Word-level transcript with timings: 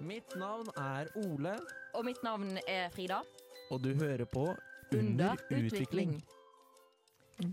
Mitt 0.00 0.32
navn 0.40 0.68
er 0.80 1.08
Ole, 1.20 1.54
Og 1.94 2.04
mitt 2.06 2.20
navn 2.24 2.56
er 2.66 2.88
Frida. 2.94 3.20
og 3.70 3.82
du 3.82 3.92
hører 3.94 4.24
på 4.26 4.46
Under 4.96 5.36
utvikling. 5.52 6.20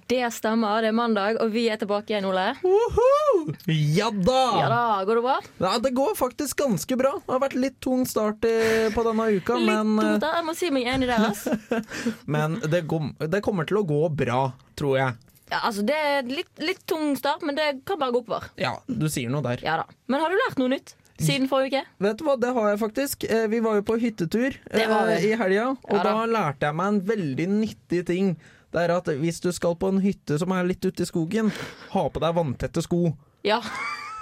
Det 0.07 0.33
stemmer, 0.33 0.81
det 0.81 0.89
er 0.89 0.95
mandag, 0.95 1.37
og 1.43 1.51
vi 1.53 1.67
er 1.71 1.77
tilbake 1.79 2.11
igjen, 2.11 2.25
Ole. 2.27 2.45
Woohoo! 2.63 3.53
Ja 3.69 4.09
da! 4.11 4.39
Ja 4.59 4.69
da, 4.71 4.79
går 5.07 5.19
det 5.19 5.23
bra? 5.23 5.35
Ja, 5.61 5.77
det 5.79 5.91
går 5.95 6.15
faktisk 6.19 6.57
ganske 6.59 6.97
bra. 6.99 7.13
Det 7.21 7.31
har 7.35 7.39
vært 7.45 7.55
litt 7.55 7.77
tung 7.83 8.03
start 8.09 8.43
eh, 8.49 8.89
på 8.95 9.05
denne 9.07 9.29
uka, 9.37 9.55
Litt 9.61 9.69
men, 9.69 9.93
tungt, 10.01 10.25
da. 10.25 10.33
Jeg 10.39 10.47
må 10.49 10.57
si 10.59 10.71
meg 10.75 10.89
enig 10.91 11.07
der, 11.11 11.27
altså. 11.29 11.55
eh, 11.71 11.95
men 12.35 12.57
det, 12.67 12.83
kom, 12.91 13.13
det 13.21 13.43
kommer 13.45 13.67
til 13.69 13.79
å 13.83 13.85
gå 13.87 14.01
bra, 14.23 14.41
tror 14.75 14.97
jeg. 14.99 15.15
Ja, 15.53 15.61
altså, 15.61 15.85
det 15.87 15.95
er 15.95 16.27
litt, 16.27 16.51
litt 16.59 16.83
tung 16.89 17.13
start, 17.15 17.45
men 17.47 17.55
det 17.55 17.69
kan 17.87 18.01
bare 18.01 18.11
gå 18.17 18.25
oppover. 18.25 18.49
Ja, 18.59 18.73
du 18.87 19.07
sier 19.11 19.31
noe 19.31 19.45
der. 19.45 19.63
Ja 19.63 19.77
da. 19.85 19.87
Men 20.11 20.23
har 20.25 20.33
du 20.33 20.41
lært 20.41 20.59
noe 20.59 20.73
nytt 20.75 20.97
siden 21.19 21.47
forrige 21.49 21.81
uke? 21.81 21.85
Vet 22.05 22.19
du 22.19 22.23
hva, 22.27 22.35
det 22.39 22.51
har 22.53 22.69
jeg 22.73 22.79
faktisk. 22.81 23.23
Eh, 23.29 23.47
Vi 23.51 23.59
var 23.65 23.75
jo 23.79 23.85
på 23.87 23.97
hyttetur 24.01 24.57
eh, 24.71 25.25
i 25.25 25.33
helga, 25.39 25.69
og 25.73 25.93
Ja 25.97 26.03
da. 26.03 26.13
da 26.13 26.25
lærte 26.25 26.67
jeg 26.69 26.75
meg 26.77 26.87
en 26.93 27.01
veldig 27.07 27.47
nyttig 27.57 28.05
ting. 28.05 28.33
Det 28.73 28.83
er 28.83 28.93
at 28.97 29.07
hvis 29.21 29.39
du 29.41 29.51
skal 29.55 29.75
på 29.79 29.87
en 29.89 30.01
hytte 30.03 30.37
som 30.39 30.51
er 30.51 30.67
litt 30.67 30.83
ute 30.85 31.01
i 31.05 31.07
skogen, 31.07 31.51
ha 31.93 32.03
på 32.09 32.19
deg 32.21 32.35
vanntette 32.35 32.83
sko. 32.83 33.13
Ja. 33.47 33.61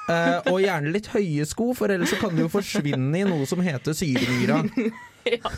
Eh, 0.08 0.52
og 0.52 0.60
gjerne 0.62 0.92
litt 0.94 1.08
høye 1.16 1.46
sko, 1.50 1.72
for 1.74 1.90
ellers 1.90 2.14
kan 2.22 2.36
du 2.36 2.44
jo 2.44 2.50
forsvinne 2.54 3.18
i 3.18 3.26
noe 3.26 3.48
som 3.50 3.60
heter 3.66 3.98
syremyra. 3.98 4.62
ja. 5.36 5.52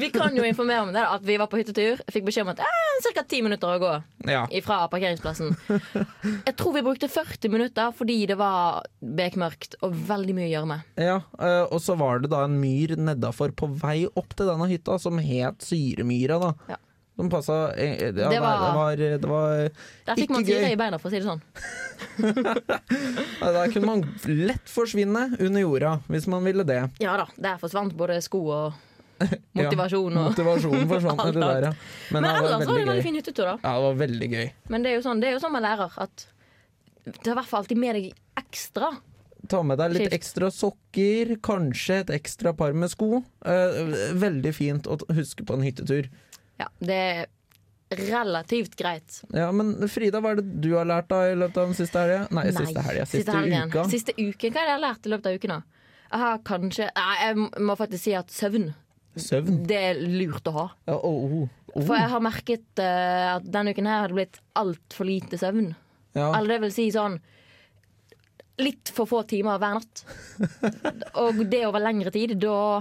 Vi 0.00 0.08
kan 0.14 0.34
jo 0.36 0.42
informere 0.46 0.82
om 0.84 0.88
det, 0.92 0.98
da, 1.00 1.14
at 1.14 1.22
vi 1.26 1.36
var 1.40 1.46
på 1.52 1.58
hyttetur. 1.60 2.00
Jeg 2.02 2.14
fikk 2.16 2.26
beskjed 2.28 2.46
om 2.46 2.52
at 2.54 2.62
eh, 2.64 3.08
ca. 3.14 3.22
ti 3.30 3.40
minutter 3.44 3.70
å 3.74 3.80
gå 3.82 3.92
Ja. 4.30 4.44
fra 4.64 4.80
parkeringsplassen. 4.92 5.52
Jeg 6.48 6.54
tror 6.58 6.74
vi 6.78 6.82
brukte 6.86 7.08
40 7.12 7.52
minutter 7.52 7.92
fordi 7.94 8.20
det 8.30 8.38
var 8.40 8.82
bekmørkt 9.00 9.76
og 9.84 9.94
veldig 10.08 10.34
mye 10.38 10.48
gjørme. 10.50 10.80
ja 10.98 11.18
eh, 11.38 11.64
og 11.68 11.78
så 11.84 11.96
var 12.00 12.24
det 12.24 12.30
da 12.32 12.44
en 12.46 12.56
myr 12.60 12.96
nedafor 12.98 13.52
på 13.56 13.68
vei 13.82 14.04
opp 14.10 14.34
til 14.38 14.50
denne 14.50 14.66
hytta 14.70 14.98
som 15.02 15.18
het 15.22 15.62
Syremyra, 15.64 16.40
da. 16.42 16.52
Ja. 16.74 16.80
De 17.14 17.28
passa 17.30 17.56
eh, 17.78 18.08
ja, 18.08 18.10
Det 18.10 18.24
nei, 18.26 18.38
var- 18.42 18.64
det 18.64 18.72
var, 18.74 18.96
det 19.22 19.28
var 19.30 19.68
Der 20.08 20.16
fikk 20.18 20.32
man 20.34 20.44
syre 20.48 20.72
i 20.72 20.78
beina, 20.80 20.98
for 20.98 21.06
å 21.06 21.14
si 21.14 21.20
det 21.20 21.28
sånn. 21.28 21.44
Der 23.44 23.70
kunne 23.72 23.86
man 23.86 24.02
lett 24.26 24.66
forsvinne 24.70 25.28
under 25.38 25.62
jorda, 25.62 25.92
hvis 26.10 26.26
man 26.30 26.42
ville 26.46 26.64
det. 26.66 26.80
Ja 27.02 27.14
da, 27.20 27.28
der 27.38 27.60
forsvant 27.62 27.94
både 27.98 28.18
sko 28.24 28.40
og 28.50 28.80
motivasjon. 29.60 30.18
Og... 30.18 30.28
Motivasjonen 30.32 30.90
forsvant 30.90 31.22
Alt 31.24 31.40
der, 31.40 31.68
ja. 31.68 31.72
Men, 32.10 32.20
Men 32.20 32.28
var 32.28 32.38
ellers 32.42 32.68
var 32.68 32.78
det 32.78 32.84
en 32.84 32.92
veldig 32.92 33.06
fin 33.06 33.18
hyttetur, 33.20 33.48
da. 33.48 33.56
Ja, 33.62 33.74
det 33.74 33.88
var 33.88 33.98
veldig 34.04 34.30
gøy. 34.34 34.46
Men 34.74 34.86
det 34.86 34.92
er 34.92 34.98
jo 34.98 35.04
sånn, 35.06 35.22
det 35.22 35.30
er 35.30 35.36
jo 35.36 35.42
sånn 35.44 35.54
man 35.54 35.66
lærer 35.66 35.98
at 36.04 36.28
det 37.04 37.18
er 37.28 37.34
i 37.34 37.36
hvert 37.36 37.50
fall 37.50 37.64
alltid 37.64 37.80
med 37.80 37.98
deg 37.98 38.40
ekstra. 38.40 38.94
Ta 39.52 39.60
med 39.66 39.76
deg 39.76 39.92
litt 39.92 40.14
ekstra 40.16 40.48
sokker, 40.54 41.34
kanskje 41.44 42.00
et 42.06 42.12
ekstra 42.16 42.54
par 42.56 42.72
med 42.72 42.88
sko. 42.92 43.20
Eh, 43.44 43.80
veldig 44.16 44.52
fint 44.56 44.88
å 44.88 44.96
huske 45.12 45.44
på 45.44 45.58
en 45.58 45.66
hyttetur. 45.66 46.08
Ja, 46.60 46.70
det 46.80 46.96
er 46.96 47.26
relativt 47.94 48.76
greit. 48.76 49.20
Ja, 49.36 49.50
Men 49.52 49.76
Frida, 49.88 50.22
hva 50.24 50.32
er 50.32 50.40
det 50.40 50.62
du 50.64 50.72
har 50.78 50.88
lært 50.88 51.10
da 51.12 51.20
i 51.28 51.36
løpet 51.36 51.60
av 51.60 51.70
den 51.70 51.78
siste 51.78 52.00
helga? 52.00 52.24
Nei, 52.34 52.46
siste 52.56 52.86
helga. 52.88 53.06
Siste, 53.10 53.36
helgen. 53.36 53.68
uka. 53.68 53.84
Siste 53.92 54.16
uken. 54.16 54.54
Hva 54.54 54.62
er 54.62 54.64
det 54.64 54.72
jeg 54.72 54.78
har 54.78 54.84
lært 54.86 55.06
i 55.06 55.12
løpet 55.12 55.28
av 55.28 55.38
uken? 55.38 55.54
da? 55.54 55.84
Jeg 56.14 56.22
har 56.22 56.40
kanskje 56.46 56.88
Nei, 56.94 57.14
jeg 57.20 57.64
må 57.68 57.76
faktisk 57.78 58.06
si 58.06 58.16
at 58.16 58.32
søvn, 58.32 58.68
Søvn. 59.16 59.60
det 59.68 59.76
er 59.90 60.00
lurt 60.00 60.48
å 60.50 60.52
ha. 60.56 60.64
Ja, 60.90 60.96
oh, 60.98 61.24
oh, 61.24 61.44
oh. 61.74 61.82
For 61.84 61.94
jeg 61.98 62.10
har 62.10 62.22
merket 62.24 62.82
uh, 62.82 63.36
at 63.36 63.46
denne 63.50 63.74
uken 63.74 63.86
her 63.90 64.00
har 64.04 64.12
det 64.12 64.18
blitt 64.18 64.40
altfor 64.58 65.06
lite 65.08 65.38
søvn. 65.40 65.72
ja. 66.14 66.30
Eller 66.38 66.56
det 66.56 66.60
vil 66.68 66.72
si 66.76 66.88
sånn 66.94 67.20
Litt 68.62 68.92
for 68.94 69.08
få 69.10 69.24
timer 69.26 69.58
hver 69.58 69.80
natt. 69.80 70.04
Og 71.24 71.40
det 71.50 71.64
over 71.66 71.82
lengre 71.82 72.12
tid, 72.14 72.36
da, 72.38 72.78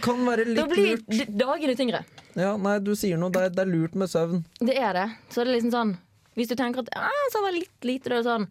Kan 0.00 0.22
være 0.24 0.46
da 0.56 0.64
litt 0.64 0.70
blir 0.72 0.86
lurt. 0.94 1.10
d- 1.12 1.26
dagene 1.42 1.74
tyngre. 1.76 2.00
Ja, 2.40 2.54
nei, 2.56 2.78
du 2.80 2.94
sier 2.96 3.20
noe. 3.20 3.28
Det 3.34 3.42
er, 3.44 3.52
det 3.52 3.62
er 3.66 3.68
lurt 3.68 3.98
med 4.00 4.08
søvn. 4.08 4.40
Det 4.64 4.78
er 4.80 4.96
det. 4.96 5.04
Så 5.28 5.42
det 5.44 5.50
er 5.50 5.56
liksom 5.58 5.74
sånn 5.74 5.92
Hvis 6.40 6.48
du 6.48 6.56
tenker 6.56 6.80
at 6.86 6.88
ah, 6.96 7.26
så 7.34 7.42
var 7.44 7.52
litt 7.52 7.84
lite, 7.84 8.08
da 8.14 8.22
sånn 8.24 8.48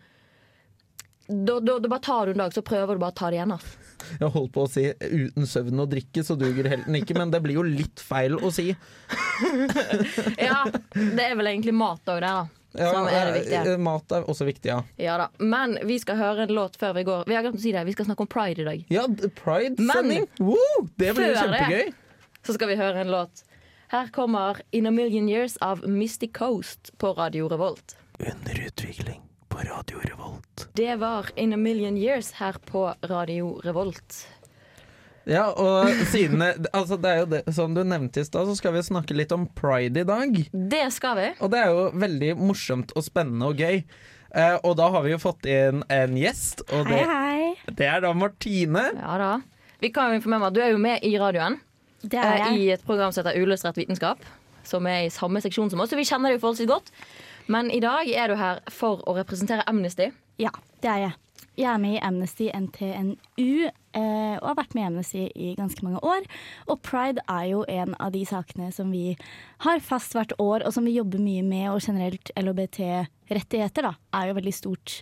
da, 1.25 1.57
da, 1.57 1.79
da 1.79 1.89
bare 1.89 2.03
tar 2.05 2.27
du 2.29 2.35
en 2.35 2.43
dag, 2.43 2.53
så 2.53 2.61
prøver 2.61 2.95
du 2.97 3.01
bare 3.01 3.15
å 3.15 3.17
ta 3.17 3.29
det 3.31 3.37
igjen. 3.39 3.51
Altså. 3.55 3.82
Jeg 4.19 4.29
holdt 4.33 4.51
på 4.55 4.63
å 4.65 4.69
si 4.71 4.83
uten 5.01 5.45
søvn 5.49 5.79
og 5.83 5.89
drikke, 5.91 6.23
så 6.23 6.35
duger 6.39 6.69
helten 6.71 6.95
ikke, 6.99 7.15
men 7.17 7.31
det 7.33 7.41
blir 7.45 7.55
jo 7.59 7.63
litt 7.67 7.99
feil 8.03 8.35
å 8.39 8.51
si. 8.53 8.71
Ja, 10.37 10.63
det 10.93 11.23
er 11.29 11.35
vel 11.39 11.47
egentlig 11.53 11.73
mat 11.77 12.01
òg, 12.09 12.21
det, 12.21 12.29
da. 12.29 12.43
Som 12.73 13.05
er 13.05 13.27
det 13.29 13.33
viktige. 13.37 13.73
eh, 13.75 13.77
Mat 13.85 14.11
er 14.17 14.23
også 14.29 14.45
viktig, 14.47 14.69
ja. 14.71 14.79
Ja 14.97 15.17
da. 15.21 15.27
Men 15.37 15.75
vi 15.85 15.99
skal 16.01 16.17
høre 16.17 16.47
en 16.47 16.53
låt 16.57 16.77
før 16.81 16.95
vi 16.97 17.03
går. 17.05 17.25
Vi 17.29 17.35
har 17.37 17.43
glemt 17.45 17.59
å 17.59 17.61
si 17.61 17.71
det, 17.75 17.83
vi 17.85 17.93
skal 17.93 18.07
snakke 18.07 18.25
om 18.25 18.29
pride 18.33 18.63
i 18.63 18.65
dag. 18.65 18.85
Ja, 18.93 19.03
Pride-sending! 19.43 20.25
Det 20.97 21.11
blir 21.13 21.27
jo 21.29 21.33
det- 21.35 21.41
kjempegøy. 21.43 21.93
Så 22.43 22.55
skal 22.57 22.67
vi 22.73 22.75
høre 22.79 23.01
en 23.05 23.11
låt. 23.13 23.43
Her 23.93 24.07
kommer 24.09 24.57
In 24.71 24.87
a 24.87 24.91
Million 24.91 25.29
Years 25.29 25.57
av 25.61 25.83
Mystic 25.87 26.33
Coast 26.33 26.89
på 26.97 27.13
Radio 27.17 27.47
Revolt. 27.47 27.95
Under 28.19 28.57
utvikling 28.65 29.21
på 29.53 29.59
Radio 29.59 29.99
Revolt. 30.01 30.67
Det 30.73 30.95
var 30.95 31.29
In 31.35 31.53
a 31.53 31.57
Million 31.57 31.97
Years 31.97 32.31
her 32.31 32.55
på 32.65 32.93
Radio 33.01 33.61
Revolt. 33.63 34.27
Ja, 35.25 35.51
og 35.51 35.89
siden 36.11 36.41
Altså, 36.73 36.97
det 36.97 37.09
er 37.09 37.19
jo 37.21 37.27
det 37.31 37.53
Som 37.55 37.75
du 37.75 37.83
nevnte 37.87 38.19
i 38.19 38.25
stad, 38.25 38.49
så 38.49 38.55
skal 38.57 38.73
vi 38.73 38.81
snakke 38.83 39.15
litt 39.15 39.31
om 39.31 39.45
pride 39.55 40.01
i 40.01 40.07
dag. 40.07 40.39
Det 40.51 40.83
skal 40.91 41.17
vi. 41.19 41.27
Og 41.39 41.53
det 41.53 41.61
er 41.61 41.69
jo 41.69 41.85
veldig 42.01 42.31
morsomt 42.41 42.95
og 42.97 43.05
spennende 43.05 43.51
og 43.51 43.61
gøy. 43.61 43.83
Eh, 44.33 44.55
og 44.63 44.73
da 44.79 44.89
har 44.95 45.05
vi 45.05 45.13
jo 45.13 45.19
fått 45.21 45.45
inn 45.45 45.83
en 45.93 46.15
gjest, 46.17 46.63
og 46.73 46.89
det, 46.89 47.03
hei. 47.05 47.51
det 47.69 47.85
er 47.85 48.01
da 48.01 48.13
Martine. 48.17 48.87
Ja 48.97 49.19
da. 49.21 49.33
Vi 49.83 49.91
kan 49.93 50.09
jo 50.09 50.17
informere 50.17 50.41
om 50.41 50.47
at 50.49 50.55
du 50.57 50.63
er 50.65 50.73
jo 50.73 50.81
med 50.81 51.05
i 51.05 51.13
radioen. 51.21 51.59
Det 52.01 52.17
er 52.17 52.39
eh, 52.39 52.47
jeg. 52.47 52.63
I 52.63 52.71
et 52.79 52.87
program 52.87 53.13
som 53.13 53.21
heter 53.21 53.37
Uillustrert 53.37 53.77
vitenskap. 53.77 54.25
Som 54.65 54.89
er 54.89 55.05
i 55.05 55.13
samme 55.13 55.43
seksjon 55.43 55.69
som 55.69 55.83
oss, 55.83 55.93
så 55.93 55.99
vi 55.99 56.07
kjenner 56.09 56.31
det 56.31 56.39
jo 56.39 56.47
forholdsvis 56.47 56.71
godt. 56.71 56.89
Men 57.51 57.71
i 57.71 57.81
dag 57.83 58.07
er 58.09 58.31
du 58.31 58.37
her 58.39 58.61
for 58.71 59.03
å 59.09 59.15
representere 59.17 59.65
Amnesty. 59.67 60.11
Ja, 60.41 60.53
det 60.83 60.89
er 60.89 61.01
jeg. 61.07 61.19
Jeg 61.53 61.69
er 61.69 61.81
med 61.81 61.93
i 61.93 62.01
Amnesty 62.01 62.47
NTNU 62.49 63.67
eh, 63.67 64.37
og 64.39 64.47
har 64.47 64.55
vært 64.57 64.71
med 64.73 64.81
i 64.81 64.87
Amnesty 64.87 65.25
i 65.37 65.51
ganske 65.57 65.85
mange 65.85 66.01
år. 66.01 66.25
Og 66.65 66.81
pride 66.81 67.21
er 67.29 67.51
jo 67.51 67.61
en 67.69 67.93
av 68.01 68.09
de 68.15 68.23
sakene 68.25 68.71
som 68.73 68.89
vi 68.93 69.13
har 69.65 69.83
fast 69.85 70.17
hvert 70.17 70.33
år, 70.41 70.65
og 70.65 70.73
som 70.73 70.87
vi 70.89 70.95
jobber 70.95 71.21
mye 71.21 71.43
med. 71.45 71.67
Og 71.75 71.85
generelt 71.85 72.33
LHBT-rettigheter 72.39 73.85
da, 73.85 73.93
er 74.17 74.31
jo 74.31 74.39
veldig 74.39 74.55
stort 74.55 74.97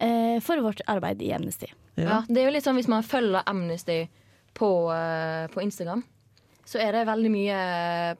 eh, 0.00 0.38
for 0.44 0.64
vårt 0.64 0.80
arbeid 0.88 1.20
i 1.24 1.34
Amnesty. 1.36 1.68
Ja. 2.00 2.22
det 2.24 2.40
er 2.40 2.46
jo 2.46 2.52
litt 2.54 2.64
sånn 2.64 2.78
Hvis 2.78 2.88
man 2.88 3.04
følger 3.04 3.44
Amnesty 3.44 4.06
på, 4.56 4.70
eh, 4.96 5.44
på 5.52 5.60
Instagram, 5.60 6.06
så 6.64 6.80
er 6.80 6.96
det 6.96 7.04
veldig 7.10 7.30
mye 7.34 7.60
eh, 7.60 8.16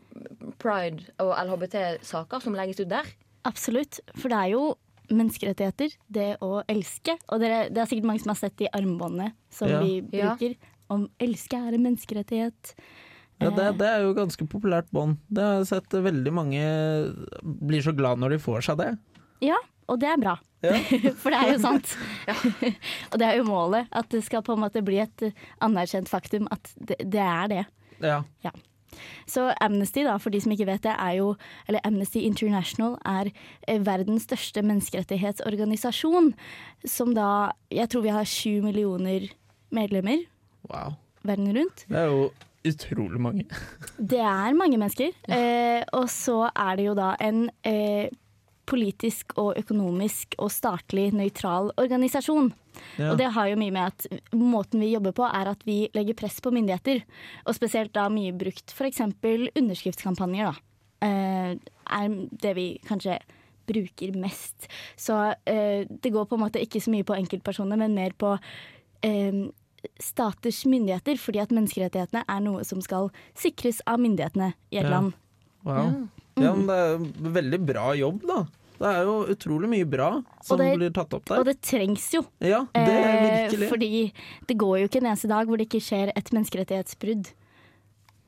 pride- 0.60 1.08
og 1.24 1.32
LHBT-saker 1.40 2.44
som 2.44 2.56
legges 2.58 2.84
ut 2.84 2.92
der. 2.92 3.08
Absolutt, 3.48 4.00
for 4.16 4.28
det 4.32 4.38
er 4.38 4.50
jo 4.54 4.64
menneskerettigheter, 5.12 5.94
det 6.14 6.28
å 6.44 6.62
elske. 6.70 7.16
Og 7.28 7.40
dere, 7.42 7.64
det 7.74 7.82
er 7.82 7.88
sikkert 7.90 8.06
mange 8.08 8.22
som 8.22 8.30
har 8.32 8.38
sett 8.40 8.56
de 8.60 8.68
armbåndene 8.72 9.32
som 9.52 9.68
Ja. 9.68 9.80
vi 9.82 10.02
Ja. 10.12 10.34
bruker. 10.36 10.56
Om 10.90 11.08
elske 11.20 11.56
er 11.56 11.74
en 11.74 11.82
menneskerettighet. 11.82 12.74
Ja, 13.40 13.50
det, 13.50 13.78
det 13.78 13.88
er 13.88 14.02
jo 14.04 14.14
ganske 14.14 14.46
populært 14.46 14.90
bånd. 14.92 15.16
Det 15.32 15.42
har 15.42 15.58
jeg 15.58 15.66
sett 15.66 15.88
veldig 15.90 16.32
mange 16.32 16.62
blir 17.42 17.82
så 17.82 17.94
glad 17.96 18.18
når 18.22 18.36
de 18.36 18.38
får 18.38 18.62
seg 18.68 18.78
det. 18.78 18.90
Ja, 19.42 19.56
og 19.88 19.98
det 19.98 20.08
er 20.12 20.20
bra. 20.22 20.36
Ja. 20.62 20.76
For 21.20 21.30
det 21.34 21.40
er 21.40 21.52
jo 21.54 21.58
sant. 21.58 21.96
og 23.10 23.18
det 23.18 23.26
er 23.26 23.36
jo 23.40 23.44
målet. 23.48 23.88
At 23.90 24.08
det 24.14 24.22
skal 24.24 24.42
på 24.46 24.54
en 24.54 24.62
måte 24.62 24.82
bli 24.84 25.00
et 25.02 25.24
anerkjent 25.60 26.08
faktum 26.08 26.46
at 26.54 26.70
det, 26.78 27.00
det 27.10 27.20
er 27.24 27.48
det. 27.50 27.64
Ja. 28.00 28.22
Så 29.26 29.48
Amnesty, 29.60 30.02
da, 30.04 30.16
for 30.22 30.30
de 30.34 30.40
som 30.40 30.52
ikke 30.54 30.66
vet 30.68 30.82
det, 30.84 30.94
er 30.98 31.16
jo 31.18 31.34
Eller 31.68 31.80
Amnesty 31.84 32.18
International 32.26 32.98
er 33.08 33.30
eh, 33.68 33.78
verdens 33.86 34.26
største 34.28 34.62
menneskerettighetsorganisasjon. 34.62 36.32
Som 36.84 37.14
da 37.14 37.52
Jeg 37.72 37.88
tror 37.92 38.02
vi 38.02 38.14
har 38.14 38.24
sju 38.28 38.62
millioner 38.62 39.28
medlemmer 39.72 40.24
Wow. 40.68 40.94
verden 41.24 41.48
rundt. 41.56 41.86
Det 41.88 41.98
er 41.98 42.04
jo 42.10 42.30
utrolig 42.68 43.18
mange. 43.20 43.44
Det 43.98 44.20
er 44.20 44.54
mange 44.54 44.78
mennesker. 44.78 45.10
Eh, 45.28 45.82
og 45.92 46.06
så 46.12 46.44
er 46.54 46.76
det 46.78 46.84
jo 46.86 46.94
da 46.94 47.16
en 47.20 47.48
eh, 47.66 48.08
politisk 48.72 49.34
og 49.40 49.52
økonomisk 49.60 50.34
og 50.40 50.50
statlig 50.54 51.10
nøytral 51.14 51.70
organisasjon. 51.80 52.50
Ja. 52.96 53.12
Og 53.12 53.18
det 53.20 53.28
har 53.36 53.50
jo 53.50 53.58
mye 53.60 53.74
med 53.74 53.92
at 53.92 54.32
måten 54.32 54.80
vi 54.80 54.94
jobber 54.94 55.12
på 55.16 55.26
er 55.28 55.50
at 55.52 55.62
vi 55.68 55.84
legger 55.94 56.16
press 56.18 56.40
på 56.40 56.52
myndigheter. 56.54 57.02
Og 57.44 57.56
spesielt 57.58 57.92
da 57.96 58.08
mye 58.12 58.32
brukt 58.32 58.72
f.eks. 58.72 59.02
underskriftskampanjer, 59.60 60.52
da. 60.52 60.68
Eh, 61.02 61.54
er 61.92 62.12
det 62.42 62.52
vi 62.56 62.66
kanskje 62.88 63.18
bruker 63.68 64.14
mest. 64.18 64.68
Så 64.98 65.16
eh, 65.46 65.84
det 65.88 66.12
går 66.14 66.26
på 66.30 66.38
en 66.38 66.44
måte 66.46 66.62
ikke 66.62 66.80
så 66.82 66.90
mye 66.94 67.06
på 67.06 67.16
enkeltpersoner, 67.18 67.78
men 67.78 67.94
mer 67.98 68.14
på 68.18 68.32
eh, 69.06 69.42
staters 70.02 70.62
myndigheter. 70.66 71.18
Fordi 71.20 71.42
at 71.42 71.52
menneskerettighetene 71.54 72.24
er 72.26 72.42
noe 72.44 72.64
som 72.66 72.80
skal 72.84 73.10
sikres 73.38 73.82
av 73.86 74.00
myndighetene 74.02 74.52
i 74.72 74.80
et 74.80 74.86
Ja. 74.88 74.90
land. 74.96 75.12
Wow. 75.62 76.08
Ja, 76.40 76.54
men 76.56 76.66
det 76.66 76.76
er 76.80 77.34
veldig 77.36 77.60
bra 77.68 77.92
jobb, 77.94 78.22
da. 78.26 78.40
Det 78.82 78.90
er 78.90 79.04
jo 79.06 79.14
utrolig 79.32 79.68
mye 79.70 79.86
bra 79.88 80.08
som 80.42 80.58
det- 80.58 80.72
blir 80.78 80.90
tatt 80.92 81.14
opp 81.14 81.24
der. 81.30 81.38
Og 81.40 81.44
det 81.46 81.60
trengs 81.62 82.08
jo. 82.14 82.24
Ja, 82.40 82.64
det 82.74 82.88
er 82.88 83.12
Eh, 83.12 83.48
virkelig. 83.50 83.68
fordi 83.70 84.12
det 84.48 84.56
går 84.58 84.78
jo 84.80 84.88
ikke 84.88 85.00
en 85.02 85.06
eneste 85.12 85.28
dag 85.30 85.46
hvor 85.46 85.56
det 85.56 85.68
ikke 85.68 85.80
skjer 85.82 86.10
et 86.16 86.32
menneskerettighetsbrudd. 86.34 87.30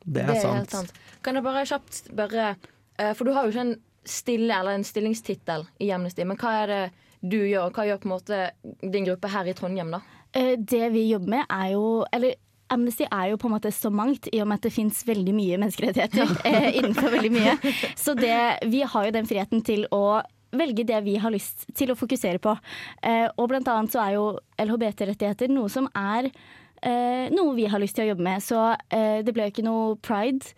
Det 0.07 0.23
er 0.23 0.27
Det 0.27 0.37
er 0.37 0.41
sant. 0.41 0.57
helt 0.59 0.71
sant. 0.71 0.93
Kan 1.23 1.35
jeg 1.35 1.43
bare 1.45 1.65
kjapt 1.67 1.93
spørre, 2.05 2.57
eh, 2.99 3.13
for 3.15 3.25
du 3.25 3.33
har 3.33 3.45
jo 3.47 3.51
ikke 3.53 3.61
en 3.67 3.77
stille 4.05 4.53
eller 4.53 4.73
en 4.77 4.85
stillingstittel 4.85 5.67
i 5.81 5.91
Amnesty, 5.91 6.25
men 6.25 6.37
hva 6.37 6.63
er 6.63 6.67
det 6.67 6.93
du 7.27 7.39
gjør? 7.39 7.71
Hva 7.73 7.87
gjør 7.89 8.01
på 8.03 8.05
en 8.05 8.13
måte 8.19 8.91
din 8.93 9.07
gruppe 9.07 9.29
her 9.33 9.45
i 9.49 9.55
Trondheim, 9.55 9.91
da? 9.91 10.01
Eh, 10.35 10.57
Det 10.57 10.93
vi 10.93 11.09
jobber 11.13 11.29
med 11.29 11.47
er 11.49 11.71
jo 11.73 12.05
Eller 12.13 12.35
Amnesty 12.71 13.05
er 13.11 13.31
jo 13.31 13.37
på 13.37 13.45
en 13.47 13.53
måte 13.61 13.71
så 13.73 13.91
mangt, 13.93 14.29
i 14.33 14.41
og 14.41 14.49
med 14.49 14.55
at 14.57 14.63
det 14.63 14.73
fins 14.73 15.05
veldig 15.05 15.35
mye 15.35 15.59
menneskerettigheter 15.59 16.41
eh, 16.45 16.73
innenfor 16.79 17.11
veldig 17.11 17.31
mye. 17.33 17.59
Så 17.97 18.15
det, 18.17 18.59
vi 18.71 18.81
har 18.83 19.05
jo 19.05 19.11
den 19.13 19.27
friheten 19.27 19.63
til 19.65 19.87
å 19.93 20.23
velge 20.59 20.85
det 20.89 21.01
vi 21.07 21.17
har 21.23 21.31
lyst 21.35 21.67
til 21.77 21.91
å 21.93 21.99
fokusere 21.99 22.39
på. 22.43 22.57
Eh, 23.03 23.27
og 23.37 23.49
blant 23.53 23.69
annet 23.69 23.93
så 23.95 24.03
er 24.07 24.17
jo 24.19 24.27
LHBT-rettigheter 24.61 25.51
noe 25.53 25.69
som 25.73 25.89
er 25.97 26.31
eh, 26.83 27.29
noe 27.35 27.55
vi 27.57 27.67
har 27.71 27.81
lyst 27.83 27.97
til 27.99 28.07
å 28.07 28.13
jobbe 28.15 28.27
med. 28.27 28.43
Så 28.45 28.61
eh, 28.91 29.21
det 29.25 29.35
ble 29.35 29.47
jo 29.49 29.55
ikke 29.55 29.67
noe 29.69 29.95
pride. 30.05 30.55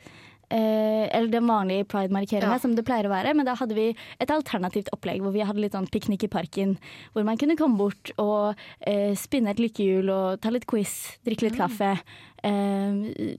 Eh, 0.46 1.08
eller 1.10 1.26
den 1.32 1.48
vanlige 1.50 1.88
pride-markeringa 1.90 2.54
Ja. 2.54 2.58
som 2.62 2.76
det 2.78 2.84
pleier 2.86 3.08
å 3.08 3.10
være. 3.10 3.32
Men 3.34 3.46
da 3.48 3.56
hadde 3.58 3.74
vi 3.74 3.88
et 4.22 4.30
alternativt 4.30 4.92
opplegg 4.94 5.18
hvor 5.24 5.32
vi 5.34 5.42
hadde 5.42 5.58
litt 5.58 5.74
sånn 5.74 5.88
piknik 5.90 6.22
i 6.22 6.30
parken. 6.30 6.76
Hvor 7.14 7.24
man 7.26 7.36
kunne 7.40 7.56
komme 7.58 7.76
bort 7.80 8.12
og 8.22 8.54
eh, 8.86 9.14
spinne 9.18 9.50
et 9.50 9.58
lykkehjul 9.62 10.10
og 10.14 10.40
ta 10.44 10.52
litt 10.54 10.68
quiz, 10.70 11.18
drikke 11.26 11.48
litt 11.48 11.58
kaffe. 11.58 11.96
Eh, 12.46 13.34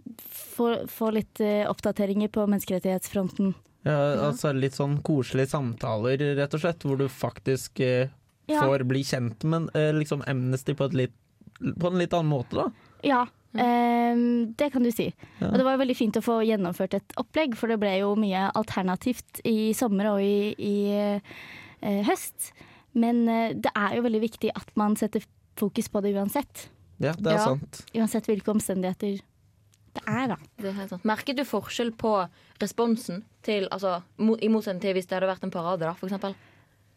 få, 0.57 0.73
få 0.91 1.13
litt 1.15 1.39
oppdateringer 1.71 2.27
på 2.33 2.43
menneskerettighetsfronten. 2.49 3.53
Ja, 3.85 4.27
altså 4.27 4.51
litt 4.55 4.73
sånn 4.75 4.97
koselige 5.05 5.47
samtaler, 5.53 6.17
rett 6.35 6.53
og 6.53 6.59
slett, 6.63 6.79
hvor 6.83 6.97
du 6.97 7.07
faktisk 7.07 7.79
eh, 7.79 8.09
Ja. 8.49 8.61
får 8.63 8.83
bli 8.87 9.03
kjent 9.03 9.43
med 9.43 9.69
eh, 9.75 9.91
liksom 9.93 10.23
Amnesty 10.27 10.73
på, 10.73 10.85
et 10.85 10.93
litt, 10.93 11.13
på 11.59 11.87
en 11.91 11.97
litt 11.99 12.13
annen 12.13 12.31
måte, 12.31 12.55
da. 12.55 12.71
Ja, 13.03 13.21
eh, 13.53 14.15
det 14.57 14.71
kan 14.73 14.83
du 14.83 14.91
si. 14.91 15.13
Ja. 15.39 15.49
Og 15.51 15.57
det 15.59 15.65
var 15.67 15.77
veldig 15.77 15.95
fint 15.97 16.17
å 16.19 16.23
få 16.25 16.39
gjennomført 16.47 16.93
et 16.99 17.13
opplegg, 17.17 17.55
for 17.55 17.67
det 17.67 17.79
ble 17.79 17.93
jo 17.99 18.15
mye 18.19 18.49
alternativt 18.55 19.41
i 19.45 19.73
sommer 19.77 20.11
og 20.15 20.21
i, 20.23 20.55
i 20.57 20.75
eh, 20.91 22.01
høst. 22.07 22.51
Men 22.97 23.27
eh, 23.29 23.53
det 23.53 23.71
er 23.75 23.95
jo 23.99 24.05
veldig 24.07 24.21
viktig 24.23 24.51
at 24.55 24.71
man 24.79 24.95
setter 24.99 25.23
fokus 25.57 25.87
på 25.89 26.01
det 26.01 26.15
uansett. 26.17 26.67
Ja, 26.99 27.13
det 27.13 27.27
er 27.31 27.37
Ja. 27.37 27.45
sant. 27.45 27.83
Uansett 27.95 28.25
hvilke 28.27 28.49
omstendigheter 28.51 29.19
det 29.97 30.03
er, 30.07 30.27
da. 30.33 30.37
Det 30.63 30.73
er 30.73 30.91
sant. 30.93 31.05
Merket 31.07 31.39
du 31.39 31.45
forskjell 31.47 31.91
på 31.99 32.13
responsen 32.61 33.23
til, 33.45 33.67
altså, 33.73 33.99
i 34.41 34.49
motsetning 34.51 34.81
til 34.85 34.95
hvis 34.97 35.09
det 35.09 35.17
hadde 35.19 35.29
vært 35.33 35.43
en 35.47 35.53
parade, 35.53 35.83
da, 35.85 35.93
for 35.97 36.09
eksempel? 36.09 36.35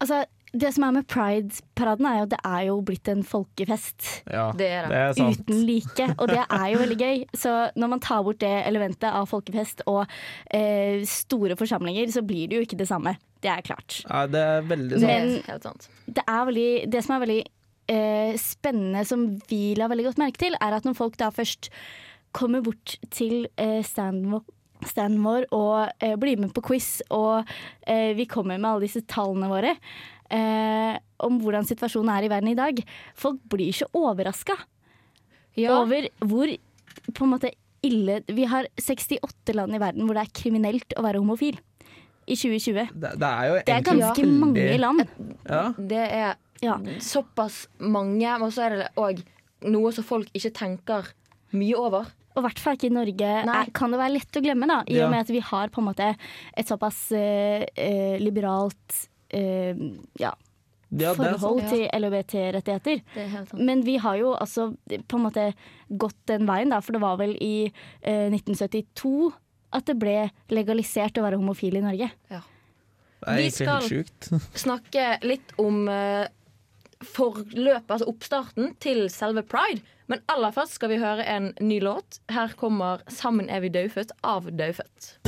Altså, 0.01 0.23
det 0.57 0.71
som 0.75 0.83
er 0.89 0.95
med 0.97 1.05
Pride-paraden, 1.07 2.07
er 2.09 2.17
jo 2.17 2.23
at 2.25 2.31
det 2.33 2.39
er 2.49 2.63
jo 2.71 2.77
blitt 2.89 3.09
en 3.13 3.21
folkefest. 3.23 4.07
Ja, 4.33 4.47
Det 4.59 4.67
er 4.67 4.89
det. 4.89 4.97
er 5.21 5.37
uten 5.37 5.61
like, 5.69 6.07
og 6.19 6.33
det 6.33 6.41
er 6.43 6.65
jo 6.73 6.81
veldig 6.81 6.97
gøy. 6.99 7.21
Så 7.39 7.53
når 7.79 7.93
man 7.93 8.01
tar 8.03 8.25
bort 8.27 8.41
det 8.43 8.51
elementet 8.67 9.07
av 9.13 9.29
folkefest 9.31 9.85
og 9.87 10.01
eh, 10.57 11.05
store 11.07 11.55
forsamlinger, 11.61 12.11
så 12.11 12.25
blir 12.27 12.49
det 12.51 12.59
jo 12.59 12.65
ikke 12.67 12.81
det 12.81 12.89
samme. 12.91 13.15
Det 13.45 13.53
er 13.53 13.63
klart. 13.63 14.01
Ja, 14.09 14.25
det 14.27 14.41
er 14.43 14.67
veldig 14.73 14.99
sant. 14.99 15.07
Men- 15.07 15.43
helt 15.53 15.69
sant. 15.69 15.89
Det, 16.09 16.25
er 16.27 16.45
veldig, 16.51 16.71
det 16.97 17.05
som 17.07 17.15
er 17.15 17.25
veldig 17.29 17.41
eh, 17.95 18.35
spennende, 18.41 19.05
som 19.07 19.29
vi 19.53 19.63
la 19.79 19.87
veldig 19.93 20.09
godt 20.11 20.19
merke 20.25 20.43
til, 20.49 20.57
er 20.61 20.81
at 20.81 20.85
når 20.89 20.99
folk 20.99 21.17
da 21.21 21.31
først 21.31 21.71
kommer 22.37 22.63
bort 22.65 22.97
til 23.11 23.47
eh, 23.57 23.81
standen 23.87 24.31
vår 24.37 24.45
standen 24.89 25.21
vår 25.21 25.45
og 25.53 25.91
eh, 26.01 26.15
blir 26.17 26.39
med 26.41 26.55
på 26.57 26.63
quiz, 26.65 27.03
og 27.13 27.45
eh, 27.85 28.15
vi 28.17 28.25
kommer 28.25 28.57
med 28.57 28.71
alle 28.71 28.87
disse 28.87 29.03
tallene 29.05 29.51
våre 29.51 29.75
eh, 30.33 30.95
om 31.21 31.37
hvordan 31.43 31.67
situasjonen 31.69 32.13
er 32.15 32.25
i 32.25 32.31
verden 32.33 32.49
i 32.49 32.57
dag. 32.57 32.81
Folk 33.19 33.43
blir 33.53 33.75
så 33.77 33.91
overraska 33.93 34.57
Ja, 35.59 35.75
over 35.83 36.07
hvor 36.25 36.49
på 37.13 37.27
en 37.27 37.33
måte 37.35 37.51
ille 37.85 38.21
Vi 38.29 38.45
har 38.49 38.67
68 38.81 39.53
land 39.57 39.75
i 39.77 39.81
verden 39.81 40.07
hvor 40.07 40.17
det 40.17 40.23
er 40.27 40.33
kriminelt 40.41 40.97
å 40.97 41.05
være 41.05 41.21
homofil. 41.21 41.59
I 42.31 42.37
2020. 42.39 42.91
Det, 42.95 43.13
det 43.21 43.29
er 43.29 43.45
jo 43.49 43.55
Det 43.67 43.75
er 43.75 43.85
ganske 43.85 44.23
ja. 44.25 44.33
mange 44.47 44.65
land. 44.79 45.05
Ja, 45.49 45.63
det 45.77 46.03
er 46.07 46.35
Ja. 46.63 46.77
såpass 47.01 47.67
mange, 47.81 48.33
og 48.41 48.53
så 48.53 48.67
er 48.67 48.77
det 48.77 48.89
òg 49.01 49.23
noe 49.69 49.93
som 49.93 50.05
folk 50.05 50.29
ikke 50.37 50.53
tenker 50.57 51.09
mye 51.57 51.77
over. 51.77 52.09
Og 52.41 52.45
i 52.47 52.49
hvert 52.49 52.61
fall 52.65 52.77
ikke 52.79 52.89
i 52.89 52.95
Norge 52.97 53.31
er, 53.45 53.71
kan 53.77 53.93
det 53.93 53.99
være 54.01 54.15
lett 54.17 54.39
å 54.41 54.43
glemme, 54.45 54.67
da. 54.71 54.79
I 54.89 54.97
Ja. 54.97 55.05
og 55.07 55.11
med 55.13 55.21
at 55.27 55.33
vi 55.35 55.41
har 55.45 55.69
på 55.69 55.83
en 55.83 55.89
måte 55.91 56.07
et 56.57 56.67
såpass 56.71 57.03
uh, 57.13 57.61
uh, 57.69 58.17
liberalt 58.23 58.97
uh, 59.37 59.75
ja, 60.19 60.33
ja, 60.91 61.13
forhold 61.15 61.69
til 61.71 61.85
LHBT-rettigheter. 61.95 63.03
Er. 63.15 63.45
Men 63.61 63.85
vi 63.87 63.99
har 64.03 64.17
jo 64.19 64.33
altså 64.35 64.71
på 64.89 65.19
en 65.21 65.27
måte 65.29 65.45
gått 65.93 66.17
den 66.33 66.49
veien, 66.49 66.73
da. 66.73 66.81
For 66.83 66.97
det 66.97 67.03
var 67.05 67.21
vel 67.21 67.37
i 67.37 67.69
eh, 68.03 68.27
1972 68.33 69.31
at 69.77 69.87
det 69.87 69.99
ble 70.03 70.17
legalisert 70.51 71.21
å 71.21 71.23
være 71.29 71.39
homofil 71.39 71.77
i 71.79 71.85
Norge. 71.85 72.09
Det 72.27 72.41
er 73.29 73.37
Vi 73.37 73.47
egentlig 73.51 73.69
helt 73.69 74.25
skal- 74.25 74.41
Snakke 74.65 75.05
litt 75.23 75.53
om 75.63 75.85
eh, 75.93 76.27
forløpet, 77.05 77.91
altså 77.91 78.09
oppstarten, 78.11 78.75
til 78.81 79.09
selve 79.11 79.43
pride. 79.43 79.83
Men 80.07 80.21
aller 80.29 80.51
først 80.51 80.77
skal 80.79 80.91
vi 80.93 80.99
høre 81.01 81.27
en 81.37 81.53
ny 81.61 81.81
låt. 81.81 82.21
Her 82.31 82.49
kommer 82.57 82.99
'Sammen 83.09 83.49
er 83.51 83.61
vi 83.61 83.69
dødfødt' 83.69 84.13
av 84.25 84.51
Dødfødt. 84.51 85.19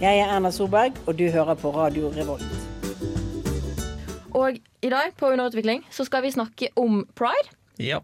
Jeg 0.00 0.18
er 0.18 0.36
Erna 0.36 0.50
Solberg, 0.50 0.92
og 1.06 1.18
du 1.18 1.30
hører 1.30 1.54
på 1.54 1.70
Radio 1.70 2.08
Revolt. 2.10 2.42
Og 4.34 4.58
i 4.82 4.88
dag 4.88 5.12
på 5.16 5.26
Underutvikling 5.26 5.84
så 5.90 6.04
skal 6.04 6.22
vi 6.22 6.30
snakke 6.30 6.68
om 6.76 7.06
pride. 7.14 7.52
Ja. 7.78 7.98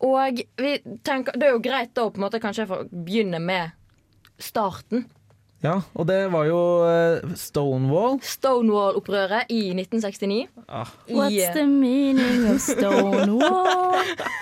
Og 0.00 0.42
vi 0.58 0.78
tenker, 1.04 1.32
det 1.32 1.48
er 1.48 1.54
jo 1.56 1.62
greit 1.62 1.94
da 1.96 2.08
på 2.10 2.20
en 2.20 2.26
måte 2.26 2.40
kanskje 2.42 2.66
å 2.70 2.84
begynne 2.90 3.40
med 3.42 3.70
starten. 4.38 5.06
Ja, 5.64 5.74
og 5.98 6.06
det 6.06 6.18
var 6.30 6.44
jo 6.46 6.58
eh, 6.86 7.32
Stonewall. 7.38 8.18
Stonewall-opprøret 8.22 9.48
i 9.50 9.72
1969. 9.74 10.46
Ah, 10.68 10.86
What's 11.10 11.52
the 11.56 11.64
meaning 11.66 12.44
of 12.52 12.60
Stonewall? 12.62 13.98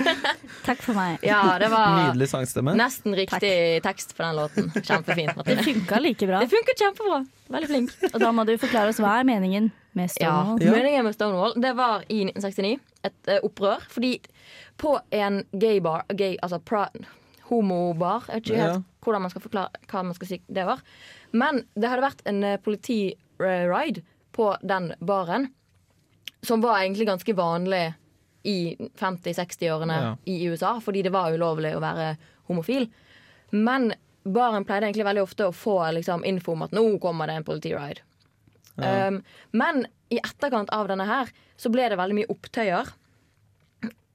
Takk 0.67 0.83
for 0.83 0.93
meg. 0.99 1.19
ja, 1.25 1.41
det 1.63 1.71
var 1.73 1.97
Nydelig 2.11 2.29
sangstemme. 2.33 2.75
nesten 2.77 3.15
riktig 3.17 3.55
tekst 3.87 4.13
på 4.17 4.23
den 4.27 4.37
låten. 4.37 4.71
Kjempefint. 4.77 5.33
Det 5.33 5.37
Martine. 5.41 5.65
funka 5.71 6.01
like 6.05 6.27
bra. 6.29 6.41
Det 6.45 6.51
funket 6.53 6.85
kjempebra. 6.85 7.23
Veldig 7.57 7.69
flink. 7.71 7.97
Og 8.13 8.21
da 8.21 8.33
må 8.35 8.45
du 8.49 8.57
forklare 8.59 8.91
oss 8.93 9.01
hva 9.01 9.17
er 9.21 9.29
meningen 9.29 9.71
med 9.97 10.11
Stonewall. 10.13 10.61
Ja. 10.61 10.73
Meningen 10.77 11.07
med 11.07 11.15
Stonewall 11.17 11.55
Det 11.63 11.73
var 11.79 12.03
i 12.13 12.25
1969 12.29 12.77
et 13.07 13.31
eh, 13.31 13.41
opprør. 13.47 13.85
Fordi 13.89 14.17
på 14.77 14.99
en 15.15 15.45
gay-bar 15.57 16.05
gay, 16.13 16.35
Altså 16.43 16.59
pra, 16.61 16.89
homobar 17.51 18.27
Jeg 18.29 18.41
vet 18.41 18.51
ikke 18.51 18.63
helt 18.63 18.93
hvordan 19.07 19.23
man 19.23 19.31
skal 19.31 19.45
forklare 19.45 19.83
hva 19.87 20.03
man 20.03 20.17
skal 20.17 20.29
si 20.33 20.41
det 20.51 20.65
var. 20.67 20.81
Men 21.31 21.61
det 21.79 21.91
hadde 21.93 22.03
vært 22.03 22.25
en 22.27 22.41
uh, 22.43 22.57
politiride 22.59 24.03
på 24.35 24.49
den 24.67 24.91
baren. 24.99 25.47
Som 26.43 26.65
var 26.65 26.81
egentlig 26.81 27.07
ganske 27.07 27.35
vanlig 27.39 27.85
i 28.47 28.77
50-60-årene 28.99 30.01
Ja. 30.03 30.17
i 30.25 30.41
USA. 30.51 30.77
Fordi 30.83 31.03
det 31.07 31.15
var 31.15 31.31
ulovlig 31.35 31.73
å 31.77 31.83
være 31.83 32.17
homofil. 32.51 32.89
Men 33.55 33.93
baren 34.27 34.67
pleide 34.67 34.89
egentlig 34.89 35.07
veldig 35.07 35.23
ofte 35.23 35.47
å 35.47 35.55
få 35.55 35.79
liksom, 35.95 36.25
info 36.27 36.53
om 36.53 36.67
at 36.67 36.75
nå 36.75 36.85
kommer 37.03 37.31
det 37.31 37.39
en 37.39 37.47
politiride. 37.47 38.03
Um, 38.77 39.23
men 39.57 39.87
i 40.13 40.19
etterkant 40.19 40.71
av 40.75 40.91
denne 40.91 41.07
her 41.09 41.31
så 41.57 41.71
ble 41.73 41.87
det 41.89 41.99
veldig 41.99 42.19
mye 42.19 42.31
opptøyer. 42.35 42.91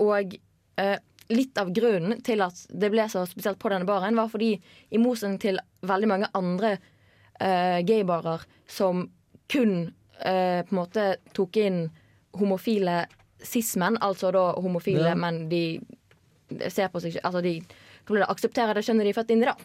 Og 0.03 0.35
eh, 0.81 0.97
litt 1.29 1.57
av 1.61 1.71
grunnen 1.73 2.21
til 2.25 2.41
at 2.41 2.65
det 2.69 2.89
ble 2.91 3.05
så 3.11 3.25
spesielt 3.29 3.59
på 3.61 3.69
denne 3.71 3.85
baren, 3.87 4.15
var 4.15 4.29
fordi 4.31 4.53
i 4.91 4.97
motsetning 4.99 5.39
til 5.39 5.59
veldig 5.87 6.09
mange 6.09 6.29
andre 6.37 6.73
uh, 7.41 7.79
gaybarer 7.87 8.43
som 8.67 9.05
kun 9.51 9.91
uh, 10.25 10.61
på 10.65 10.71
en 10.71 10.77
måte 10.79 11.05
tok 11.33 11.57
inn 11.61 11.83
homofile 12.39 13.05
cis-menn, 13.43 13.97
altså 14.01 14.31
da 14.31 14.51
homofile 14.61 15.09
Ja. 15.11 15.15
menn 15.15 15.49
de 15.49 15.79
ser 16.69 16.89
på 16.91 17.01
seg 17.01 17.17
Altså 17.23 17.41
de 17.41 17.61
det, 18.11 18.25
aksepterer 18.27 18.75
det 18.75 18.83
skjønner 18.83 19.07
de 19.07 19.09
er 19.13 19.15
født 19.15 19.31
inn 19.31 19.43
i, 19.43 19.45
da. 19.45 19.55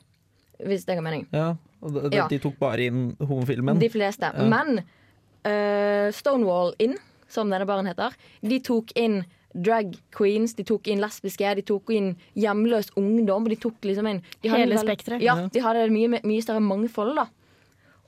Hvis 0.66 0.84
det 0.86 0.94
ga 0.96 1.02
mening. 1.02 1.26
Ja, 1.32 1.56
og 1.82 1.92
de, 1.92 2.16
Ja. 2.16 2.28
de 2.28 2.38
tok 2.38 2.58
bare 2.58 2.86
inn 2.86 3.16
homofilmen. 3.20 3.78
De 3.78 3.88
fleste. 3.90 4.30
Ja. 4.32 4.44
Men 4.46 4.78
uh, 4.80 6.12
Stonewall 6.12 6.74
Inn, 6.78 6.96
som 7.28 7.50
denne 7.50 7.66
baren 7.66 7.86
heter, 7.86 8.14
de 8.42 8.60
tok 8.60 8.92
inn 8.96 9.24
drag 9.64 9.96
queens, 10.14 10.54
de 10.58 10.64
tok 10.66 10.88
inn 10.92 11.02
lesbiske, 11.02 11.54
de 11.58 11.64
tok 11.66 11.90
inn 11.96 12.12
hjemløs 12.36 12.92
ungdom. 13.00 13.48
De 13.50 13.58
tok 13.60 13.88
liksom 13.88 14.08
inn 14.10 14.22
de 14.42 14.52
hadde 14.52 14.66
Hele 14.66 14.80
spekteret. 14.82 15.24
Ja, 15.24 15.38
de 15.52 15.64
hadde 15.64 15.88
mye, 15.92 16.20
mye 16.22 16.44
større 16.44 16.62
mangfold, 16.64 17.16
da. 17.18 17.26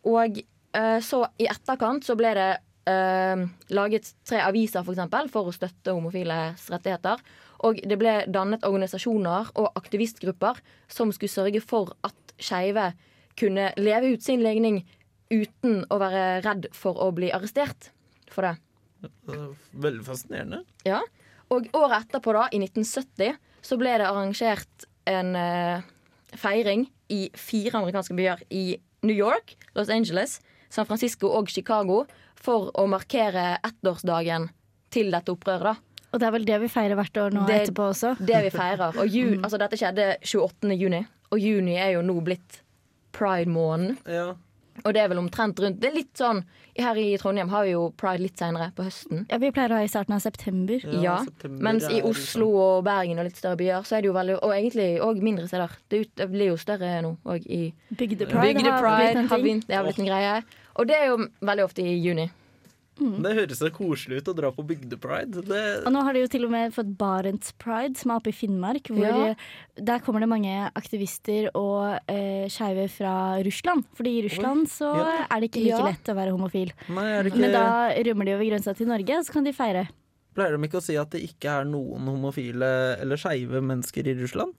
Og 0.08 0.40
uh, 0.40 0.98
så 1.04 1.24
i 1.40 1.48
etterkant 1.50 2.06
så 2.06 2.16
ble 2.18 2.32
det 2.38 2.50
uh, 2.90 3.44
laget 3.74 4.12
tre 4.28 4.40
aviser 4.44 4.84
for, 4.84 4.94
eksempel, 4.94 5.30
for 5.32 5.50
å 5.50 5.56
støtte 5.56 5.96
homofiles 5.96 6.68
rettigheter. 6.72 7.22
Og 7.66 7.80
det 7.90 7.98
ble 7.98 8.20
dannet 8.30 8.64
organisasjoner 8.66 9.50
og 9.58 9.72
aktivistgrupper 9.78 10.60
som 10.92 11.10
skulle 11.14 11.32
sørge 11.32 11.62
for 11.64 11.96
at 12.06 12.14
skeive 12.38 12.92
kunne 13.38 13.72
leve 13.78 14.14
ut 14.14 14.22
sin 14.22 14.42
legning 14.44 14.84
uten 15.30 15.82
å 15.92 15.98
være 16.00 16.24
redd 16.46 16.68
for 16.76 16.98
å 17.02 17.10
bli 17.14 17.32
arrestert. 17.34 17.92
for 18.28 18.44
det. 18.44 18.58
Eh, 19.32 19.48
Veldig 19.72 20.04
fascinerende. 20.04 20.62
Ja. 20.84 21.00
Og 21.50 21.68
året 21.72 22.04
etterpå, 22.06 22.32
da, 22.36 22.46
i 22.52 22.58
1970, 22.60 23.36
så 23.64 23.78
ble 23.80 23.94
det 23.98 24.06
arrangert 24.06 24.84
en 25.08 25.34
eh, 25.36 25.80
feiring 26.36 26.86
i 27.10 27.30
fire 27.34 27.78
amerikanske 27.80 28.14
byer 28.18 28.42
i 28.52 28.76
New 29.02 29.16
York, 29.16 29.54
Los 29.74 29.88
Angeles, 29.88 30.40
San 30.68 30.84
Francisco 30.84 31.30
og 31.38 31.48
Chicago 31.48 32.02
for 32.36 32.68
å 32.76 32.84
markere 32.90 33.56
ettårsdagen 33.64 34.50
til 34.92 35.10
dette 35.14 35.32
opprøret. 35.32 35.62
da. 35.72 35.76
Og 36.12 36.20
det 36.20 36.26
er 36.28 36.32
vel 36.32 36.44
det 36.48 36.58
vi 36.62 36.68
feirer 36.72 36.96
hvert 36.96 37.16
år 37.20 37.30
nå 37.32 37.46
Det- 37.46 37.56
etterpå 37.68 37.88
også. 37.92 38.14
Det 38.24 38.42
vi 38.44 38.50
feirer. 38.50 38.96
Og 39.00 39.08
ju, 39.08 39.38
altså, 39.44 39.58
dette 39.58 39.76
skjedde 39.76 40.06
28. 40.24 40.76
juni, 40.76 41.02
og 41.32 41.38
juni 41.40 41.76
er 41.76 41.90
jo 41.96 42.02
nå 42.02 42.20
blitt 42.24 42.62
pride-måneden. 43.12 43.98
Ja. 44.06 44.34
Og 44.84 44.94
det 44.94 45.02
er 45.02 45.08
vel 45.08 45.18
omtrent 45.18 45.58
rundt 45.62 45.80
Det 45.80 45.88
er 45.90 45.94
litt 45.94 46.18
sånn 46.18 46.42
Her 46.78 46.98
i 47.00 47.16
Trondheim 47.18 47.48
har 47.50 47.64
vi 47.66 47.72
jo 47.72 47.88
pride 47.98 48.22
litt 48.22 48.38
seinere, 48.38 48.70
på 48.76 48.84
høsten. 48.86 49.24
Ja, 49.30 49.38
Vi 49.42 49.50
pleier 49.50 49.74
å 49.74 49.80
ha 49.80 49.86
i 49.86 49.90
starten 49.90 50.14
av 50.14 50.22
september. 50.22 50.78
Ja, 50.84 51.00
Ja, 51.02 51.16
september 51.24 51.62
Mens 51.62 51.88
i 51.90 51.98
er 51.98 52.06
Oslo 52.06 52.46
liksom- 52.46 52.60
og 52.78 52.84
Bergen 52.84 53.18
og 53.18 53.24
litt 53.24 53.36
større 53.36 53.56
byer, 53.56 53.82
så 53.82 53.96
er 53.96 54.02
det 54.02 54.10
jo 54.10 54.14
veldig 54.14 54.38
Og 54.42 54.52
egentlig 54.52 55.00
òg 55.00 55.22
mindre 55.22 55.48
steder. 55.48 55.70
Det, 55.88 56.00
ut, 56.00 56.14
det 56.16 56.30
blir 56.30 56.52
jo 56.52 56.56
større 56.56 57.02
nå 57.02 57.16
òg 57.26 57.46
i 57.46 57.72
Bygdepride 57.90 58.64
har 58.70 59.28
har 59.28 59.38
begynt, 59.38 59.66
det 59.66 59.74
har 59.76 59.84
blitt 59.84 59.98
en 59.98 60.06
greie. 60.06 60.42
Og 60.76 60.86
det 60.86 60.96
er 60.96 61.06
jo 61.06 61.16
veldig 61.42 61.64
ofte 61.64 61.82
i 61.82 61.98
juni. 61.98 62.30
Det 62.98 63.32
høres 63.36 63.60
så 63.60 63.68
koselig 63.70 64.18
ut 64.20 64.28
å 64.32 64.34
dra 64.34 64.50
på 64.50 64.64
bygdepride. 64.66 65.44
Det, 65.46 65.60
Og 65.86 65.92
nå 65.94 66.02
har 66.02 66.12
de 66.16 66.20
jo 66.24 66.30
til 66.32 66.44
og 66.48 66.50
med 66.50 66.72
fått 66.74 66.90
Barentspride, 66.98 67.96
som 67.96 68.10
er 68.10 68.18
oppe 68.18 68.32
i 68.32 68.34
Finnmark. 68.34 68.90
Hvor 68.90 69.06
Ja. 69.06 69.34
Der 69.78 70.00
kommer 70.02 70.20
det 70.20 70.28
mange 70.28 70.70
aktivister 70.74 71.48
og 71.54 72.00
eh, 72.10 72.48
skeive 72.50 72.88
fra 72.90 73.38
Russland. 73.46 73.84
Fordi 73.94 74.16
i 74.18 74.24
Russland 74.26 74.66
så 74.66 74.90
Ja. 74.98 75.26
er 75.30 75.40
det 75.40 75.50
ikke 75.52 75.62
like 75.62 75.78
Ja. 75.78 75.84
lett 75.86 76.04
å 76.10 76.16
være 76.18 76.34
homofil. 76.34 76.72
nei, 76.88 77.06
er 77.18 77.22
det 77.22 77.32
ikke 77.32 77.40
Men 77.40 77.52
da 77.52 77.94
rømmer 77.94 78.24
de 78.24 78.34
over 78.34 78.44
grensa 78.50 78.74
til 78.76 78.86
Norge, 78.88 79.18
og 79.18 79.24
så 79.24 79.32
kan 79.32 79.44
de 79.44 79.52
feire. 79.52 79.88
Pleier 80.34 80.56
de 80.58 80.68
ikke 80.68 80.78
å 80.78 80.82
si 80.82 80.96
at 80.96 81.10
det 81.10 81.22
ikke 81.22 81.48
er 81.60 81.64
noen 81.64 82.04
homofile 82.06 82.98
eller 83.00 83.16
skeive 83.16 83.62
mennesker 83.62 84.06
i 84.06 84.14
Russland? 84.20 84.54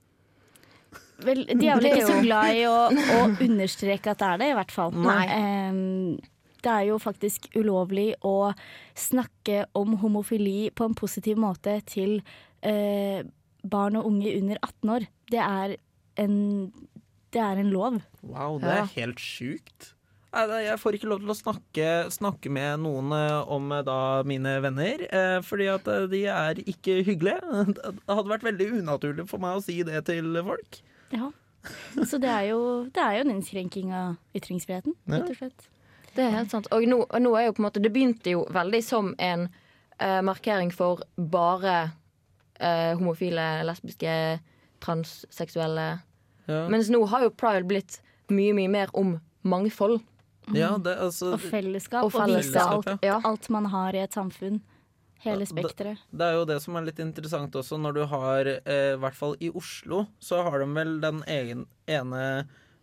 Vel, 1.20 1.44
de 1.44 1.68
er 1.68 1.76
vel 1.76 1.84
ikke 1.92 2.06
så 2.08 2.22
glad 2.24 2.54
i 2.56 2.64
å, 2.64 2.88
å 2.88 3.38
understreke 3.44 4.06
at 4.14 4.18
det 4.18 4.26
er 4.26 4.38
det, 4.38 4.46
i 4.50 4.54
hvert 4.56 4.70
fall. 4.72 4.90
Nei. 4.92 5.26
Em, 5.28 6.18
det 6.64 6.72
er 6.72 6.86
jo 6.90 6.98
faktisk 7.02 7.48
ulovlig 7.56 8.12
å 8.26 8.52
snakke 8.98 9.64
om 9.78 9.96
homofili 10.02 10.70
på 10.76 10.84
en 10.88 10.96
positiv 10.98 11.38
måte 11.40 11.78
til 11.88 12.18
eh, 12.62 13.22
barn 13.64 13.96
og 14.00 14.06
unge 14.10 14.34
under 14.38 14.60
18 14.62 14.92
år. 14.96 15.06
Det 15.30 15.40
er 15.44 15.76
en, 16.20 16.36
det 17.32 17.40
er 17.44 17.62
en 17.62 17.72
lov. 17.72 18.00
Wow, 18.22 18.58
det 18.60 18.68
Ja. 18.68 18.82
er 18.84 18.94
helt 18.96 19.18
sjukt. 19.22 19.94
Jeg 20.30 20.78
får 20.78 20.94
ikke 20.94 21.08
lov 21.10 21.18
til 21.24 21.32
å 21.32 21.34
snakke, 21.34 21.86
snakke 22.14 22.50
med 22.54 22.78
noen 22.84 23.10
eh, 23.16 23.48
om 23.50 23.72
eh, 23.74 23.82
da 23.82 24.22
mine 24.22 24.52
venner, 24.62 25.02
eh, 25.10 25.40
fordi 25.42 25.66
at 25.72 25.88
de 26.12 26.20
er 26.30 26.60
ikke 26.62 27.00
hyggelige. 27.02 27.40
Det 27.74 27.96
hadde 28.06 28.30
vært 28.30 28.46
veldig 28.46 28.68
unaturlig 28.78 29.26
for 29.28 29.42
meg 29.42 29.58
å 29.58 29.64
si 29.64 29.80
det 29.82 30.04
til 30.06 30.30
folk. 30.46 30.78
Ja. 31.10 31.32
Så 32.06 32.16
det 32.22 32.30
er, 32.30 32.44
jo, 32.54 32.60
det 32.94 33.02
er 33.02 33.18
jo 33.18 33.24
en 33.26 33.34
innskrenking 33.34 33.90
av 33.92 34.14
ytringsfriheten, 34.38 34.94
rett 35.12 35.26
og 35.28 35.36
slett. 35.36 35.66
Det 36.16 36.26
er 36.26 36.34
helt 36.34 36.52
sant. 36.52 36.68
Og 36.74 36.86
nå, 36.88 37.02
nå 37.22 37.32
er 37.38 37.48
jo 37.48 37.56
på 37.56 37.62
en 37.62 37.68
måte 37.68 37.82
Det 37.82 37.92
begynte 37.94 38.34
jo 38.34 38.44
veldig 38.50 38.82
som 38.84 39.12
en 39.18 39.46
uh, 39.46 40.20
markering 40.26 40.72
for 40.74 41.04
bare 41.16 41.76
uh, 42.60 42.92
homofile, 42.98 43.48
lesbiske, 43.68 44.14
transseksuelle. 44.84 45.88
Ja, 46.50 46.64
Mens 46.72 46.90
nå 46.90 47.02
har 47.12 47.26
jo 47.26 47.34
pride 47.34 47.68
blitt 47.68 48.00
mye, 48.32 48.54
mye 48.56 48.70
mer 48.70 48.94
om 48.96 49.18
mangfold. 49.42 50.00
ja 50.54 50.76
det, 50.78 50.96
altså, 50.98 51.34
Og 51.36 51.40
fellesskap, 51.40 52.04
Og 52.04 52.14
og, 52.14 52.26
vise 52.26 52.50
fellesskap, 52.50 52.86
alt, 52.88 53.06
ja. 53.06 53.20
alt 53.24 53.48
man 53.48 53.70
har 53.70 53.94
i 53.94 54.02
et 54.02 54.12
samfunn. 54.14 54.60
Hele 55.20 55.44
spekteret. 55.44 56.00
det 56.16 56.24
er 56.24 56.38
jo 56.38 56.46
det 56.48 56.62
som 56.64 56.78
er 56.78 56.86
litt 56.86 57.00
interessant 57.02 57.52
også, 57.52 57.76
når 57.76 57.92
du 57.92 58.04
har 58.08 58.48
eh, 58.48 58.94
I 58.94 59.00
hvert 59.02 59.18
fall 59.18 59.34
i 59.44 59.50
Oslo, 59.52 60.06
så 60.16 60.40
har 60.46 60.62
de 60.62 60.68
vel 60.72 60.94
den 61.02 61.20
egen, 61.28 61.66
ene 61.84 62.22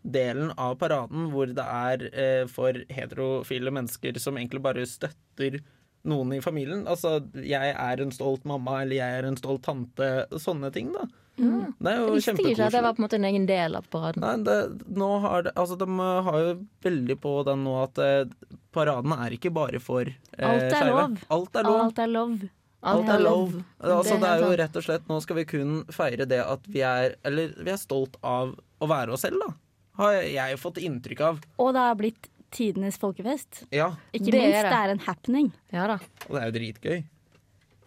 delen 0.08 0.54
av 0.58 0.78
paraden 0.82 1.30
hvor 1.34 1.52
det 1.52 1.64
er 1.64 2.06
eh, 2.14 2.44
for 2.52 2.78
heterofile 2.94 3.74
mennesker 3.76 4.20
som 4.24 4.40
egentlig 4.40 4.64
bare 4.64 4.86
støtter 4.88 5.60
noen 6.08 6.38
i 6.38 6.42
familien. 6.42 6.86
Altså 6.88 7.20
'jeg 7.36 7.76
er 7.76 8.02
en 8.02 8.12
stolt 8.12 8.46
mamma', 8.46 8.82
eller 8.82 8.96
'jeg 8.96 9.20
er 9.20 9.26
en 9.28 9.38
stolt 9.38 9.64
tante'. 9.64 10.28
Sånne 10.40 10.72
ting, 10.72 10.94
da. 10.94 11.08
Mm. 11.38 11.74
Det 11.78 11.92
er 11.92 11.98
Jeg 11.98 12.02
jo 12.02 12.14
visste 12.16 12.32
ikke 12.34 12.66
at 12.66 12.72
det 12.74 12.82
var 12.82 12.94
på 12.94 13.02
en 13.02 13.06
måte 13.06 13.18
en 13.20 13.30
egen 13.30 13.46
del 13.46 13.76
av 13.76 13.86
paraden. 13.94 14.24
Nei, 14.24 14.38
det, 14.42 14.88
nå 14.90 15.10
har 15.22 15.44
det, 15.44 15.54
altså 15.56 15.78
de 15.78 15.88
har 16.00 16.40
jo 16.40 16.54
veldig 16.82 17.18
på 17.22 17.34
den 17.46 17.64
nå 17.64 17.76
at 17.84 17.98
eh, 18.02 18.26
paraden 18.74 19.14
er 19.14 19.36
ikke 19.38 19.54
bare 19.54 19.80
for 19.80 20.02
eh, 20.02 20.48
Alt 20.48 20.74
er 20.74 20.90
lov. 20.90 21.20
Alt 21.30 21.56
er 21.56 21.64
lov. 21.64 21.82
Alt 21.84 22.00
er 22.00 22.08
lov. 22.08 22.40
Alt 22.82 23.10
er 23.10 23.20
lov. 23.22 23.54
Altså, 23.82 24.18
Det 24.22 24.30
er 24.30 24.42
jo 24.42 24.58
rett 24.58 24.76
og 24.78 24.84
slett 24.86 25.08
Nå 25.10 25.16
skal 25.22 25.40
vi 25.40 25.46
kun 25.50 25.80
feire 25.90 26.28
det 26.30 26.38
at 26.44 26.68
vi 26.70 26.84
er 26.86 27.16
Eller 27.26 27.56
vi 27.58 27.72
er 27.74 27.80
stolt 27.82 28.20
av 28.22 28.52
å 28.54 28.90
være 28.90 29.16
oss 29.16 29.26
selv, 29.26 29.42
da. 29.42 29.50
Har 29.98 30.18
jeg 30.22 30.58
fått 30.62 30.78
inntrykk 30.82 31.22
av. 31.26 31.40
Og 31.58 31.74
det 31.76 31.84
har 31.88 31.96
blitt 32.00 32.30
tidenes 32.54 32.98
folkefest. 33.02 33.64
Ja. 33.76 33.92
Ikke 34.14 34.32
Det 34.32 34.40
er 34.40 34.48
minst, 34.48 34.64
det. 34.64 34.72
det 34.72 34.80
er 34.80 34.94
en 34.96 35.04
happening. 35.08 35.52
Ja 35.74 35.88
da. 35.92 35.98
Og 36.30 36.36
det 36.38 36.42
er 36.42 36.52
jo 36.52 36.56
dritgøy. 36.60 37.04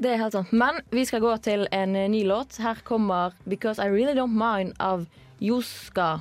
Det 0.01 0.09
er 0.15 0.17
helt 0.23 0.33
sant. 0.33 0.53
Men 0.57 0.81
vi 0.91 1.05
skal 1.05 1.21
gå 1.21 1.33
til 1.45 1.67
en 1.77 1.97
eh, 1.97 2.09
ny 2.09 2.23
låt. 2.25 2.57
Her 2.57 2.79
kommer 2.85 3.35
'Because 3.47 3.79
I 3.79 3.89
Really 3.93 4.15
Don't 4.17 4.33
Mind' 4.37 4.75
av 4.81 5.07
Joska 5.41 6.21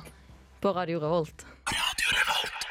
på 0.60 0.72
Radio 0.76 1.00
Revolt. 1.00 1.44
Radio 1.66 2.08
Revolt. 2.16 2.66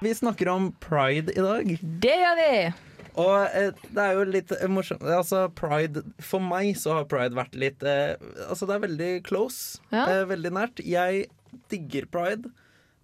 Vi 0.00 0.14
snakker 0.14 0.48
om 0.48 0.72
pride 0.80 1.32
i 1.32 1.40
dag. 1.40 1.78
Det 1.82 2.16
gjør 2.16 2.36
vi! 2.38 2.72
Og 3.18 3.48
eh, 3.56 3.72
det 3.90 4.02
er 4.04 4.12
jo 4.14 4.24
litt 4.30 4.52
morsomt 4.70 5.02
Altså, 5.02 5.48
pride 5.58 6.04
For 6.22 6.38
meg 6.38 6.76
så 6.78 6.92
har 7.00 7.08
pride 7.10 7.34
vært 7.34 7.56
litt 7.58 7.82
eh, 7.82 8.14
Altså, 8.46 8.68
det 8.68 8.76
er 8.76 8.84
veldig 8.84 9.08
close. 9.26 9.80
Ja. 9.90 10.04
Eh, 10.06 10.24
veldig 10.30 10.52
nært. 10.54 10.84
Jeg 10.86 11.26
digger 11.72 12.08
pride, 12.12 12.50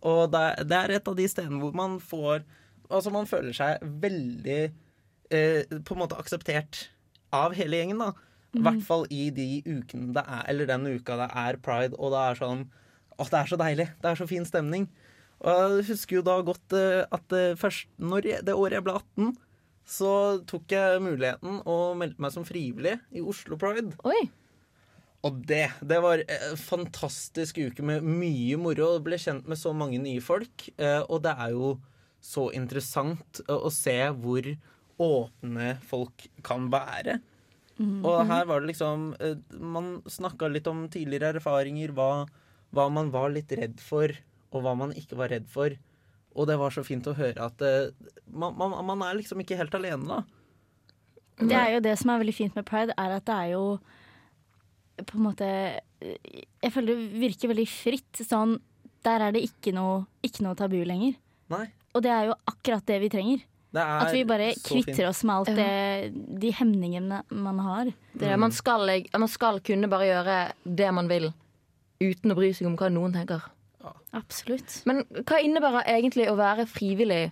og 0.04 0.34
det 0.34 0.74
er, 0.76 0.92
et 0.92 1.08
av 1.08 1.16
de 1.16 1.26
stedene 1.30 1.62
hvor 1.62 1.74
man 1.76 1.98
får 2.02 2.44
Altså, 2.92 3.08
man 3.08 3.24
føler 3.24 3.54
seg 3.56 3.80
veldig 3.80 4.58
eh, 5.32 5.70
på 5.72 5.94
en 5.94 6.00
måte 6.02 6.18
akseptert 6.20 6.82
av 7.32 7.54
hele 7.56 7.78
gjengen, 7.80 8.02
da. 8.02 8.10
I 8.54 8.60
hvert 8.62 8.82
fall 8.86 9.06
i 9.10 9.30
de 9.34 9.46
ukene 9.64 10.12
det 10.14 10.22
er 10.22 10.44
Eller 10.52 10.68
den 10.68 10.84
uka 10.86 11.16
det 11.18 11.30
er 11.32 11.58
pride, 11.64 11.96
og 11.96 12.12
det 12.12 12.20
er 12.20 12.38
sånn 12.38 12.60
Å, 13.16 13.24
det 13.24 13.38
er 13.40 13.50
så 13.50 13.58
deilig. 13.58 13.88
Det 14.02 14.10
er 14.10 14.20
så 14.20 14.26
fin 14.30 14.46
stemning. 14.46 14.84
Og 15.40 15.78
jeg 15.78 15.88
husker 15.88 16.18
jo 16.18 16.26
da 16.28 16.36
godt 16.44 16.76
eh, 16.76 17.02
at 17.14 17.34
eh, 17.34 17.56
først 17.58 17.88
når 17.98 18.28
jeg, 18.28 18.44
det 18.46 18.54
året 18.58 18.78
jeg 18.78 18.86
ble 18.86 18.98
18 19.00 19.32
så 19.84 20.12
tok 20.48 20.72
jeg 20.72 21.02
muligheten 21.04 21.60
og 21.68 21.98
meldte 22.00 22.22
meg 22.24 22.32
som 22.32 22.46
frivillig 22.48 22.96
i 23.12 23.22
Oslo 23.24 23.58
Pride. 23.60 23.92
Oi. 24.08 24.22
Og 25.24 25.40
det, 25.48 25.70
det 25.80 25.98
var 26.04 26.20
en 26.20 26.56
fantastisk 26.60 27.58
uke 27.64 27.84
med 27.86 28.04
mye 28.04 28.58
moro. 28.60 28.90
Og 28.98 29.04
ble 29.06 29.16
kjent 29.20 29.46
med 29.48 29.56
så 29.60 29.72
mange 29.76 30.00
nye 30.02 30.20
folk. 30.24 30.66
eh, 30.76 31.00
Og 31.08 31.22
det 31.24 31.32
er 31.32 31.54
jo 31.56 31.74
så 32.24 32.50
interessant 32.56 33.40
å 33.52 33.70
se 33.72 33.96
hvor 34.20 34.46
åpne 35.00 35.74
folk 35.84 36.26
kan 36.46 36.68
være. 36.72 37.18
Og 38.06 38.20
her 38.28 38.44
var 38.46 38.60
det 38.62 38.68
liksom 38.70 39.08
eh, 39.18 39.34
Man 39.58 39.96
snakka 40.06 40.46
litt 40.46 40.68
om 40.70 40.84
tidligere 40.88 41.32
erfaringer, 41.34 41.90
hva, 41.96 42.28
hva 42.70 42.84
man 42.92 43.10
var 43.10 43.32
litt 43.34 43.50
redd 43.58 43.80
for, 43.82 44.12
og 44.54 44.62
hva 44.62 44.76
man 44.78 44.92
ikke 44.94 45.18
var 45.18 45.32
redd 45.34 45.48
for. 45.50 45.74
Og 46.38 46.46
det 46.46 46.54
var 46.60 46.70
så 46.74 46.84
fint 46.86 47.06
å 47.10 47.16
høre 47.18 47.48
at 47.48 47.60
eh, 47.66 47.90
man, 48.30 48.54
man, 48.60 48.76
man 48.86 49.02
er 49.08 49.18
liksom 49.18 49.42
ikke 49.42 49.58
helt 49.58 49.74
alene, 49.74 50.06
da. 50.06 50.22
Det 51.42 51.58
er 51.58 51.72
jo 51.74 51.82
det 51.82 51.96
som 51.98 52.12
er 52.14 52.20
veldig 52.22 52.36
fint 52.36 52.54
med 52.54 52.66
pride, 52.68 52.94
er 52.94 53.16
at 53.16 53.26
det 53.26 53.34
er 53.34 53.52
jo 53.56 53.64
på 55.02 55.18
en 55.18 55.24
måte 55.24 55.48
Jeg 56.00 56.70
føler 56.72 56.94
det 56.94 57.22
virker 57.22 57.50
veldig 57.50 57.66
fritt. 57.70 58.22
Sånn, 58.22 58.58
der 59.04 59.26
er 59.28 59.34
det 59.34 59.44
ikke 59.48 59.72
noe, 59.76 60.04
ikke 60.24 60.44
noe 60.46 60.58
tabu 60.58 60.78
lenger. 60.86 61.16
Nei. 61.52 61.66
Og 61.94 62.02
det 62.04 62.12
er 62.12 62.30
jo 62.30 62.38
akkurat 62.50 62.86
det 62.88 63.00
vi 63.04 63.10
trenger. 63.12 63.44
Det 63.74 63.82
er 63.82 64.04
At 64.04 64.14
vi 64.14 64.22
bare 64.26 64.52
kvitter 64.62 65.08
oss 65.08 65.24
med 65.26 65.34
alt 65.34 65.56
det, 65.58 66.12
de 66.14 66.50
hemningene 66.54 67.24
man 67.34 67.58
har. 67.64 67.90
Det 68.14 68.28
er. 68.30 68.38
Man, 68.38 68.54
skal, 68.54 68.86
man 69.10 69.30
skal 69.30 69.58
kunne 69.66 69.90
bare 69.90 70.06
gjøre 70.06 70.36
det 70.62 70.90
man 70.94 71.10
vil, 71.10 71.32
uten 72.02 72.30
å 72.30 72.36
bry 72.38 72.52
seg 72.54 72.68
om 72.70 72.76
hva 72.78 72.90
noen 72.94 73.16
tenker. 73.16 73.48
Absolutt. 74.14 74.76
Men 74.86 75.02
hva 75.26 75.40
innebærer 75.42 75.90
egentlig 75.90 76.28
å 76.30 76.36
være 76.38 76.68
frivillig 76.70 77.24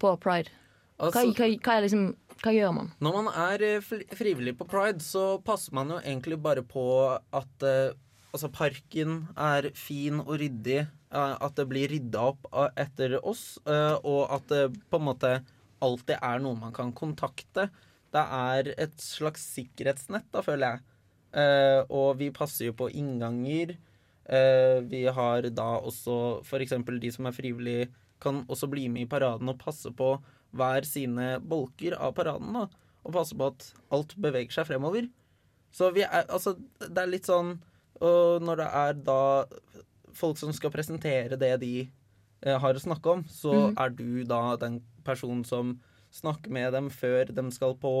på 0.00 0.14
pride? 0.22 0.48
Hva, 0.96 1.08
Altså, 1.10 1.30
hva, 1.32 1.46
hva, 1.64 1.74
er 1.76 1.84
liksom, 1.86 2.08
hva 2.40 2.52
gjør 2.54 2.72
man? 2.72 2.86
Når 3.04 3.16
man 3.18 3.26
er 3.36 3.64
eh, 3.66 3.90
frivillig 4.16 4.54
på 4.56 4.66
pride, 4.68 5.02
så 5.04 5.36
passer 5.44 5.74
man 5.76 5.92
jo 5.92 5.98
egentlig 6.00 6.38
bare 6.40 6.64
på 6.64 6.84
at 7.36 7.66
eh, 7.68 7.92
altså 8.32 8.48
parken 8.54 9.26
er 9.36 9.68
fin 9.76 10.22
og 10.22 10.38
ryddig. 10.40 10.86
eh, 10.86 11.34
at 11.36 11.56
det 11.58 11.68
blir 11.68 11.92
rydda 11.92 12.24
opp 12.32 12.48
etter 12.78 13.18
oss, 13.20 13.58
og 13.66 14.22
at 14.30 14.48
det 14.48 14.62
på 14.88 15.00
en 15.00 15.08
måte 15.10 15.34
alltid 15.82 16.16
er 16.16 16.40
noen 16.40 16.60
man 16.60 16.72
kan 16.76 16.92
kontakte. 16.96 17.68
Det 18.10 18.24
er 18.24 18.72
et 18.76 18.96
slags 19.02 19.42
sikkerhetsnett, 19.54 20.28
da, 20.32 20.42
føler 20.42 20.74
jeg. 20.74 21.86
Og 21.90 22.18
vi 22.18 22.28
passer 22.34 22.68
jo 22.68 22.74
på 22.78 22.88
innganger. 22.90 23.76
Vi 24.90 25.02
har 25.06 25.46
da 25.54 25.68
også 25.78 26.16
f.eks. 26.42 26.74
de 27.02 27.12
som 27.14 27.28
er 27.30 27.36
frivillige, 27.36 27.88
kan 28.20 28.42
også 28.50 28.68
bli 28.70 28.88
med 28.92 29.06
i 29.06 29.10
paraden 29.10 29.48
og 29.48 29.60
passe 29.62 29.90
på 29.96 30.16
hver 30.56 30.86
sine 30.88 31.36
bolker 31.40 31.96
av 31.98 32.14
paraden 32.16 32.54
da, 32.56 32.66
og 33.04 33.14
passe 33.14 33.36
på 33.36 33.50
at 33.52 33.70
alt 33.94 34.16
beveger 34.20 34.54
seg 34.58 34.68
fremover. 34.68 35.08
Så 35.74 35.90
vi 35.94 36.02
er, 36.04 36.26
altså, 36.26 36.56
det 36.80 36.98
er 36.98 37.10
litt 37.12 37.28
sånn 37.28 37.52
Og 38.02 38.42
når 38.42 38.58
det 38.58 38.66
er 38.74 38.96
da 39.06 39.20
folk 40.16 40.38
som 40.40 40.50
skal 40.56 40.72
presentere 40.74 41.36
det 41.38 41.52
de 41.62 41.74
eh, 41.84 42.56
har 42.58 42.74
å 42.74 42.82
snakke 42.82 43.12
om, 43.12 43.22
så 43.30 43.52
mm. 43.52 43.76
er 43.78 43.92
du 43.94 44.24
da 44.26 44.40
den 44.58 44.80
personen 45.06 45.44
som 45.46 45.76
snakker 46.10 46.50
med 46.50 46.72
dem 46.74 46.88
før 46.90 47.30
de 47.30 47.44
skal 47.54 47.76
på, 47.78 47.92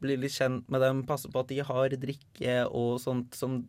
blir 0.00 0.20
litt 0.22 0.32
kjent 0.36 0.70
med 0.72 0.80
dem, 0.80 1.02
passer 1.08 1.32
på 1.32 1.42
at 1.42 1.50
de 1.52 1.60
har 1.66 1.96
drikke 2.00 2.56
og 2.70 2.96
sånt 3.02 3.36
som 3.36 3.60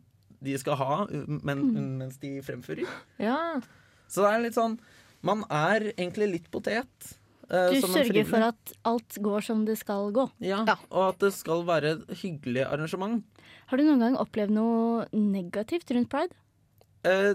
de 0.44 0.56
skal 0.60 0.78
ha 0.80 0.96
men, 1.10 1.62
mens 2.00 2.18
de 2.22 2.36
fremfører. 2.44 2.88
Ja. 3.20 3.58
Så 4.08 4.24
det 4.24 4.32
er 4.32 4.44
litt 4.44 4.56
sånn 4.56 4.76
Man 5.26 5.42
er 5.50 5.88
egentlig 5.96 6.28
litt 6.30 6.50
potet. 6.52 7.16
Eh, 7.50 7.72
Du 7.74 7.80
som 7.80 7.94
sørger 7.96 8.26
for 8.28 8.46
at 8.52 8.72
alt 8.84 9.18
går 9.22 9.44
som 9.46 9.64
det 9.68 9.78
skal 9.78 10.12
gå. 10.12 10.28
ja, 10.40 10.64
Ja. 10.66 10.76
Og 10.90 11.14
at 11.14 11.18
det 11.24 11.32
skal 11.34 11.64
være 11.66 11.96
et 11.96 12.16
hyggelig 12.22 12.64
arrangement. 12.66 13.24
Har 13.66 13.78
du 13.78 13.84
noen 13.84 14.00
gang 14.00 14.16
opplevd 14.16 14.50
noe 14.54 15.06
negativt 15.12 15.90
rundt 15.90 16.10
pride? 16.10 16.34
Eh, 17.06 17.34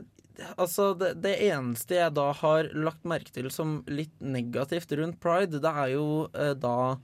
altså, 0.57 0.93
det, 0.97 1.21
det 1.23 1.37
eneste 1.51 1.95
jeg 1.95 2.13
da 2.15 2.31
har 2.33 2.69
lagt 2.73 3.03
merke 3.07 3.31
til 3.31 3.49
som 3.51 3.81
litt 3.87 4.13
negativt 4.19 4.91
rundt 4.99 5.19
pride, 5.23 5.59
det 5.63 5.71
er 5.71 5.93
jo 5.95 6.27
eh, 6.33 6.53
da 6.55 6.97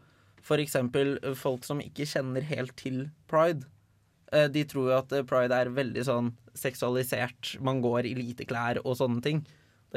for 0.47 0.63
eksempel 0.63 1.17
eh, 1.23 1.35
folk 1.35 1.65
som 1.67 1.81
ikke 1.83 2.07
kjenner 2.07 2.45
helt 2.47 2.75
til 2.79 3.09
pride. 3.27 3.67
Eh, 4.31 4.47
de 4.51 4.63
tror 4.67 4.91
jo 4.91 4.97
at 4.97 5.15
pride 5.27 5.55
er 5.55 5.71
veldig 5.75 6.03
sånn 6.07 6.33
seksualisert. 6.57 7.55
Man 7.63 7.81
går 7.83 8.07
i 8.09 8.15
lite 8.17 8.47
klær 8.47 8.79
og 8.83 8.97
sånne 8.99 9.23
ting. 9.23 9.43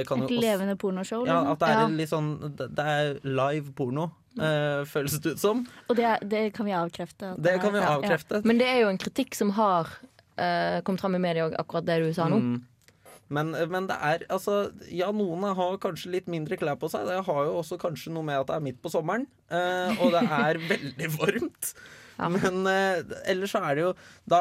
Det 0.01 0.07
kan 0.09 0.23
Et 0.23 0.31
jo 0.31 0.37
også- 0.37 0.45
levende 0.47 0.77
pornoshow? 0.81 1.27
Ja, 1.27 1.41
liksom? 1.41 1.53
at 1.53 1.59
det 1.61 1.69
er 1.69 1.81
Ja. 1.81 1.87
litt 2.01 2.11
sånn 2.11 2.57
Det 2.57 2.87
er 2.87 3.21
live 3.25 3.73
porno, 3.77 4.11
eh, 4.39 4.85
føles 4.89 5.19
det 5.21 5.33
ut 5.37 5.39
som. 5.39 5.67
Og 5.89 5.97
det, 5.97 6.17
det 6.29 6.53
kan 6.57 6.67
vi 6.67 6.73
avkrefte. 6.73 7.35
Det, 7.37 7.43
Det 7.43 7.61
kan 7.61 7.73
vi 7.73 7.81
avkrefte 7.85 8.41
ja. 8.41 8.43
Men 8.45 8.59
det 8.59 8.67
er 8.69 8.81
jo 8.83 8.89
en 8.89 8.99
kritikk 8.99 9.35
som 9.35 9.51
har 9.59 9.87
eh, 10.39 10.81
kommet 10.83 11.01
fram 11.01 11.15
i 11.15 11.19
media 11.21 11.49
òg, 11.51 11.57
akkurat 11.61 11.85
det 11.85 11.99
du 12.03 12.13
sa 12.17 12.27
nå. 12.29 12.41
Mm. 12.41 12.63
Men, 13.31 13.51
men 13.71 13.87
det 13.87 13.97
er 14.03 14.25
altså 14.29 14.73
Ja, 14.91 15.13
noen 15.13 15.45
har 15.55 15.77
kanskje 15.79 16.11
litt 16.11 16.27
mindre 16.27 16.57
klær 16.59 16.77
på 16.81 16.89
seg. 16.91 17.07
Det 17.07 17.25
har 17.27 17.45
jo 17.47 17.53
også 17.61 17.79
kanskje 17.79 18.11
noe 18.13 18.25
med 18.27 18.41
at 18.41 18.47
det 18.49 18.57
er 18.57 18.65
midt 18.65 18.81
på 18.83 18.91
sommeren, 18.91 19.27
eh, 19.51 19.95
og 20.03 20.11
det 20.17 20.25
er 20.25 20.59
veldig 20.73 21.11
varmt. 21.19 21.75
Ja. 22.21 22.29
Men 22.29 22.67
uh, 22.69 23.17
ellers 23.31 23.55
så 23.55 23.63
er 23.65 23.77
det 23.77 23.85
jo 23.87 23.93
da 24.29 24.41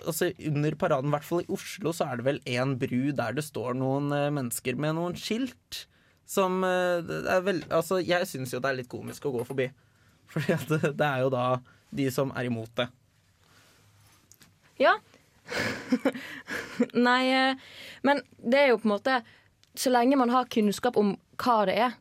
altså 0.00 0.30
Under 0.48 0.74
paraden, 0.78 1.10
i 1.10 1.14
hvert 1.14 1.26
fall 1.26 1.44
i 1.44 1.52
Oslo, 1.54 1.92
så 1.94 2.08
er 2.10 2.18
det 2.18 2.26
vel 2.26 2.40
én 2.48 2.74
bru 2.80 3.12
der 3.16 3.36
det 3.36 3.46
står 3.46 3.76
noen 3.78 4.10
uh, 4.14 4.30
mennesker 4.34 4.78
med 4.80 4.96
noen 4.98 5.14
skilt. 5.18 5.84
Som 6.26 6.64
uh, 6.66 6.98
er 7.00 7.44
vel 7.46 7.62
Altså, 7.68 8.00
jeg 8.02 8.26
syns 8.30 8.54
jo 8.54 8.62
det 8.62 8.72
er 8.72 8.80
litt 8.80 8.90
komisk 8.90 9.28
å 9.28 9.34
gå 9.36 9.44
forbi. 9.46 9.68
Fordi 10.30 10.56
at 10.56 10.66
det, 10.70 10.94
det 10.98 11.06
er 11.06 11.22
jo 11.24 11.30
da 11.34 11.44
de 11.94 12.08
som 12.14 12.34
er 12.38 12.50
imot 12.50 12.72
det. 12.78 12.88
Ja. 14.80 14.96
Nei, 16.94 17.54
men 18.06 18.20
det 18.38 18.58
er 18.60 18.68
jo 18.70 18.76
på 18.78 18.86
en 18.86 18.92
måte 18.92 19.16
Så 19.74 19.90
lenge 19.90 20.14
man 20.16 20.30
har 20.30 20.46
kunnskap 20.46 20.94
om 21.00 21.10
hva 21.42 21.56
det 21.66 21.74
er 21.82 21.96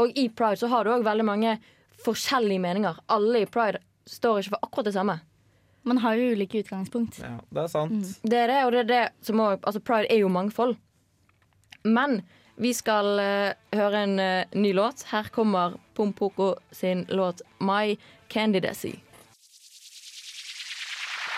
Og 0.00 0.16
i 0.16 0.24
pride 0.32 0.62
så 0.62 0.70
har 0.72 0.86
du 0.86 0.94
òg 0.94 1.04
veldig 1.04 1.26
mange 1.28 1.52
forskjellige 2.00 2.62
meninger. 2.64 2.96
Alle 3.12 3.44
i 3.44 3.50
pride 3.50 3.82
står 4.06 4.40
ikke 4.40 4.56
for 4.56 4.66
akkurat 4.66 4.90
det 4.90 4.96
samme. 4.96 5.18
Man 5.84 5.98
har 6.00 6.14
jo 6.16 6.32
ulike 6.32 6.62
utgangspunkt. 6.64 7.18
Ja, 7.20 7.36
det 7.50 7.66
er 7.66 7.68
sant. 7.68 8.14
Det 8.22 8.38
er 8.38 8.48
det, 8.48 8.60
og 8.64 8.72
det 8.72 8.80
er 8.84 8.88
det 8.88 9.02
som 9.26 9.42
òg 9.44 9.58
altså 9.60 9.82
Pride 9.84 10.08
er 10.12 10.22
jo 10.22 10.30
mangfold. 10.32 10.78
Men 11.84 12.22
vi 12.56 12.70
skal 12.72 13.18
uh, 13.20 13.50
høre 13.76 14.04
en 14.06 14.14
uh, 14.16 14.56
ny 14.56 14.72
låt. 14.72 15.04
Her 15.10 15.28
kommer 15.34 15.76
Pompoko 15.94 16.54
sin 16.72 17.04
låt 17.08 17.42
'My 17.60 17.98
Candidacy'. 18.32 18.96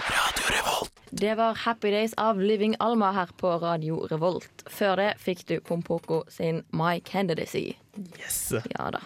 Radio 0.06 0.46
Revolt. 0.54 0.92
Det 1.10 1.34
var 1.34 1.54
'Happy 1.54 1.90
Days' 1.90 2.14
av 2.16 2.40
Living 2.40 2.76
Alma 2.78 3.12
her 3.12 3.28
på 3.36 3.58
Radio 3.58 4.06
Revolt. 4.06 4.62
Før 4.66 4.96
det 4.96 5.14
fikk 5.18 5.46
du 5.46 5.60
Pompoko 5.60 6.22
sin 6.28 6.62
'My 6.70 7.00
Candidacy'. 7.00 7.74
Yes. 8.20 8.52
Ja 8.78 8.90
da. 8.90 9.00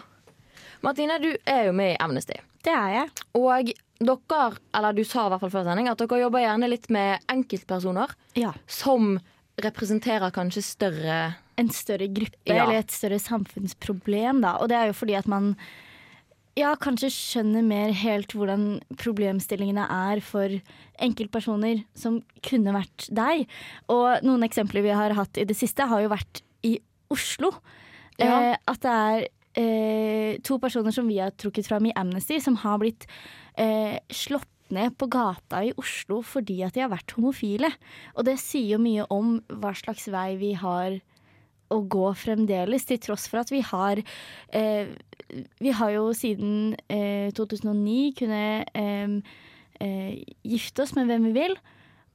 Martine, 0.81 1.19
du 1.21 1.31
er 1.45 1.67
jo 1.69 1.73
med 1.77 1.93
i 1.93 1.99
Amnesty. 2.01 2.37
Det 2.65 2.73
er 2.73 2.93
jeg. 2.95 3.11
Og 3.37 3.71
dere, 4.01 4.47
eller 4.73 4.95
du 4.97 5.03
sa 5.05 5.27
i 5.27 5.29
hvert 5.33 5.43
fall 5.43 5.53
før 5.53 5.67
sending, 5.69 5.89
at 5.91 6.01
dere 6.01 6.21
jobber 6.23 6.41
gjerne 6.43 6.69
litt 6.71 6.89
med 6.93 7.21
enkeltpersoner 7.29 8.15
Ja. 8.39 8.53
som 8.65 9.19
representerer 9.61 10.31
kanskje 10.33 10.63
større 10.65 11.35
En 11.59 11.69
større 11.69 12.07
gruppe 12.07 12.47
Ja. 12.47 12.63
eller 12.63 12.79
et 12.79 12.89
større 12.91 13.19
samfunnsproblem, 13.19 14.41
da. 14.41 14.55
Og 14.57 14.69
det 14.69 14.77
er 14.77 14.87
jo 14.87 14.93
fordi 14.93 15.13
at 15.17 15.27
man 15.27 15.55
ja, 16.57 16.75
kanskje 16.75 17.11
skjønner 17.11 17.61
mer 17.63 17.91
helt 17.93 18.33
hvordan 18.33 18.81
problemstillingene 18.97 19.85
er 19.87 20.19
for 20.21 20.49
enkeltpersoner 20.99 21.83
som 21.93 22.23
kunne 22.41 22.73
vært 22.73 23.07
deg. 23.13 23.45
Og 23.89 24.23
noen 24.23 24.41
eksempler 24.47 24.81
vi 24.83 24.89
har 24.89 25.13
hatt 25.13 25.37
i 25.37 25.45
det 25.45 25.55
siste, 25.55 25.85
har 25.87 26.01
jo 26.01 26.09
vært 26.09 26.41
i 26.63 26.79
Oslo. 27.11 27.51
Ja. 28.17 28.51
Eh, 28.53 28.57
at 28.67 28.81
det 28.81 28.91
er 28.91 29.27
eh, 29.57 30.37
to 30.43 30.57
personer 30.59 30.93
som 30.95 31.07
vi 31.09 31.19
har 31.21 31.31
trukket 31.31 31.67
fram 31.67 31.85
i 31.89 31.93
Amnesty, 31.97 32.39
som 32.39 32.55
har 32.63 32.79
blitt 32.81 33.07
eh, 33.57 33.99
slått 34.11 34.47
ned 34.71 34.95
på 34.97 35.09
gata 35.11 35.63
i 35.67 35.73
Oslo 35.79 36.21
fordi 36.23 36.61
at 36.63 36.77
de 36.77 36.83
har 36.85 36.91
vært 36.93 37.11
homofile. 37.17 37.71
Og 38.15 38.25
det 38.27 38.37
sier 38.39 38.77
jo 38.77 38.83
mye 38.83 39.07
om 39.11 39.39
hva 39.59 39.73
slags 39.75 40.07
vei 40.11 40.37
vi 40.39 40.53
har 40.59 40.99
å 41.71 41.79
gå 41.87 42.07
fremdeles, 42.19 42.83
til 42.87 42.99
tross 42.99 43.29
for 43.31 43.39
at 43.43 43.51
vi 43.51 43.61
har 43.63 44.01
eh, 44.51 44.91
Vi 45.63 45.71
har 45.71 45.91
jo 45.93 46.09
siden 46.11 46.73
eh, 46.91 47.31
2009 47.31 48.11
kunnet 48.19 48.67
eh, 48.75 49.13
eh, 49.79 50.17
gifte 50.43 50.83
oss 50.83 50.95
med 50.97 51.07
hvem 51.07 51.29
vi 51.29 51.35
vil. 51.37 51.55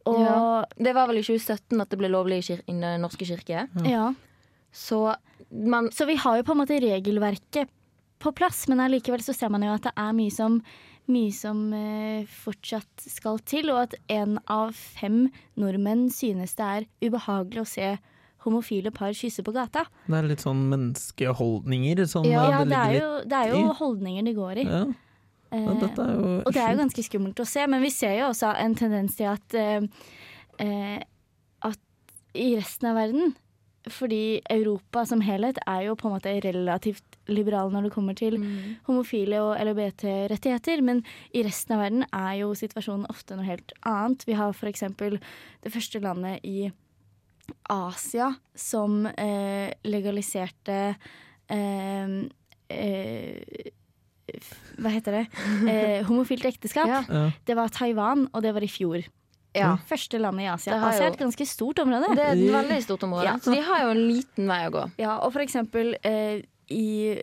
Og 0.06 0.20
Ja. 0.20 0.64
Det 0.76 0.92
var 0.94 1.08
vel 1.08 1.22
i 1.22 1.24
2017 1.24 1.80
at 1.80 1.88
det 1.90 1.98
ble 1.98 2.12
lovlig 2.12 2.42
i 2.50 2.58
Den 2.68 3.00
norske 3.00 3.24
kirke. 3.24 3.68
ja. 3.88 4.12
Så 4.76 5.14
man 5.50 5.90
Så 5.94 6.06
vi 6.08 6.16
har 6.16 6.38
jo 6.38 6.46
på 6.46 6.54
en 6.56 6.62
måte 6.64 6.80
regelverket 6.82 7.70
på 8.18 8.32
plass, 8.32 8.64
men 8.68 8.80
allikevel 8.80 9.22
så 9.22 9.34
ser 9.36 9.52
man 9.52 9.62
jo 9.62 9.74
at 9.74 9.84
det 9.86 9.92
er 10.00 10.12
mye 10.16 10.32
som, 10.32 10.58
mye 11.12 11.32
som 11.36 11.62
eh, 11.76 12.26
fortsatt 12.44 13.04
skal 13.12 13.38
til, 13.44 13.70
og 13.74 13.82
at 13.84 13.96
en 14.12 14.38
av 14.50 14.72
fem 14.74 15.26
nordmenn 15.60 16.08
synes 16.10 16.56
det 16.56 16.70
er 16.78 16.88
ubehagelig 17.04 17.62
å 17.62 17.68
se 17.68 17.90
homofile 18.46 18.92
par 18.94 19.12
kysse 19.16 19.42
på 19.44 19.52
gata. 19.54 19.84
Det 20.06 20.16
er 20.16 20.28
litt 20.30 20.44
sånn 20.44 20.64
menneskeholdninger 20.70 22.04
som 22.08 22.26
Ja, 22.26 22.46
eh, 22.48 22.64
det 22.64 22.78
er 22.78 22.94
ligger 22.94 23.02
jo, 23.02 23.10
det 23.26 23.42
er 23.42 23.52
jo 23.52 23.74
holdninger 23.82 24.30
det 24.30 24.38
går 24.38 24.62
i. 24.64 24.70
ja. 24.70 24.86
Eh, 25.54 25.62
ja, 25.62 25.74
er 25.78 26.12
jo 26.12 26.30
Og 26.42 26.52
det 26.52 26.62
er 26.62 26.72
jo 26.74 26.80
ganske 26.80 27.02
skummelt 27.06 27.40
å 27.42 27.46
se, 27.46 27.66
men 27.70 27.84
vi 27.84 27.90
ser 27.94 28.16
jo 28.18 28.30
også 28.32 28.50
en 28.58 28.74
tendens 28.78 29.14
til 29.18 29.30
at, 29.30 29.54
eh, 29.54 29.86
eh, 30.58 30.98
at 31.62 31.78
i 32.34 32.56
resten 32.56 32.90
av 32.90 32.98
verden 32.98 33.36
Fordi 33.92 34.40
Europa 34.50 35.04
som 35.06 35.20
helhet 35.22 35.60
er 35.66 35.84
jo 35.86 35.94
på 35.98 36.08
en 36.08 36.16
måte 36.16 36.32
relativt 36.42 37.18
liberale 37.30 37.70
når 37.70 37.86
det 37.86 37.92
kommer 37.94 38.16
til 38.18 38.38
homofile 38.88 39.42
og 39.44 39.60
LHBT-rettigheter, 39.62 40.82
men 40.82 41.04
i 41.30 41.44
resten 41.46 41.76
av 41.76 41.84
verden 41.84 42.06
er 42.10 42.32
jo 42.40 42.50
situasjonen 42.58 43.06
ofte 43.12 43.38
noe 43.38 43.46
helt 43.46 43.74
annet. 43.86 44.26
Vi 44.26 44.34
har 44.38 44.50
f.eks. 44.50 44.88
det 44.98 45.72
første 45.74 46.02
landet 46.02 46.42
i 46.46 46.66
Asia 47.70 48.32
som 48.58 49.04
eh, 49.06 49.70
legaliserte 49.86 50.78
eh, 51.46 52.16
eh, 52.74 53.70
Hva 54.82 54.94
heter 54.94 55.20
det? 55.20 55.26
Eh, 55.70 56.02
homofilt 56.08 56.46
ekteskap. 56.48 56.90
Ja. 56.90 57.04
ja. 57.06 57.28
Det 57.46 57.56
var 57.58 57.70
Taiwan, 57.74 58.26
og 58.32 58.42
det 58.42 58.54
var 58.56 58.66
i 58.66 58.70
fjor. 58.70 59.06
Ja. 59.56 59.76
Første 59.88 60.20
landet 60.20 60.46
i 60.46 60.50
Asia. 60.54 60.74
Det 60.74 60.82
Asia 60.90 61.04
er 61.06 61.08
jo- 61.08 61.14
et 61.14 61.22
ganske 61.24 61.46
stort 61.46 61.78
område. 61.84 62.14
Det 62.14 62.24
er 62.26 62.32
et 62.32 62.52
veldig 62.58 62.82
stort 62.84 63.02
område. 63.08 63.24
Ja. 63.24 63.36
Så 63.38 63.54
de 63.54 63.60
har 63.62 63.82
jo 63.86 63.88
en 63.96 64.04
liten 64.08 64.46
vei 64.46 64.60
å 64.68 64.70
gå. 64.72 64.90
Ja, 64.98 65.18
og 65.18 65.32
for 65.32 65.40
eksempel 65.40 65.94
eh, 66.04 66.42
i 66.68 67.14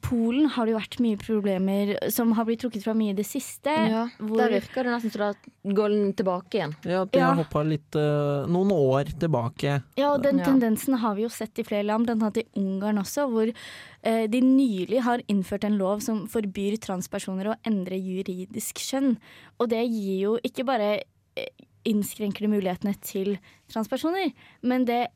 Polen 0.00 0.46
har 0.54 0.64
det 0.66 0.72
jo 0.72 0.78
vært 0.78 1.00
mye 1.02 1.18
problemer 1.18 1.88
som 2.14 2.30
har 2.38 2.44
blitt 2.46 2.60
trukket 2.62 2.84
fra 2.84 2.92
mye 2.94 3.10
i 3.10 3.16
det 3.18 3.24
siste. 3.26 3.66
Ja. 3.90 4.04
hvor- 4.20 4.38
Der 4.38 4.60
virker 4.60 4.84
det 4.84 4.92
nesten 4.92 5.10
som 5.10 5.34
det 5.64 5.74
går 5.74 6.14
tilbake 6.14 6.50
igjen. 6.54 6.74
ja, 6.84 7.02
at 7.02 7.10
de 7.10 7.18
Ja. 7.18 7.26
har 7.34 7.42
hoppa 7.44 7.64
litt 7.66 7.96
uh, 7.96 8.46
noen 8.46 8.70
år 8.70 9.04
tilbake. 9.18 9.82
Ja, 9.96 10.12
og 10.14 10.22
den 10.22 10.38
Ja. 10.38 10.44
tendensen 10.44 10.94
har 10.98 11.16
vi 11.16 11.22
jo 11.22 11.28
sett 11.28 11.58
i 11.58 11.64
flere 11.64 11.84
land, 11.84 12.06
blant 12.06 12.22
annet 12.22 12.38
i 12.38 12.46
Ungarn 12.60 12.98
også, 12.98 13.28
hvor 13.28 13.48
uh, 13.48 14.26
de 14.28 14.40
nylig 14.40 15.00
har 15.02 15.18
innført 15.28 15.64
en 15.64 15.78
lov 15.78 16.00
som 16.00 16.28
forbyr 16.28 16.78
transpersoner 16.78 17.46
å 17.46 17.56
endre 17.66 17.98
juridisk 17.98 18.74
kjønn. 18.76 19.16
Og 19.58 19.68
det 19.68 19.82
gir 19.90 20.20
jo 20.22 20.38
ikke 20.44 20.64
bare 20.64 21.02
eh, 21.36 21.46
innskrenker 21.88 22.46
det 22.46 22.52
mulighetene 22.52 22.94
til 23.04 23.36
transpersoner, 23.72 24.32
men 24.62 24.86
det 24.88 25.06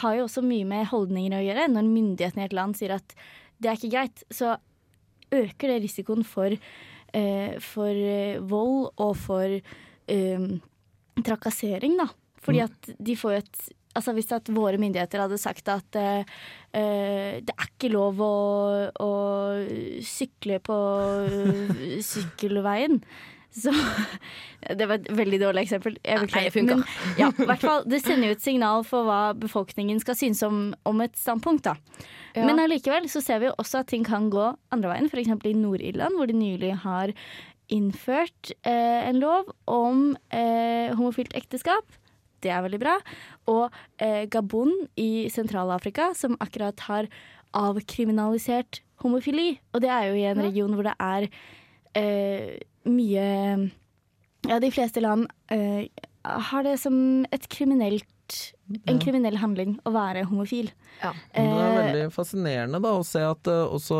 har 0.00 0.16
jo 0.18 0.26
også 0.26 0.42
mye 0.42 0.66
med 0.66 0.88
holdninger 0.90 1.36
å 1.38 1.44
gjøre. 1.44 1.68
Når 1.70 1.90
myndighetene 1.90 2.44
i 2.44 2.48
et 2.48 2.56
land 2.56 2.76
sier 2.78 2.96
at 2.96 3.16
det 3.62 3.70
er 3.70 3.78
ikke 3.78 3.92
greit, 3.94 4.24
så 4.34 4.56
øker 5.34 5.72
det 5.72 5.80
risikoen 5.84 6.24
for, 6.26 6.54
eh, 7.14 7.56
for 7.62 7.90
eh, 7.90 8.40
vold 8.40 8.90
og 9.02 9.12
for 9.20 9.46
eh, 9.46 10.46
trakassering, 11.26 11.98
da. 12.00 12.08
Fordi 12.42 12.62
at 12.62 12.90
de 13.02 13.16
får 13.18 13.36
jo 13.36 13.42
et 13.42 13.66
altså 13.96 14.14
hvis 14.16 14.32
at 14.36 14.50
våre 14.52 14.80
myndigheter 14.80 15.22
hadde 15.24 15.38
sagt 15.40 15.70
at 15.72 15.98
eh, 15.98 16.34
eh, 16.76 17.38
det 17.44 17.54
er 17.54 17.70
ikke 17.70 17.92
lov 17.94 18.20
å, 18.22 18.34
å 19.02 19.12
sykle 20.04 20.60
på 20.64 20.76
eh, 21.24 21.96
sykkelveien, 22.10 23.00
så 23.56 23.72
Det 24.78 24.86
var 24.88 24.98
et 24.98 25.10
veldig 25.14 25.38
dårlig 25.40 25.62
eksempel. 25.66 25.96
Jeg 26.02 26.24
beklager. 26.24 26.62
Men 26.66 26.84
ja, 27.20 27.28
hvert 27.36 27.62
fall, 27.62 27.84
det 27.86 28.00
sender 28.02 28.32
jo 28.32 28.36
et 28.36 28.42
signal 28.42 28.86
for 28.88 29.06
hva 29.06 29.20
befolkningen 29.38 30.00
skal 30.02 30.16
synes 30.18 30.42
om, 30.46 30.70
om 30.88 31.02
et 31.04 31.14
standpunkt. 31.18 31.68
da. 31.68 31.76
Ja. 32.34 32.44
Men 32.48 32.60
allikevel 32.60 33.06
så 33.12 33.22
ser 33.24 33.42
vi 33.42 33.50
jo 33.50 33.54
også 33.62 33.84
at 33.84 33.92
ting 33.92 34.04
kan 34.06 34.30
gå 34.32 34.48
andre 34.74 34.90
veien, 34.90 35.06
f.eks. 35.12 35.30
i 35.46 35.54
Nord-Irland, 35.56 36.18
hvor 36.18 36.28
de 36.28 36.36
nylig 36.36 36.72
har 36.82 37.14
innført 37.72 38.52
eh, 38.66 39.06
en 39.06 39.20
lov 39.22 39.52
om 39.70 40.10
eh, 40.34 40.92
homofilt 40.96 41.34
ekteskap. 41.38 41.86
Det 42.44 42.52
er 42.52 42.64
veldig 42.66 42.80
bra. 42.82 42.96
Og 43.50 43.64
eh, 44.02 44.26
Gabon 44.30 44.72
i 45.00 45.28
Sentral-Afrika, 45.32 46.12
som 46.18 46.36
akkurat 46.42 46.88
har 46.88 47.10
avkriminalisert 47.56 48.82
homofili. 49.02 49.56
Og 49.72 49.82
det 49.84 49.92
er 49.92 50.10
jo 50.10 50.18
i 50.18 50.26
en 50.30 50.42
region 50.44 50.76
hvor 50.76 50.86
det 50.86 50.96
er 51.02 51.28
eh, 51.98 52.56
mye 52.86 53.26
Ja, 54.46 54.60
de 54.62 54.70
fleste 54.70 55.02
land 55.02 55.26
eh, 55.50 55.88
har 56.22 56.66
det 56.66 56.76
som 56.82 57.26
et 57.34 57.48
kriminelt 57.50 58.06
en 58.90 58.98
kriminell 59.02 59.38
handling 59.38 59.76
å 59.86 59.92
være 59.94 60.24
homofil. 60.26 60.72
Ja. 61.02 61.12
Det 61.34 61.42
er 61.42 61.66
Eh, 61.66 61.76
veldig 61.78 62.08
fascinerende 62.14 62.80
da, 62.82 62.96
å 62.98 63.04
se 63.06 63.22
at 63.22 63.46
uh, 63.46 63.68
også 63.70 63.98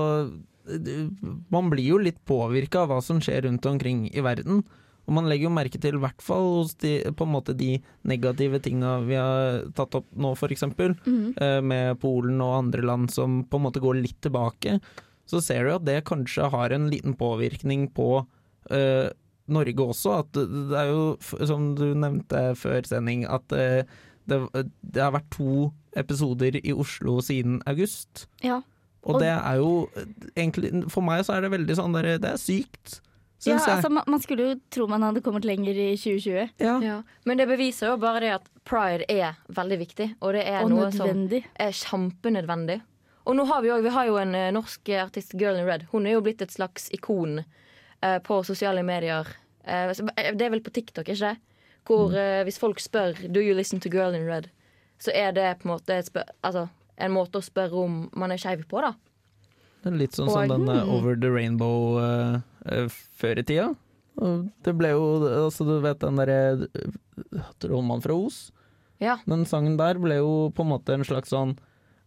eh, 0.67 1.07
Man 1.55 1.71
blir 1.71 1.93
jo 1.93 2.01
litt 2.03 2.19
påvirka 2.27 2.83
av 2.83 2.91
hva 2.91 2.99
som 3.05 3.21
skjer 3.23 3.47
rundt 3.47 3.67
omkring 3.71 4.09
i 4.11 4.25
verden. 4.25 4.65
Og 5.07 5.15
man 5.15 5.29
legger 5.31 5.47
jo 5.47 5.55
merke 5.55 5.79
til, 5.79 5.95
i 5.95 6.03
hvert 6.03 6.23
fall 6.25 6.49
hos 6.57 6.75
de, 6.83 6.99
på 7.15 7.27
en 7.27 7.35
måte 7.37 7.55
de 7.55 7.77
negative 8.11 8.59
tinga 8.65 8.97
vi 9.07 9.15
har 9.15 9.69
tatt 9.79 9.95
opp 10.01 10.09
nå, 10.11 10.33
f.eks. 10.35 10.67
eh, 10.67 11.61
med 11.63 12.01
Polen 12.03 12.43
og 12.43 12.57
andre 12.65 12.83
land 12.83 13.13
som 13.15 13.45
på 13.47 13.61
en 13.61 13.69
måte 13.69 13.83
går 13.85 14.01
litt 14.01 14.19
tilbake. 14.27 14.81
Så 15.27 15.39
ser 15.43 15.67
du 15.67 15.77
at 15.77 15.87
det 15.87 16.01
kanskje 16.11 16.51
har 16.51 16.75
en 16.75 16.91
liten 16.91 17.15
påvirkning 17.19 17.87
på 17.95 18.27
eh, 18.71 19.09
Norge 19.47 19.85
også. 19.87 20.19
At 20.25 20.33
det 20.35 20.77
er 20.77 20.91
jo, 20.91 21.17
som 21.47 21.75
du 21.79 21.87
nevnte 21.95 22.49
før 22.59 22.87
sending, 22.89 23.25
at 23.31 23.53
uh, 23.55 23.83
det, 24.27 24.41
det 24.83 25.03
har 25.03 25.15
vært 25.15 25.31
to 25.37 25.69
episoder 25.97 26.59
i 26.63 26.73
Oslo 26.75 27.21
siden 27.25 27.61
august. 27.67 28.27
Ja. 28.43 28.61
Og 29.07 29.15
Og- 29.15 29.21
det 29.23 29.29
er 29.31 29.57
jo 29.57 29.89
eh, 29.95 30.05
egentlig 30.37 30.91
For 30.91 31.01
meg 31.01 31.25
så 31.25 31.37
er 31.37 31.43
det 31.43 31.51
veldig 31.53 31.77
sånn 31.79 31.93
der, 31.95 32.19
Det 32.19 32.31
er 32.33 32.37
sykt, 32.37 33.01
Ja, 33.47 33.55
altså, 33.55 33.89
man, 33.89 34.03
man 34.09 34.21
skulle 34.21 34.43
jo 34.43 34.55
tro 34.71 34.87
man 34.89 35.03
hadde 35.03 35.21
kommet 35.23 35.45
lenger 35.45 35.71
i 35.77 35.95
2020. 35.95 36.51
Ja. 36.59 36.81
Ja. 36.81 37.03
Men 37.25 37.39
det 37.39 37.47
beviser 37.47 37.93
jo 37.93 37.97
bare 37.97 38.21
det 38.21 38.33
at 38.41 38.49
pride 38.65 39.05
er 39.09 39.37
veldig 39.49 39.79
viktig, 39.79 40.09
og 40.21 40.33
det 40.35 40.43
er 40.49 40.65
Og 40.65 40.71
noe 40.71 40.91
som 40.91 41.29
er 41.31 41.71
kjempenødvendig. 41.71 42.81
Og 43.27 43.37
nå 43.37 43.45
har 43.47 43.63
vi, 43.63 43.71
også, 43.71 43.83
vi 43.83 43.95
har 43.95 44.07
jo 44.07 44.17
en 44.17 44.35
norsk 44.55 44.89
artist, 44.89 45.35
Girl 45.39 45.57
in 45.57 45.67
Red. 45.67 45.87
Hun 45.93 46.07
er 46.07 46.13
jo 46.17 46.21
blitt 46.23 46.43
et 46.43 46.51
slags 46.51 46.89
ikon 46.91 47.39
eh, 47.39 47.45
på 48.21 48.45
sosiale 48.45 48.83
medier. 48.85 49.27
Eh, 49.65 49.91
så- 49.93 50.09
eh, 50.17 50.33
det 50.35 50.43
er 50.47 50.51
vel 50.51 50.61
på 50.61 50.73
TikTok, 50.73 51.07
ikke 51.09 51.19
det? 51.33 51.37
Hvor 51.87 52.15
eh, 52.15 52.45
hvis 52.45 52.59
folk 52.59 52.79
spør 52.81 53.15
Do 53.33 53.41
you 53.41 53.55
listen 53.55 53.81
to 53.81 53.89
Girl 53.89 54.15
in 54.15 54.27
Red, 54.27 54.51
så 54.99 55.11
er 55.15 55.33
det 55.33 55.59
på 55.61 55.69
en 55.69 55.77
måte 55.79 55.91
et 55.99 56.07
spør, 56.07 56.25
altså, 56.45 56.69
en 56.99 57.13
måte 57.13 57.39
å 57.39 57.45
spørre 57.45 57.73
om 57.85 58.11
man 58.15 58.33
er 58.33 58.37
skeiv 58.39 58.65
på, 58.67 58.81
da. 58.81 58.95
Det 59.83 59.93
er 59.93 59.97
litt 59.99 60.13
sånn 60.13 60.29
Og- 60.29 60.33
som 60.33 60.49
den 60.49 60.69
eh, 60.69 60.83
Mm. 60.85 60.91
Over 60.91 61.17
the 61.17 61.31
Rainbow 61.31 61.99
eh, 61.99 62.41
eh, 62.67 62.89
før 63.19 63.39
i 63.39 63.43
tida. 63.43 63.77
Det 64.63 64.73
ble 64.79 64.89
jo 64.89 65.21
altså 65.45 65.65
Du 65.67 65.79
vet 65.81 65.99
den 66.01 66.17
derre 66.17 66.67
Trollmann 67.61 68.01
fra 68.03 68.15
Os? 68.15 68.51
Ja. 68.99 69.19
Den 69.29 69.45
sangen 69.45 69.77
der 69.77 69.95
ble 70.01 70.17
jo 70.17 70.51
på 70.57 70.65
en 70.65 70.71
måte 70.73 70.95
en 70.95 71.05
slags 71.05 71.29
sånn 71.29 71.59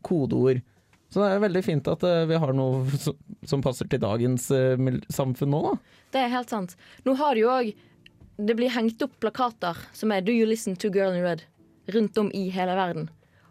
kodeord. 0.03 0.61
Så 1.09 1.23
det 1.23 1.29
er 1.33 1.43
veldig 1.43 1.61
fint 1.65 1.87
at 1.89 2.03
eh, 2.05 2.25
vi 2.29 2.39
har 2.41 2.53
noe 2.53 2.83
som, 3.49 3.63
passer 3.65 3.89
til 3.89 4.01
dagens 4.03 4.49
eh, 4.53 4.89
samfunn 5.13 5.53
nå, 5.53 5.61
da. 5.65 6.01
Det 6.13 6.23
er 6.23 6.33
helt 6.33 6.51
sant. 6.53 6.75
Nå 7.05 7.15
har 7.19 7.37
det 7.37 7.45
jo 7.45 7.53
òg 7.53 7.71
Det 8.39 8.55
blir 8.55 8.71
hengt 8.71 9.01
opp 9.03 9.17
plakater 9.19 9.75
som 9.91 10.13
er 10.15 10.21
'Do 10.23 10.31
you 10.31 10.45
listen 10.47 10.77
to 10.79 10.87
Girl 10.87 11.11
in 11.11 11.25
Red?' 11.25 11.43
rundt 11.91 12.17
om 12.17 12.29
i 12.31 12.49
hele 12.53 12.71
verden. 12.77 13.09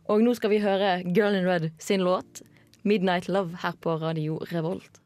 Og 0.09 0.23
nå 0.25 0.33
skal 0.39 0.51
vi 0.55 0.63
høre 0.63 1.03
Girl 1.05 1.35
in 1.35 1.45
Red 1.45 1.73
sin 1.79 2.01
låt 2.01 2.41
'Midnight 2.85 3.29
Love' 3.29 3.61
her 3.61 3.77
på 3.83 3.99
Radio 4.01 4.39
Revolt. 4.49 5.03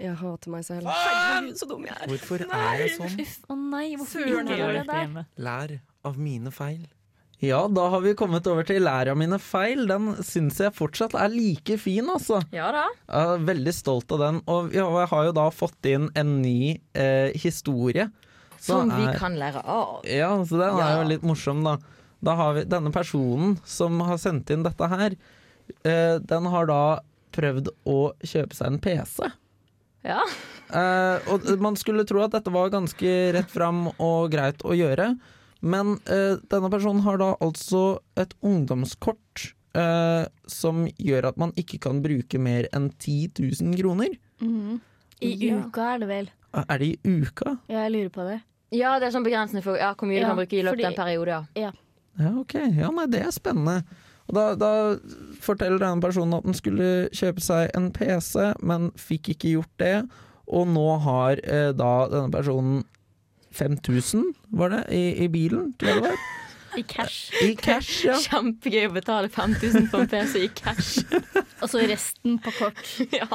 Jeg 0.00 0.16
hater 0.18 0.50
meg 0.50 0.64
selv. 0.66 0.90
Herregud, 0.90 1.54
så 1.54 1.68
dum 1.70 1.84
jeg 1.86 1.94
er. 1.94 2.10
Hvorfor 2.10 2.42
er 2.42 2.80
det 2.80 2.88
sånn? 2.96 3.14
Uff, 3.22 3.36
å 3.46 3.56
nei, 3.58 3.86
hvorfor 3.94 4.24
Søren, 4.24 4.32
gjorde 4.32 4.56
jeg 4.58 4.72
du 4.72 4.78
det 4.80 4.86
der? 4.90 5.28
Lær 5.46 5.74
av 6.10 6.18
mine 6.18 6.50
feil. 6.54 6.82
Ja, 7.44 7.62
da 7.68 7.86
har 7.92 8.00
vi 8.04 8.12
kommet 8.18 8.46
over 8.50 8.66
til 8.66 8.82
lær 8.84 9.10
av 9.12 9.16
mine 9.20 9.38
feil. 9.42 9.86
Den 9.90 10.12
syns 10.24 10.58
jeg 10.62 10.74
fortsatt 10.76 11.14
er 11.18 11.32
like 11.32 11.76
fin, 11.82 12.06
altså. 12.12 12.40
Ja 12.54 12.70
da. 12.74 12.84
Jeg 13.08 13.34
er 13.36 13.44
veldig 13.48 13.74
stolt 13.76 14.12
av 14.16 14.22
den. 14.24 14.40
Og 14.50 14.72
ja, 14.76 14.86
jeg 15.00 15.10
har 15.12 15.24
jo 15.28 15.34
da 15.36 15.48
fått 15.54 15.90
inn 15.90 16.08
en 16.18 16.34
ny 16.42 16.76
eh, 16.94 17.32
historie. 17.42 18.08
Som 18.64 18.88
vi 18.94 19.04
er- 19.10 19.18
kan 19.20 19.34
lære 19.36 19.60
av. 19.68 20.04
Ja, 20.08 20.30
så 20.48 20.56
den 20.60 20.78
er 20.80 21.02
jo 21.02 21.08
litt 21.10 21.22
morsom, 21.26 21.62
da. 21.66 21.76
Da 22.24 22.34
har 22.38 22.54
vi 22.56 22.62
denne 22.64 22.92
personen 22.94 23.58
som 23.68 23.98
har 24.00 24.16
sendt 24.22 24.48
inn 24.54 24.62
dette 24.64 24.88
her. 24.88 25.16
Eh, 25.84 26.18
den 26.24 26.46
har 26.48 26.66
da 26.70 26.80
prøvd 27.36 27.68
å 27.90 27.98
kjøpe 28.24 28.54
seg 28.56 28.66
en 28.70 28.78
PC. 28.80 29.28
Ja. 30.04 30.20
Eh, 30.72 31.28
og 31.32 31.44
man 31.60 31.76
skulle 31.80 32.04
tro 32.08 32.22
at 32.24 32.32
dette 32.36 32.52
var 32.52 32.70
ganske 32.72 33.12
rett 33.36 33.50
fram 33.52 33.86
og 33.98 34.30
greit 34.32 34.64
å 34.64 34.72
gjøre. 34.76 35.10
Men 35.64 35.94
eh, 36.12 36.36
denne 36.52 36.68
personen 36.72 37.00
har 37.06 37.16
da 37.22 37.30
altså 37.42 37.98
et 38.20 38.34
ungdomskort 38.44 39.46
eh, 39.74 40.26
som 40.50 40.84
gjør 41.00 41.30
at 41.30 41.38
man 41.40 41.54
ikke 41.60 41.78
kan 41.86 42.02
bruke 42.04 42.38
mer 42.42 42.68
enn 42.76 42.90
10 43.00 43.30
000 43.62 43.78
kroner. 43.80 44.12
Mm. 44.44 44.80
I 45.24 45.30
Ja. 45.48 45.60
uka 45.64 45.86
er 45.94 46.02
det 46.04 46.08
vel. 46.10 46.28
Er 46.54 46.78
det 46.82 46.88
i 46.92 46.98
uka? 47.22 47.56
Ja, 47.70 47.86
Jeg 47.86 47.92
lurer 47.94 48.10
på 48.14 48.26
det. 48.28 48.40
ja, 48.74 48.98
det 48.98 49.06
er 49.08 49.14
sånn 49.14 49.24
begrensende 49.26 49.62
for 49.64 49.76
ja, 49.78 49.94
hvor 49.94 50.06
mye 50.10 50.20
du 50.20 50.26
kan 50.28 50.36
bruke 50.36 50.58
i 50.58 50.62
løpet 50.66 50.84
av 50.84 50.92
en 50.92 50.98
periode. 51.00 51.38
Ja. 51.56 51.72
Ja, 52.18 52.30
ok. 52.38 52.54
Ja, 52.76 52.90
nei, 52.94 53.06
det 53.10 53.22
er 53.24 53.32
spennende. 53.34 53.80
Og 54.28 54.34
da, 54.36 54.44
da 54.56 54.68
forteller 55.42 55.78
denne 55.82 56.00
personen 56.00 56.36
at 56.38 56.44
den 56.46 56.54
skulle 56.56 57.08
kjøpe 57.12 57.42
seg 57.44 57.70
en 57.76 57.90
PC, 57.92 58.52
men 58.62 58.90
fikk 58.96 59.32
ikke 59.34 59.50
gjort 59.56 59.74
det. 59.82 59.96
Og 60.46 60.68
nå 60.70 60.84
har 61.04 61.40
eh, 61.42 61.72
da 61.76 61.90
denne 62.12 62.30
personen 62.32 62.84
5000, 63.54 64.24
var 64.58 64.74
det, 64.74 64.82
i, 64.94 65.04
i 65.24 65.28
bilen, 65.32 65.72
tror 65.78 65.90
jeg 65.92 66.02
det 66.02 66.10
var. 66.10 66.24
I 66.74 66.82
cash. 66.90 67.30
I 67.44 67.52
cash, 67.54 68.00
ja. 68.08 68.16
Kjempegøy 68.26 68.88
å 68.88 68.94
betale 68.96 69.28
5000 69.30 69.84
for 69.92 70.02
en 70.02 70.08
PC 70.10 70.40
i 70.42 70.48
cash. 70.58 71.04
Og 71.62 71.68
så 71.70 71.84
resten 71.86 72.40
på 72.42 72.50
kort. 72.58 72.80
ja. 73.20 73.28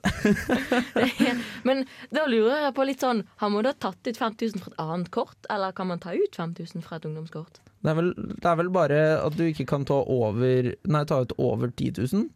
Er- 0.00 1.40
Men 1.62 1.82
da 2.14 2.22
lurer 2.30 2.62
jeg 2.64 2.72
på 2.76 2.84
litt 2.88 3.02
sånn 3.04 3.18
Har 3.42 3.50
man 3.52 3.66
da 3.66 3.74
tatt 3.76 4.00
ut 4.08 4.16
5000 4.16 4.62
fra 4.62 4.70
et 4.72 4.78
annet 4.80 5.10
kort, 5.12 5.36
eller 5.52 5.74
kan 5.76 5.90
man 5.90 6.00
ta 6.00 6.14
ut 6.16 6.38
5000 6.38 6.80
fra 6.86 6.96
et 6.96 7.04
ungdomskort? 7.04 7.60
Det 7.84 7.90
er, 7.92 7.98
vel, 7.98 8.08
det 8.16 8.48
er 8.48 8.56
vel 8.62 8.70
bare 8.72 9.00
at 9.20 9.36
du 9.36 9.44
ikke 9.44 9.66
kan 9.68 9.84
ta 9.88 9.98
over 10.00 10.70
Nei, 10.88 11.02
ta 11.10 11.20
ut 11.24 11.34
over 11.36 11.68
10 11.72 12.00
000? 12.14 12.30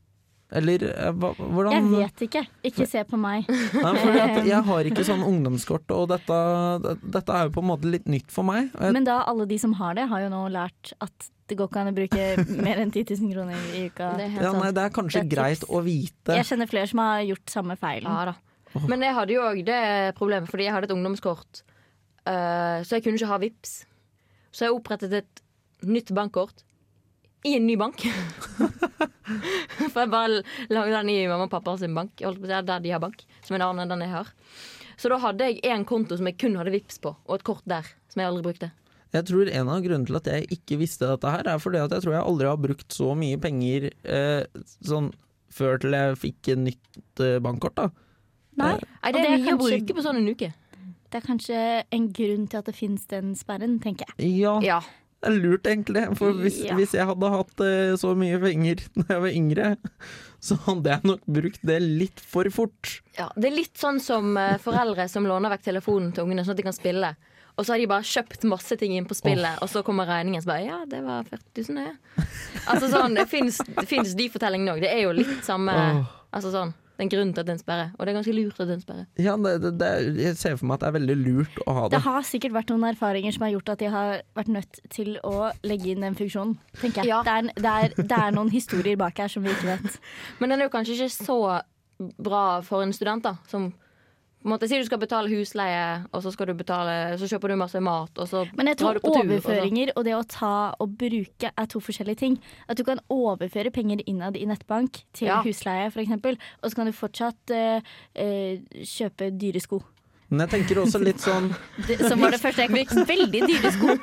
Eller 0.55 0.85
eh, 0.93 1.11
hva, 1.19 1.33
hvordan 1.39 1.75
Jeg 1.75 2.05
vet 2.05 2.25
ikke. 2.29 2.43
Ikke 2.71 2.87
se 2.89 3.03
på 3.09 3.19
meg. 3.21 3.49
Nei, 3.75 3.93
jeg 4.53 4.61
har 4.69 4.89
ikke 4.91 5.05
sånn 5.07 5.25
ungdomskort, 5.27 5.91
og 5.97 6.09
dette, 6.13 6.39
dette 7.03 7.35
er 7.35 7.49
jo 7.49 7.55
på 7.57 7.65
en 7.65 7.71
måte 7.73 7.91
litt 7.91 8.07
nytt 8.11 8.31
for 8.35 8.47
meg. 8.47 8.71
Jeg, 8.73 8.95
Men 8.97 9.07
da 9.09 9.21
alle 9.31 9.47
de 9.51 9.59
som 9.61 9.75
har 9.81 9.97
det, 9.99 10.07
har 10.13 10.25
jo 10.27 10.31
nå 10.33 10.45
lært 10.55 10.95
at 11.05 11.31
det 11.51 11.59
går 11.59 11.69
ikke 11.69 11.81
an 11.83 11.91
å 11.91 11.97
bruke 11.97 12.27
mer 12.65 12.81
enn 12.81 12.93
10 12.95 13.19
000 13.21 13.33
kroner 13.35 13.67
i 13.77 13.85
uka. 13.91 14.13
Det 14.17 14.29
er 14.31 14.47
ja, 14.47 14.53
nei, 14.57 14.71
det 14.73 14.85
er 14.87 14.93
kanskje 14.97 15.21
Det 15.21 15.27
er 15.27 15.33
greit 15.35 15.67
å 15.69 15.83
vite. 15.85 16.39
Jeg 16.39 16.49
kjenner 16.49 16.71
flere 16.71 16.89
som 16.89 17.03
har 17.05 17.25
gjort 17.29 17.53
samme 17.53 17.77
feilen. 17.81 18.09
Ja 18.09 18.31
da. 18.31 18.37
Men 18.91 19.05
jeg 19.07 19.15
hadde 19.15 19.35
jo 19.37 19.43
òg 19.47 19.61
det 19.67 19.81
problemet, 20.19 20.49
fordi 20.51 20.65
jeg 20.67 20.75
hadde 20.75 20.89
et 20.89 20.95
ungdomskort. 20.97 21.61
eh, 22.27 22.79
så 22.83 22.97
jeg 22.97 23.05
kunne 23.05 23.21
ikke 23.21 23.29
ha 23.31 23.39
VIPS. 23.43 23.75
Så 24.55 24.67
jeg 24.67 24.75
opprettet 24.75 25.13
et 25.21 25.43
nytt 25.85 26.11
bankkort 26.17 26.65
i 27.45 27.55
en 27.59 27.67
ny 27.69 27.77
bank. 27.81 28.01
For 29.93 30.05
jeg 30.05 30.11
bare 30.13 30.43
lagde 30.73 30.93
den 30.95 31.11
i 31.13 31.19
mamma 31.31 31.47
og 31.49 31.53
pappa 31.53 31.75
sin 31.81 31.95
bank, 31.97 32.13
holdt 32.25 32.41
på 32.43 32.49
å 32.49 32.51
si, 32.51 32.61
der 32.69 32.85
de 32.85 32.93
har 32.95 33.03
bank, 33.03 33.25
som 33.45 33.55
er 33.57 33.61
en 33.61 33.67
annen 33.71 33.85
enn 33.85 33.93
den 33.95 34.05
jeg 34.07 34.15
har. 34.15 34.31
Så 35.01 35.11
da 35.11 35.19
hadde 35.23 35.49
jeg 35.51 35.61
én 35.67 35.85
konto 35.89 36.17
som 36.19 36.29
jeg 36.29 36.39
kun 36.41 36.57
hadde 36.61 36.73
VIPS 36.75 37.01
på, 37.03 37.15
og 37.27 37.35
et 37.39 37.45
kort 37.47 37.65
der 37.69 37.87
som 38.13 38.23
jeg 38.23 38.31
aldri 38.31 38.45
brukte. 38.47 38.71
Jeg 39.15 39.27
tror 39.29 39.51
en 39.51 39.69
av 39.71 39.83
grunnene 39.85 40.09
til 40.09 40.19
at 40.19 40.29
jeg 40.31 40.49
ikke 40.57 40.79
visste 40.81 41.07
dette 41.07 41.31
her, 41.31 41.47
er 41.47 41.61
fordi 41.63 41.79
at 41.83 41.93
jeg 41.95 42.03
tror 42.05 42.17
jeg 42.17 42.27
aldri 42.27 42.49
har 42.51 42.59
brukt 42.63 42.97
så 42.97 43.13
mye 43.19 43.39
penger 43.43 43.91
eh, 44.03 44.65
sånn 44.83 45.13
før 45.55 45.79
til 45.83 45.95
jeg 45.95 46.17
fikk 46.19 46.51
et 46.57 46.63
nytt 46.65 47.23
eh, 47.23 47.37
bankkort, 47.45 47.77
da. 47.79 47.89
Nei, 48.59 48.73
Nei, 48.79 49.13
det 49.15 49.21
er 49.21 49.23
det 49.23 49.23
er 49.29 49.41
mye 49.45 49.55
å 49.57 49.63
bruke 49.63 49.95
på 49.99 50.03
sånn 50.03 50.19
en 50.21 50.29
uke. 50.31 50.51
det 51.11 51.21
er 51.21 51.27
kanskje 51.27 51.59
en 51.95 52.09
grunn 52.15 52.47
til 52.51 52.59
at 52.61 52.69
det 52.71 52.75
finnes 52.79 53.07
den 53.11 53.35
sperren, 53.39 53.79
tenker 53.83 54.11
jeg. 54.11 54.35
Ja, 54.43 54.59
Ja. 54.63 54.81
Det 55.25 55.33
er 55.33 55.41
lurt 55.41 55.69
egentlig. 55.71 56.05
For 56.21 56.37
hvis, 56.37 56.61
Ja. 56.65 56.77
hvis 56.77 56.95
jeg 56.97 57.09
hadde 57.09 57.31
hatt 57.33 57.65
uh, 57.65 57.97
så 58.01 58.13
mye 58.19 58.39
penger 58.43 58.83
da 59.01 59.07
jeg 59.09 59.23
var 59.25 59.33
yngre, 59.33 59.69
så 60.45 60.59
hadde 60.67 60.93
jeg 60.93 61.09
nok 61.09 61.23
brukt 61.39 61.63
det 61.65 61.79
litt 61.83 62.21
for 62.21 62.49
fort. 62.53 62.99
Ja, 63.17 63.31
det 63.37 63.49
er 63.49 63.57
litt 63.57 63.81
sånn 63.81 64.01
som 64.05 64.37
uh, 64.37 64.59
foreldre 64.61 65.09
som 65.09 65.25
låner 65.29 65.53
vekk 65.55 65.71
telefonen 65.71 66.13
til 66.13 66.29
ungene 66.29 66.45
sånn 66.45 66.55
at 66.59 66.61
de 66.61 66.69
kan 66.69 66.77
spille. 66.77 67.15
Og 67.55 67.65
så 67.65 67.75
har 67.75 67.79
de 67.79 67.87
bare 67.87 68.03
kjøpt 68.03 68.45
masse 68.51 68.77
ting 68.77 68.97
inn 68.99 69.07
på 69.07 69.15
spillet, 69.15 69.61
og 69.63 69.71
så 69.71 69.85
kommer 69.87 70.09
regningen 70.11 70.43
så 70.43 70.51
bare 70.51 70.65
Ja, 70.67 70.81
det 70.91 71.05
var 71.07 71.23
40 71.29 71.69
000, 71.71 71.85
det. 71.85 72.25
altså 72.67 72.89
sånn, 72.91 73.15
Det 73.15 73.29
fins 73.31 74.15
de 74.19 74.27
fortellingene 74.33 74.75
òg. 74.75 74.83
Det 74.83 74.91
er 74.91 75.05
jo 75.07 75.13
litt 75.15 75.45
samme 75.47 75.71
oh. 75.71 76.01
Altså 76.35 76.51
sånn 76.51 76.73
Det 76.95 77.03
er 77.03 77.07
en 77.09 77.11
grunn 77.11 77.31
til 77.35 77.43
at 77.43 77.49
den 77.49 77.59
sperrer, 77.59 77.89
og 77.99 78.07
det 78.07 78.13
er 78.13 78.17
ganske 78.21 78.33
lurt 78.37 78.61
at 78.63 78.69
den 78.71 78.81
sperrer. 78.85 79.07
Ja, 79.19 79.33
det, 79.37 79.55
det, 79.65 79.73
det, 79.81 79.89
jeg 80.23 80.37
ser 80.39 80.55
for 80.61 80.69
meg 80.71 80.77
at 80.77 80.85
det 80.85 80.89
er 80.93 80.95
veldig 81.01 81.17
lurt 81.25 81.57
å 81.67 81.75
ha 81.75 81.83
Det 81.89 81.97
det. 81.97 82.03
har 82.05 82.23
sikkert 82.29 82.55
vært 82.55 82.71
noen 82.71 82.87
erfaringer 82.93 83.35
som 83.35 83.43
har 83.49 83.51
gjort 83.57 83.73
at 83.75 83.83
de 83.83 83.89
har 83.91 84.23
vært 84.39 84.53
nødt 84.55 84.79
til 84.95 85.17
å 85.27 85.35
legge 85.67 85.91
inn 85.91 86.07
den 86.07 86.15
funksjonen. 86.15 86.55
tenker 86.81 87.03
jeg. 87.03 87.11
Ja. 87.11 87.23
Det, 87.27 87.35
er, 87.35 87.51
det, 87.59 87.73
er, 87.75 87.97
det 88.15 88.19
er 88.21 88.37
noen 88.39 88.53
historier 88.55 88.97
bak 89.01 89.19
her 89.19 89.29
som 89.33 89.43
vi 89.43 89.51
ikke 89.51 89.73
vet. 89.75 89.99
Men 90.39 90.55
den 90.55 90.61
er 90.63 90.69
jo 90.71 90.75
kanskje 90.77 90.95
ikke 91.01 91.11
så 91.17 91.39
bra 92.23 92.45
for 92.67 92.83
en 92.87 92.95
student, 92.95 93.27
da. 93.27 93.35
Som 93.51 93.73
måte 94.51 94.69
sier 94.69 94.83
du 94.83 94.89
skal 94.89 95.01
betale 95.01 95.31
husleie, 95.33 96.05
og 96.13 96.23
så 96.25 96.33
skal 96.35 96.51
du 96.51 96.55
betale 96.59 97.17
Så 97.21 97.29
kjøper 97.31 97.55
du 97.55 97.57
masse 97.57 97.81
mat, 97.81 98.13
og 98.19 98.29
så 98.29 98.45
Men 98.57 98.69
jeg 98.73 98.77
tror 98.83 98.99
du 98.99 99.01
tur. 99.01 99.11
og 99.15 99.23
overføringer 99.25 99.93
og 99.97 100.05
det 100.05 100.15
å 100.17 100.23
ta 100.29 100.75
og 100.79 100.99
bruke 101.01 101.51
er 101.51 101.67
to 101.71 101.81
forskjellige 101.81 102.21
ting. 102.21 102.39
At 102.69 102.77
du 102.77 102.85
kan 102.85 103.01
overføre 103.09 103.73
penger 103.73 104.03
innad 104.07 104.37
i 104.37 104.45
nettbank 104.45 105.05
til 105.13 105.29
Ja. 105.29 105.43
husleie 105.43 105.89
f.eks., 105.91 106.11
og 106.63 106.71
så 106.71 106.75
kan 106.77 106.87
du 106.87 106.93
fortsatt 106.93 107.51
uh, 107.51 107.81
uh, 108.21 108.85
kjøpe 108.85 109.31
dyre 109.39 109.61
sko. 109.61 109.81
Men 110.29 110.45
jeg 110.49 110.51
tenker 110.55 110.81
også 110.83 110.99
litt 111.05 111.21
sånn 111.23 111.51
Det, 111.89 111.99
som 112.09 112.21
var 112.21 112.35
det 112.35 112.41
første 112.43 112.65
jeg 112.65 112.73
fikk. 112.73 112.95
Veldig 113.09 113.43
dyre 113.49 113.73
sko. 113.75 113.97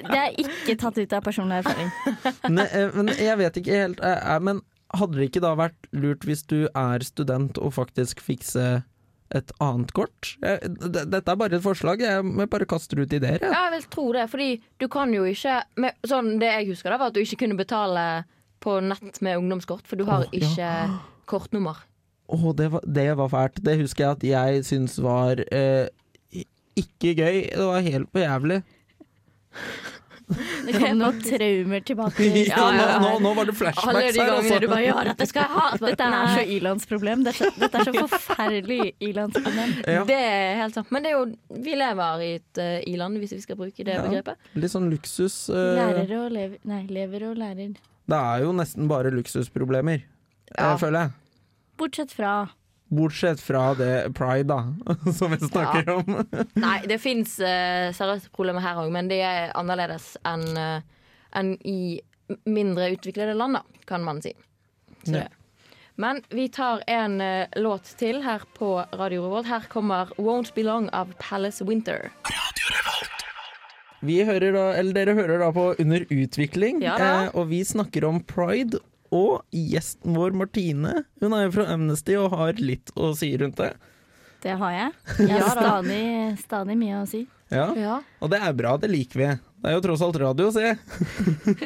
Det 0.00 0.20
er 0.20 0.36
ikke 0.40 0.76
tatt 0.80 0.98
ut 0.98 1.12
av 1.12 1.24
personlig 1.26 1.60
erfaring. 1.60 1.90
ne, 2.56 2.66
eh, 2.70 2.90
Men 2.94 3.12
jeg 3.14 3.36
vet 3.42 3.60
ikke 3.60 3.80
helt 3.82 4.02
Men 4.42 4.62
hadde 4.94 5.18
det 5.18 5.30
ikke 5.30 5.42
da 5.44 5.54
vært 5.58 5.88
lurt 5.92 6.24
hvis 6.24 6.44
du 6.46 6.68
er 6.70 7.04
student 7.04 7.58
og 7.58 7.74
faktisk 7.74 8.22
fikse 8.24 8.84
et 9.34 9.50
annet 9.64 9.90
kort? 9.96 10.36
Jeg, 10.42 10.70
dette 10.92 11.22
er 11.32 11.38
bare 11.40 11.56
et 11.58 11.64
forslag, 11.64 12.00
jeg, 12.04 12.46
bare 12.52 12.68
kaster 12.68 13.00
ut 13.02 13.12
ideer. 13.12 13.40
Jeg. 13.42 13.50
Ja, 13.50 13.64
jeg 13.66 13.74
vil 13.80 13.88
tro 13.96 14.06
det, 14.14 14.28
fordi 14.30 14.48
du 14.78 14.86
kan 14.92 15.12
jo 15.14 15.24
ikke 15.26 15.58
med, 15.82 15.98
sånn, 16.06 16.36
Det 16.38 16.52
jeg 16.52 16.68
husker, 16.70 16.90
da 16.94 16.98
var 17.00 17.10
at 17.10 17.16
du 17.18 17.22
ikke 17.24 17.40
kunne 17.42 17.58
betale 17.58 18.06
på 18.62 18.78
nett 18.82 19.20
med 19.22 19.38
ungdomskort, 19.42 19.86
for 19.86 19.96
du 20.00 20.04
har 20.08 20.24
ja. 20.30 20.40
ikke 20.40 20.70
kortnummer. 21.26 21.82
Å, 22.26 22.52
det, 22.58 22.70
var- 22.72 22.86
det 22.86 23.08
var 23.18 23.28
fælt. 23.30 23.60
Det 23.62 23.76
husker 23.82 24.04
jeg 24.04 24.16
at 24.16 24.24
jeg 24.30 24.64
syns 24.66 24.96
var 25.02 25.42
eh, 25.54 25.86
ikke 26.78 27.12
gøy. 27.18 27.36
Det 27.52 27.66
var 27.66 27.84
helt 27.86 28.10
på 28.14 28.22
jævlig. 28.24 28.62
Det 30.26 30.72
kom 30.74 30.96
noen 30.98 31.20
traumer 31.22 31.82
tilbake. 31.86 32.24
Ja, 32.50 32.64
nå, 32.74 32.86
nå, 33.02 33.10
nå 33.22 33.30
var 33.36 33.46
det 33.46 33.52
Alle 33.52 33.58
flashbacks 33.60 34.16
de 34.16 34.20
her, 34.20 34.30
du 34.30 34.34
altså. 34.36 34.70
bare 34.72 34.82
Ja, 34.82 34.94
dette 35.06 35.26
skal 35.30 35.44
jeg 35.46 35.52
ha! 35.54 35.66
Dette 35.84 36.08
er 36.10 36.32
så 36.34 36.42
ilandsproblem. 36.56 37.22
Dette, 37.28 37.50
dette 37.62 37.78
er 37.82 37.86
så 37.90 38.06
forferdelig 38.10 38.80
ilandsproblem. 39.06 39.76
Ja, 39.86 40.02
Det 40.08 40.16
er 40.18 40.56
helt 40.64 40.74
sant. 40.74 40.90
Men 40.90 41.06
det 41.06 41.12
er 41.12 41.16
jo, 41.20 41.26
vi 41.68 41.76
lever 41.78 42.24
i 42.26 42.30
et 42.40 42.60
uh, 42.62 42.78
i-land, 42.90 43.20
hvis 43.22 43.36
vi 43.36 43.40
skal 43.44 43.60
bruke 43.60 43.86
det 43.86 43.94
Ja. 43.94 44.02
begrepet. 44.02 44.50
litt 44.58 44.72
sånn 44.74 44.90
luksus. 44.90 45.36
Uh, 45.52 45.76
Lærer 45.78 46.16
og 46.24 46.32
lever 46.34 46.58
Nei, 46.66 46.82
lever 46.90 47.28
og 47.30 47.38
lærer. 47.38 47.76
det 48.10 48.18
er 48.18 48.42
jo 48.42 48.52
nesten 48.58 48.88
bare 48.90 49.10
luksusproblemer, 49.14 50.02
Ja. 50.56 50.72
jeg 50.72 50.80
føler 50.82 51.06
jeg. 51.06 51.10
Bortsett 51.78 52.10
fra 52.16 52.34
Bortsett 52.88 53.40
fra 53.42 53.74
det 53.74 54.14
pride, 54.14 54.46
da, 54.54 55.12
som 55.18 55.32
vi 55.34 55.38
snakker 55.38 55.90
om. 55.90 56.20
Nei, 56.66 56.80
det 56.86 57.00
fins 57.02 57.38
uh, 57.42 57.90
seriøse 57.96 58.30
problemer 58.34 58.62
her 58.62 58.78
òg, 58.82 58.92
men 58.94 59.10
det 59.10 59.22
er 59.26 59.54
annerledes 59.58 60.12
enn 60.26 60.46
uh, 60.54 60.84
en 61.36 61.56
i 61.66 61.98
mindre 62.46 62.92
utviklede 62.94 63.34
land, 63.34 63.58
da, 63.58 63.82
kan 63.90 64.06
man 64.06 64.22
si. 64.22 64.34
Så 65.02 65.18
Ja. 65.22 65.26
Men 65.96 66.18
vi 66.28 66.48
tar 66.52 66.82
en 66.92 67.20
uh, 67.24 67.46
låt 67.56 67.94
til 67.96 68.18
her 68.20 68.42
på 68.58 68.84
Radio 68.92 69.22
Revolt. 69.24 69.46
Her 69.48 69.64
kommer 69.72 70.12
'Won't 70.18 70.52
Belong' 70.52 70.90
av 70.92 71.14
Palace 71.18 71.64
Winter. 71.64 72.10
Vi 74.04 74.18
hører 74.24 74.52
da, 74.52 74.64
eller 74.76 74.92
dere 74.92 75.14
hører 75.16 75.40
da 75.40 75.48
på 75.54 75.70
Under 75.80 76.04
utvikling, 76.12 76.82
Ja 76.84 76.96
eh, 77.00 77.30
og 77.34 77.48
vi 77.48 77.62
snakker 77.64 78.04
om 78.04 78.20
pride. 78.20 78.78
Og 79.14 79.42
gjesten 79.54 80.14
vår 80.16 80.32
Martine, 80.34 81.04
hun 81.22 81.32
er 81.36 81.46
jo 81.46 81.52
fra 81.58 81.66
Amnesty 81.74 82.16
og 82.18 82.32
har 82.36 82.58
litt 82.58 82.90
å 82.96 83.12
si 83.16 83.32
rundt 83.38 83.56
det. 83.60 83.72
Det 84.42 84.54
har 84.60 84.72
jeg. 84.72 84.92
Jeg 85.26 85.40
har 85.42 85.56
stadig, 85.56 86.02
stadig 86.42 86.76
mye 86.78 87.02
å 87.02 87.06
si. 87.08 87.24
Ja, 87.50 87.68
Ja. 87.78 88.00
Og 88.20 88.30
det 88.30 88.40
er 88.42 88.52
bra, 88.58 88.76
det 88.76 88.90
liker 88.90 89.18
vi. 89.20 89.28
Det 89.62 89.70
er 89.70 89.76
jo 89.76 89.82
tross 89.84 90.02
alt 90.02 90.16
radio, 90.20 90.50
se. 90.54 90.74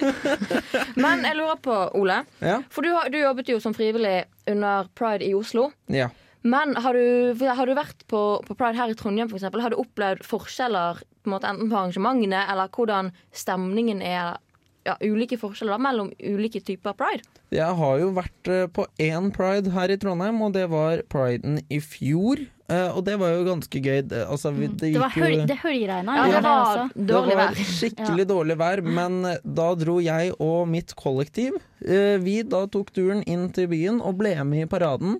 Men 1.00 1.24
jeg 1.26 1.36
lurer 1.38 1.58
på, 1.62 1.76
Ole, 1.98 2.22
Ja. 2.40 2.60
for 2.70 2.82
du, 2.82 2.90
har- 2.94 3.10
du 3.10 3.18
jobbet 3.18 3.48
jo 3.48 3.58
som 3.60 3.74
frivillig 3.74 4.24
under 4.48 4.88
pride 4.94 5.24
i 5.26 5.34
Oslo. 5.34 5.72
ja. 5.88 6.08
Men 6.42 6.72
har 6.74 6.94
du, 6.96 7.34
har 7.44 7.66
du 7.68 7.74
vært 7.76 8.06
på, 8.08 8.40
på 8.46 8.54
pride 8.56 8.72
her 8.78 8.88
i 8.88 8.94
Trondheim 8.96 9.28
eksempel, 9.28 9.60
Har 9.60 9.68
du 9.74 9.76
opplevd 9.76 10.22
forskjeller 10.24 11.02
på 11.20 11.28
en 11.28 11.34
måte, 11.34 11.44
enten 11.50 11.68
på 11.68 11.76
arrangementene 11.76 12.46
eller 12.48 12.68
hvordan 12.72 13.10
stemningen 13.30 14.00
er? 14.00 14.38
Ja, 14.86 14.94
ulike 15.04 15.36
forskjeller 15.40 15.76
da, 15.76 15.82
mellom 15.82 16.08
ulike 16.24 16.62
typer 16.64 16.94
pride? 16.96 17.26
Jeg 17.52 17.76
har 17.76 17.98
jo 18.00 18.12
vært 18.16 18.48
eh, 18.48 18.64
på 18.72 18.86
én 19.02 19.28
pride 19.34 19.72
her 19.74 19.92
i 19.92 19.98
Trondheim, 20.00 20.38
og 20.46 20.54
det 20.56 20.68
var 20.72 21.02
priden 21.12 21.58
i 21.68 21.80
fjor. 21.84 22.40
Eh, 22.70 22.88
og 22.94 23.02
det 23.04 23.16
var 23.20 23.32
jo 23.34 23.42
ganske 23.48 23.82
gøy. 23.82 24.02
Det, 24.08 24.22
altså, 24.30 24.52
vi, 24.54 24.68
det 24.70 24.92
Det, 24.94 25.00
var 25.02 25.10
gikk 25.10 25.18
jo 25.20 25.26
høl, 25.26 25.42
det 25.50 25.58
høljeregna. 25.64 26.16
Ja, 26.16 26.26
det 26.30 26.42
var. 26.46 26.82
Det 26.94 27.08
dårlig 27.10 27.36
var 27.40 27.50
vær. 27.50 27.72
skikkelig 27.74 28.26
dårlig 28.30 28.56
vær, 28.60 28.82
men 28.86 29.18
eh, 29.32 29.42
da 29.60 29.68
dro 29.80 29.98
jeg 30.04 30.32
og 30.38 30.70
mitt 30.70 30.94
kollektiv 30.98 31.58
eh, 31.84 32.16
Vi 32.22 32.40
da 32.46 32.64
tok 32.70 32.94
turen 32.94 33.24
inn 33.26 33.48
til 33.56 33.68
byen 33.72 34.00
og 34.00 34.16
ble 34.22 34.36
med 34.46 34.68
i 34.68 34.70
paraden. 34.70 35.18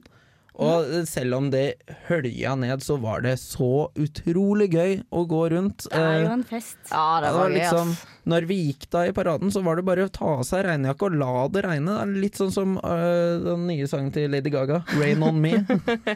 Og 0.55 1.07
selv 1.09 1.35
om 1.39 1.51
det 1.53 1.77
hølja 2.09 2.55
ned, 2.59 2.83
så 2.83 2.97
var 3.01 3.23
det 3.25 3.37
så 3.41 3.89
utrolig 3.95 4.67
gøy 4.75 4.97
å 5.15 5.23
gå 5.31 5.43
rundt. 5.53 5.87
Det 5.89 5.97
er 6.01 6.19
jo 6.21 6.27
Eh, 6.27 6.33
en 6.33 6.45
fest. 6.45 6.77
Ja, 6.91 7.21
det 7.23 7.31
var 7.33 7.51
liksom 7.55 7.93
Når 8.27 8.47
vi 8.51 8.57
gikk 8.67 8.89
da 8.91 9.05
i 9.07 9.13
paraden, 9.13 9.51
så 9.51 9.63
var 9.65 9.77
det 9.77 9.85
bare 9.87 10.05
å 10.09 10.13
ta 10.13 10.25
av 10.41 10.43
seg 10.45 10.65
regnjakka 10.67 11.07
og 11.07 11.17
la 11.17 11.49
det 11.49 11.63
regne. 11.65 11.95
Litt 12.21 12.37
sånn 12.37 12.53
som 12.53 12.77
uh, 12.79 13.39
den 13.47 13.67
nye 13.71 13.87
sangen 13.89 14.13
til 14.13 14.31
Lady 14.31 14.51
Gaga, 14.51 14.83
'Rain 14.91 15.23
On 15.23 15.41
Me'. 15.41 15.61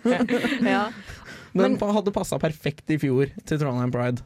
ja. 0.74 0.90
Den 1.54 1.78
Men- 1.78 1.94
hadde 1.94 2.12
passa 2.12 2.38
perfekt 2.38 2.90
i 2.90 2.98
fjor 2.98 3.30
til 3.46 3.58
Trondheim 3.58 3.92
Pride. 3.94 4.22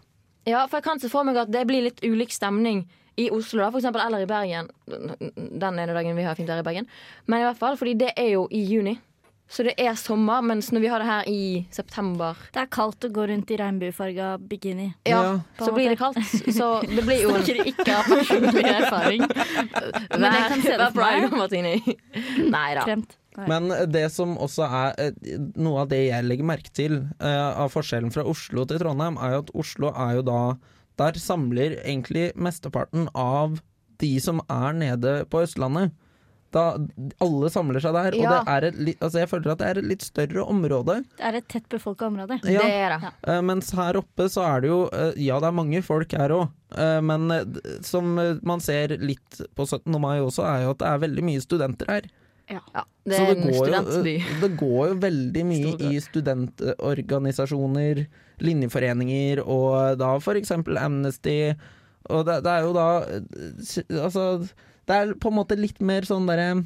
ja, 0.49 0.67
for 0.67 0.79
jeg 0.79 0.85
kan 0.85 0.99
se 0.99 1.09
for 1.13 1.25
meg 1.25 1.37
at 1.37 1.51
det 1.53 1.67
blir 1.69 1.83
litt 1.85 2.01
ulik 2.03 2.33
stemning 2.33 2.87
i 3.19 3.29
Oslo, 3.31 3.61
da, 3.61 3.71
for 3.71 3.79
eksempel, 3.81 4.01
eller 4.01 4.23
i 4.23 4.27
Bergen. 4.31 4.69
Den 4.89 5.79
ene 5.79 5.93
dagen 5.93 6.17
vi 6.17 6.23
har 6.23 6.35
fint 6.39 6.49
vær 6.49 6.61
i 6.63 6.65
Bergen. 6.65 6.87
Men 7.27 7.41
i 7.43 7.45
hvert 7.45 7.59
fall, 7.59 7.77
fordi 7.77 7.95
det 7.99 8.13
er 8.17 8.31
jo 8.33 8.47
i 8.51 8.63
juni. 8.65 8.99
Så 9.49 9.65
det 9.65 9.73
er 9.81 9.95
sommer, 9.97 10.43
mens 10.45 10.69
når 10.75 10.83
vi 10.85 10.89
har 10.93 11.01
det 11.01 11.09
her 11.09 11.29
i 11.33 11.43
september 11.73 12.37
Det 12.53 12.61
er 12.61 12.69
kaldt 12.73 13.07
å 13.07 13.09
gå 13.13 13.25
rundt 13.31 13.49
i 13.49 13.57
regnbuefarga 13.57 14.35
bikini. 14.45 14.91
Ja, 15.09 15.23
Ja. 15.23 15.31
Så 15.65 15.73
blir 15.73 15.89
det 15.89 15.97
kaldt. 16.01 16.21
Så 16.53 16.69
det 16.85 17.05
blir 17.07 17.23
jo 17.23 17.33
Snakker 17.39 17.63
ikke 17.71 17.95
av 17.97 18.11
personlig 18.13 18.67
erfaring. 18.81 19.25
Men 19.25 20.29
jeg 20.29 20.51
kan 20.53 20.67
se 20.67 20.77
det 20.77 20.91
for 20.93 21.01
meg. 21.01 21.31
pride, 21.33 21.97
Nei 22.53 22.69
da. 22.77 22.99
Men 23.49 23.71
det 23.93 24.09
som 24.13 24.35
også 24.41 24.67
er 24.67 24.97
eh, 24.99 25.39
noe 25.57 25.85
av 25.85 25.93
det 25.93 26.01
jeg 26.09 26.27
legger 26.27 26.49
merke 26.49 26.73
til 26.75 26.99
uh, 27.23 27.63
av 27.65 27.71
forskjellen 27.71 28.11
fra 28.15 28.25
Oslo 28.27 28.65
til 28.67 28.81
Trondheim, 28.83 29.19
er 29.23 29.37
jo 29.37 29.45
at 29.45 29.55
Oslo 29.63 29.93
er 29.95 30.19
jo 30.19 30.27
da 30.27 30.43
Der 30.99 31.15
samler 31.23 31.77
egentlig 31.85 32.33
mesteparten 32.35 33.07
av 33.15 33.61
de 34.03 34.11
som 34.23 34.41
er 34.51 34.75
nede 34.75 35.13
på 35.31 35.45
Østlandet. 35.45 35.95
Da 36.55 36.63
alle 37.21 37.51
samler 37.53 37.77
seg 37.85 37.93
der, 37.93 38.15
og 38.17 38.25
det 38.33 38.39
er 38.55 38.65
et, 38.71 38.77
altså 39.05 39.19
jeg 39.21 39.29
føler 39.29 39.51
at 39.53 39.59
det 39.61 39.67
er 39.69 39.77
et 39.83 39.89
litt 39.91 40.05
større 40.07 40.41
område. 40.49 40.95
Det 41.19 41.25
er 41.29 41.35
et 41.43 41.49
tett 41.53 41.67
befolka 41.69 42.07
område. 42.09 42.39
Ja. 42.49 42.63
Det 42.65 42.73
er 42.73 42.95
det. 42.95 43.11
Ja. 43.27 43.35
mens 43.45 43.69
her 43.77 43.99
oppe 44.01 44.25
så 44.33 44.41
er 44.47 44.61
det 44.65 44.71
jo 44.71 44.79
eh, 44.89 45.13
Ja, 45.21 45.37
det 45.43 45.49
er 45.51 45.57
mange 45.59 45.83
folk 45.85 46.09
her 46.17 46.33
òg, 46.39 46.47
men 47.05 47.29
eh, 47.35 47.45
som 47.85 48.17
eh, 48.23 48.39
man 48.49 48.61
ser 48.65 48.97
litt 49.03 49.43
på 49.59 49.67
17. 49.69 49.93
mai 50.01 50.17
også, 50.25 50.47
er 50.49 50.65
jo 50.65 50.71
at 50.73 50.81
det 50.81 50.89
er 50.89 51.05
veldig 51.05 51.25
mye 51.29 51.41
studenter 51.45 51.85
her. 51.99 52.09
Ja, 52.49 52.63
det 53.05 53.13
Så 53.19 53.25
en 53.29 53.43
går 53.45 53.53
jo, 53.53 53.61
studentby. 53.67 54.15
eh, 54.17 54.25
det 54.41 54.49
går 54.57 54.83
jo 54.89 54.95
veldig 55.03 55.43
mye 55.51 55.73
Stort. 55.75 55.83
i 55.85 56.01
studentorganisasjoner, 56.07 58.01
linjeforeninger 58.41 59.37
og 59.45 60.01
da 60.01 60.15
eksempel 60.41 60.81
Amnesty. 60.81 61.53
Og 62.09 62.25
det, 62.25 62.41
det 62.47 62.53
er 62.55 62.63
jo 62.65 62.73
da 62.73 62.87
eh, 63.05 64.01
Altså, 64.01 64.25
det 64.89 64.97
er 64.97 65.15
på 65.21 65.31
en 65.31 65.37
måte 65.39 65.57
litt 65.59 65.81
mer 65.85 66.07
sånn 66.09 66.27
derre 66.29 66.65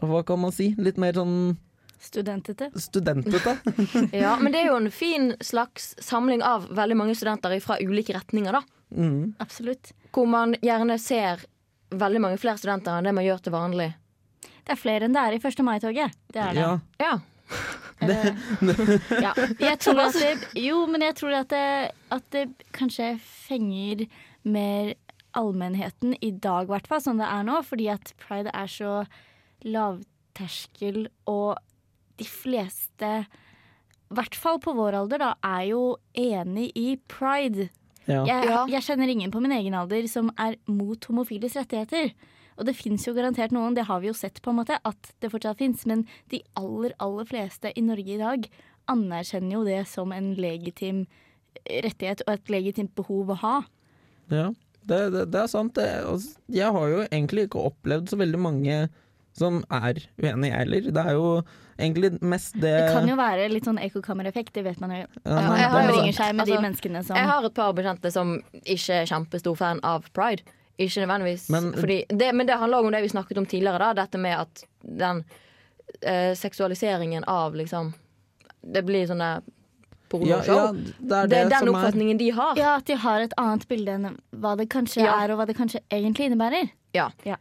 Hva 0.00 0.22
kan 0.26 0.40
man 0.42 0.52
si? 0.54 0.72
Litt 0.78 0.98
mer 0.98 1.16
sånn 1.18 1.56
Studentete. 2.04 2.68
studentete. 2.76 3.56
Ja, 4.12 4.34
men 4.36 4.52
det 4.52 4.60
er 4.60 4.66
jo 4.68 4.76
en 4.76 4.90
fin 4.92 5.30
slags 5.40 5.94
samling 6.04 6.42
av 6.44 6.66
veldig 6.76 6.96
mange 7.00 7.14
studenter 7.16 7.54
fra 7.64 7.78
ulike 7.80 8.12
retninger, 8.12 8.52
da. 8.52 8.60
Mm. 8.94 9.34
Absolutt. 9.40 9.94
Hvor 10.12 10.28
man 10.28 10.52
gjerne 10.60 10.98
ser 11.00 11.46
veldig 11.94 12.20
mange 12.20 12.40
flere 12.42 12.60
studenter 12.60 12.98
enn 12.98 13.08
det 13.08 13.14
man 13.16 13.24
gjør 13.24 13.40
til 13.46 13.54
vanlig. 13.54 13.88
Det 14.64 14.74
er 14.74 14.80
flere 14.80 15.08
enn 15.08 15.16
det 15.16 15.22
er 15.22 15.36
i 15.36 15.40
1. 15.40 15.64
mai-toget. 15.64 16.18
Det 16.34 16.42
er 16.44 16.58
det. 16.58 16.66
Ja. 16.66 16.74
Ja. 17.00 17.14
Det, 18.04 18.18
ja. 19.24 19.32
Jeg 19.60 19.80
tror 19.80 20.00
at 20.04 20.16
det, 20.18 20.32
jo, 20.60 20.84
men 20.90 21.04
jeg 21.06 21.16
tror 21.18 21.38
at 21.40 21.50
det, 21.52 21.66
at 22.12 22.28
det 22.34 22.44
kanskje 22.76 23.14
fenger 23.22 24.04
mer 24.44 24.92
allmennheten 25.38 26.16
i 26.24 26.30
dag, 26.30 26.66
i 26.66 26.72
hvert 26.72 26.88
fall, 26.90 27.02
som 27.04 27.20
det 27.20 27.28
er 27.28 27.46
nå. 27.46 27.60
Fordi 27.66 27.88
at 27.92 28.12
pride 28.20 28.52
er 28.54 28.70
så 28.70 28.96
lavterskel, 29.64 31.08
og 31.30 31.56
de 32.20 32.26
fleste, 32.28 33.12
i 33.24 34.14
hvert 34.14 34.36
fall 34.38 34.60
på 34.62 34.74
vår 34.76 35.00
alder, 35.00 35.22
da, 35.22 35.32
er 35.56 35.70
jo 35.72 35.82
enig 36.18 36.70
i 36.78 36.94
pride. 37.10 37.70
Ja. 38.04 38.22
Jeg, 38.28 38.44
jeg 38.74 38.84
kjenner 38.84 39.10
ingen 39.10 39.32
på 39.32 39.40
min 39.40 39.54
egen 39.56 39.76
alder 39.78 40.04
som 40.12 40.28
er 40.40 40.58
mot 40.68 41.08
homofiles 41.08 41.56
rettigheter. 41.56 42.12
Og 42.54 42.68
det 42.68 42.76
fins 42.78 43.06
jo 43.08 43.14
garantert 43.16 43.54
noen, 43.54 43.74
det 43.74 43.88
har 43.88 44.02
vi 44.02 44.10
jo 44.10 44.16
sett 44.16 44.38
på 44.44 44.52
en 44.52 44.60
måte, 44.60 44.76
at 44.86 45.10
det 45.22 45.32
fortsatt 45.32 45.58
fins. 45.58 45.82
Men 45.90 46.04
de 46.30 46.42
aller, 46.58 46.94
aller 47.02 47.26
fleste 47.26 47.72
i 47.74 47.82
Norge 47.82 48.14
i 48.14 48.20
dag 48.20 48.46
anerkjenner 48.92 49.56
jo 49.56 49.64
det 49.66 49.80
som 49.90 50.12
en 50.14 50.34
legitim 50.38 51.06
rettighet 51.64 52.22
og 52.26 52.34
et 52.36 52.52
legitimt 52.52 52.94
behov 52.98 53.32
å 53.32 53.40
ha. 53.40 53.56
Ja, 54.32 54.50
det, 54.86 55.00
det, 55.14 55.24
det 55.32 55.40
er 55.40 55.50
sant. 55.50 55.74
Det, 55.74 55.86
jeg 56.52 56.72
har 56.76 56.88
jo 56.92 57.02
egentlig 57.08 57.48
ikke 57.48 57.66
opplevd 57.70 58.12
så 58.12 58.18
veldig 58.20 58.40
mange 58.40 58.78
som 59.34 59.62
er 59.72 59.98
uenig, 60.22 60.50
jeg 60.50 60.58
heller. 60.60 60.90
Det 60.94 61.04
er 61.04 61.16
jo 61.16 61.28
egentlig 61.74 62.10
mest 62.22 62.54
det 62.62 62.72
Det 62.78 62.90
kan 62.94 63.08
jo 63.08 63.16
være 63.18 63.48
litt 63.50 63.66
sånn 63.66 63.80
ekkokammereffekt, 63.82 64.52
det 64.54 64.62
vet 64.66 64.82
man 64.82 64.92
jo. 64.94 65.06
Ja, 65.24 65.38
man 65.40 65.58
jeg 65.58 65.70
har 65.72 65.88
jo- 65.88 66.12
seg 66.12 66.34
med 66.34 66.46
de 66.46 66.52
altså, 66.54 66.62
menneskene 66.62 67.02
som 67.04 67.16
Jeg 67.16 67.26
har 67.26 67.44
et 67.48 67.54
par 67.54 67.72
bekjente 67.74 68.12
som 68.12 68.36
ikke 68.62 69.00
er 69.00 69.10
kjempestor 69.10 69.56
fan 69.58 69.80
av 69.82 70.06
pride. 70.14 70.42
Ikke 70.78 71.02
nødvendigvis 71.06 71.48
Men- 71.50 71.72
fordi 71.72 72.04
det, 72.08 72.34
Men 72.34 72.46
det 72.46 72.58
handler 72.58 72.78
òg 72.78 72.86
om 72.86 72.92
det 72.92 73.02
vi 73.02 73.08
snakket 73.08 73.38
om 73.38 73.46
tidligere, 73.46 73.78
da. 73.78 73.92
Dette 73.94 74.18
med 74.18 74.38
at 74.38 74.64
den 74.82 75.24
eh, 76.02 76.34
seksualiseringen 76.34 77.24
av 77.26 77.54
liksom 77.54 77.94
Det 78.62 78.84
blir 78.84 79.06
sånne 79.06 79.42
pornoshow. 80.08 80.54
ja, 80.54 80.72
det 80.72 81.16
er 81.18 81.26
det 81.26 81.30
det, 81.30 81.38
er 81.38 81.48
den 81.48 81.58
som 81.58 81.68
er 81.68 81.72
oppfatningen 81.74 82.18
de 82.18 82.30
har. 82.36 82.56
Ja, 82.56 82.76
at 82.76 82.84
de 82.86 82.96
har 82.96 83.20
et 83.20 83.34
annet 83.40 83.66
bilde 83.68 83.94
enn 83.98 84.16
hva 84.36 84.56
det 84.56 84.68
kanskje 84.70 85.02
Ja. 85.04 85.18
er, 85.24 85.30
og 85.32 85.38
hva 85.40 85.46
det 85.46 85.56
kanskje 85.56 85.80
egentlig 85.90 86.30
innebærer. 86.30 86.70
Ja. 86.94 87.10
Ja. 87.24 87.36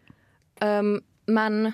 Um, 0.61 0.99
men 1.27 1.73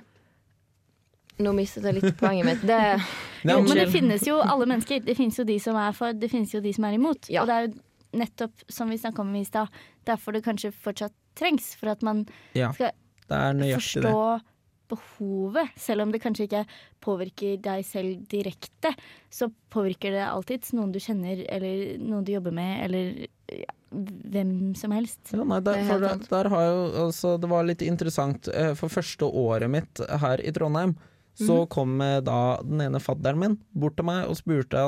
Nå 1.39 1.53
mistet 1.55 1.85
jeg 1.87 1.95
litt 2.01 2.17
poenget 2.19 2.45
mitt. 2.45 2.61
Det, 2.67 2.77
Ja, 3.47 3.53
Jo, 3.55 3.61
men- 3.63 3.77
det 3.77 3.85
finnes 3.97 4.25
jo 4.27 4.41
alle 4.43 4.65
mennesker. 4.67 4.99
Det 5.05 5.15
finnes 5.15 5.37
jo 5.39 5.45
de 5.47 5.55
som 5.63 5.75
er 5.79 5.93
for, 5.95 6.11
det 6.11 6.27
finnes 6.31 6.51
jo 6.53 6.59
de 6.59 6.73
som 6.75 6.83
er 6.89 6.97
imot. 6.97 7.29
Ja. 7.31 7.41
Og 7.45 7.47
det 7.47 7.55
er 7.55 7.67
jo 7.69 8.19
nettopp, 8.19 8.65
som 8.67 8.89
vi 8.91 8.97
snakka 8.99 9.21
om 9.23 9.31
i 9.39 9.45
stad, 9.47 9.69
derfor 10.05 10.33
det 10.35 10.43
kanskje 10.43 10.73
fortsatt 10.75 11.13
trengs. 11.39 11.75
For 11.79 11.87
at 11.93 12.01
man 12.03 12.25
Ja, 12.57 12.73
skal 12.73 12.91
det 13.29 13.37
er 13.37 13.53
nøyaktig 13.53 14.01
forstå 14.01 14.01
det. 14.03 14.43
Behovet. 14.89 15.69
Selv 15.79 16.03
om 16.05 16.11
det 16.13 16.21
kanskje 16.23 16.47
ikke 16.47 16.63
påvirker 17.05 17.57
deg 17.65 17.85
selv 17.87 18.23
direkte, 18.31 18.91
så 19.31 19.49
påvirker 19.73 20.15
det 20.17 20.25
alltids 20.27 20.73
noen 20.77 20.93
du 20.95 20.99
kjenner, 21.03 21.45
eller 21.49 21.97
noen 22.01 22.25
du 22.27 22.33
jobber 22.35 22.55
med, 22.55 22.83
eller 22.87 23.27
ja, 23.53 23.69
hvem 23.89 24.73
som 24.77 24.93
helst. 24.93 25.31
Ja, 25.33 25.43
nei, 25.45 25.61
der, 25.65 25.79
er 25.81 25.87
for 25.87 26.07
helt 26.07 26.27
der, 26.29 26.49
jo, 26.53 26.81
altså, 27.05 27.35
det 27.41 27.49
var 27.49 27.65
litt 27.69 27.85
interessant. 27.85 28.49
eh, 28.53 28.73
For 28.77 28.89
første 28.93 29.25
året 29.29 29.69
mitt 29.73 30.01
her 30.21 30.41
i 30.45 30.51
Trondheim, 30.55 30.97
så 31.39 31.61
Mhm. 31.61 31.67
kom 31.71 32.01
eh, 32.03 32.19
da 32.19 32.59
den 32.61 32.81
ene 32.83 32.99
fadderen 32.99 33.39
min 33.39 33.53
bort 33.71 33.95
til 33.95 34.03
meg 34.09 34.27
og 34.27 34.35
spurte, 34.35 34.81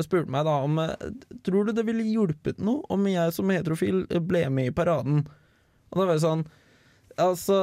spurte 0.00 0.30
meg 0.32 0.46
da 0.48 0.54
om 0.64 0.78
eh, 0.78 0.94
Tror 1.44 1.66
du 1.66 1.72
det 1.76 1.84
ville 1.84 2.06
hjulpet 2.06 2.58
noe 2.58 2.80
om 2.88 3.04
jeg 3.10 3.34
som 3.36 3.50
heterofil 3.52 4.06
ble 4.24 4.46
med 4.48 4.70
i 4.70 4.74
paraden? 4.74 5.26
Og 5.90 5.98
da 6.00 6.06
var 6.06 6.14
jeg 6.16 6.24
sånn 6.24 6.46
Altså, 7.20 7.58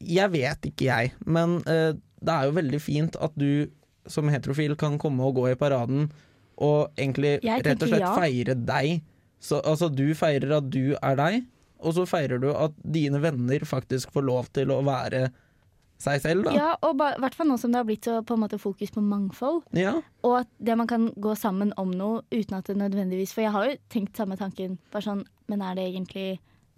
jeg 0.00 0.32
vet 0.32 0.70
ikke 0.70 0.88
jeg, 0.88 1.12
men 1.26 1.60
uh, 1.68 1.92
det 2.20 2.34
er 2.34 2.48
jo 2.48 2.56
veldig 2.56 2.80
fint 2.82 3.18
at 3.20 3.36
du 3.38 3.68
som 4.10 4.30
heterofil 4.32 4.74
kan 4.80 4.98
komme 5.00 5.24
og 5.26 5.36
gå 5.38 5.50
i 5.50 5.58
paraden 5.60 6.08
og 6.60 6.90
egentlig 6.98 7.38
rett 7.44 7.84
og 7.84 7.88
slett 7.88 8.04
ja. 8.04 8.14
feire 8.16 8.56
deg. 8.56 9.04
Så, 9.40 9.60
altså, 9.64 9.88
du 9.88 10.10
feirer 10.16 10.58
at 10.58 10.66
du 10.72 10.96
er 11.00 11.16
deg, 11.16 11.44
og 11.80 11.94
så 11.96 12.04
feirer 12.08 12.40
du 12.42 12.50
at 12.52 12.74
dine 12.84 13.22
venner 13.22 13.64
faktisk 13.64 14.12
får 14.12 14.26
lov 14.26 14.50
til 14.56 14.72
å 14.74 14.82
være 14.84 15.30
seg 16.00 16.20
selv, 16.24 16.46
da. 16.48 16.52
Ja, 16.56 16.68
og 16.84 17.00
i 17.04 17.20
hvert 17.20 17.36
fall 17.36 17.48
nå 17.50 17.56
som 17.60 17.72
det 17.72 17.80
har 17.80 17.88
blitt 17.88 18.06
så 18.08 18.20
på 18.24 18.36
en 18.36 18.42
måte 18.44 18.60
fokus 18.60 18.92
på 18.92 19.02
mangfold. 19.04 19.62
Ja. 19.76 19.98
Og 20.24 20.38
at 20.42 20.52
det 20.60 20.76
man 20.80 20.88
kan 20.88 21.10
gå 21.20 21.34
sammen 21.36 21.74
om 21.80 21.92
noe 21.92 22.22
uten 22.32 22.56
at 22.56 22.68
det 22.68 22.78
nødvendigvis 22.80 23.34
For 23.36 23.44
jeg 23.44 23.52
har 23.52 23.68
jo 23.68 23.76
tenkt 23.92 24.20
samme 24.20 24.38
tanken. 24.40 24.78
Bare 24.92 25.04
sånn, 25.04 25.26
men 25.52 25.64
er 25.64 25.76
det 25.76 25.88
egentlig 25.90 26.28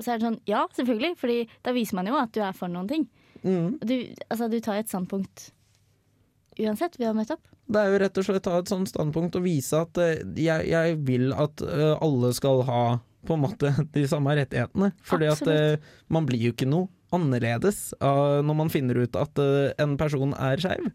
Og 0.02 0.06
så 0.06 0.16
er 0.16 0.18
det 0.18 0.26
sånn, 0.26 0.40
ja, 0.50 0.64
selvfølgelig. 0.74 1.12
Fordi 1.22 1.38
da 1.62 1.74
viser 1.76 1.98
man 2.00 2.10
jo 2.10 2.18
at 2.18 2.32
du 2.34 2.40
er 2.42 2.56
for 2.58 2.72
noen 2.72 2.90
ting. 2.90 3.06
Mm. 3.46 3.78
Du, 3.86 3.94
altså, 4.28 4.48
du 4.50 4.58
tar 4.62 4.80
et 4.82 4.90
standpunkt 4.90 5.52
uansett 6.60 6.98
ved 7.00 7.08
å 7.10 7.14
møte 7.16 7.36
opp. 7.38 7.46
Det 7.72 7.80
er 7.80 7.92
jo 7.94 8.00
rett 8.02 8.18
og 8.20 8.26
slett 8.26 8.44
ta 8.44 8.56
et 8.60 8.68
sånt 8.70 8.90
standpunkt 8.90 9.38
og 9.38 9.44
vise 9.46 9.78
at 9.78 9.96
uh, 10.02 10.10
jeg, 10.36 10.66
jeg 10.68 10.96
vil 11.06 11.30
at 11.32 11.62
uh, 11.64 11.94
alle 12.02 12.32
skal 12.36 12.64
ha 12.68 12.82
på 13.22 13.36
en 13.36 13.44
måte 13.44 13.70
de 13.94 14.02
samme 14.10 14.34
rettighetene. 14.36 14.90
Fordi 15.06 15.28
at 15.30 15.38
Absolutt. 15.38 15.78
eh, 15.78 15.94
man 16.12 16.26
blir 16.26 16.42
jo 16.48 16.52
ikke 16.56 16.66
noe 16.68 16.90
annerledes 17.14 17.92
uh, 18.02 18.40
når 18.42 18.56
man 18.58 18.72
finner 18.72 18.98
ut 19.04 19.14
at 19.20 19.38
eh, 19.38 19.70
en 19.84 19.94
person 20.00 20.34
er 20.34 20.58
skeiv. 20.64 20.88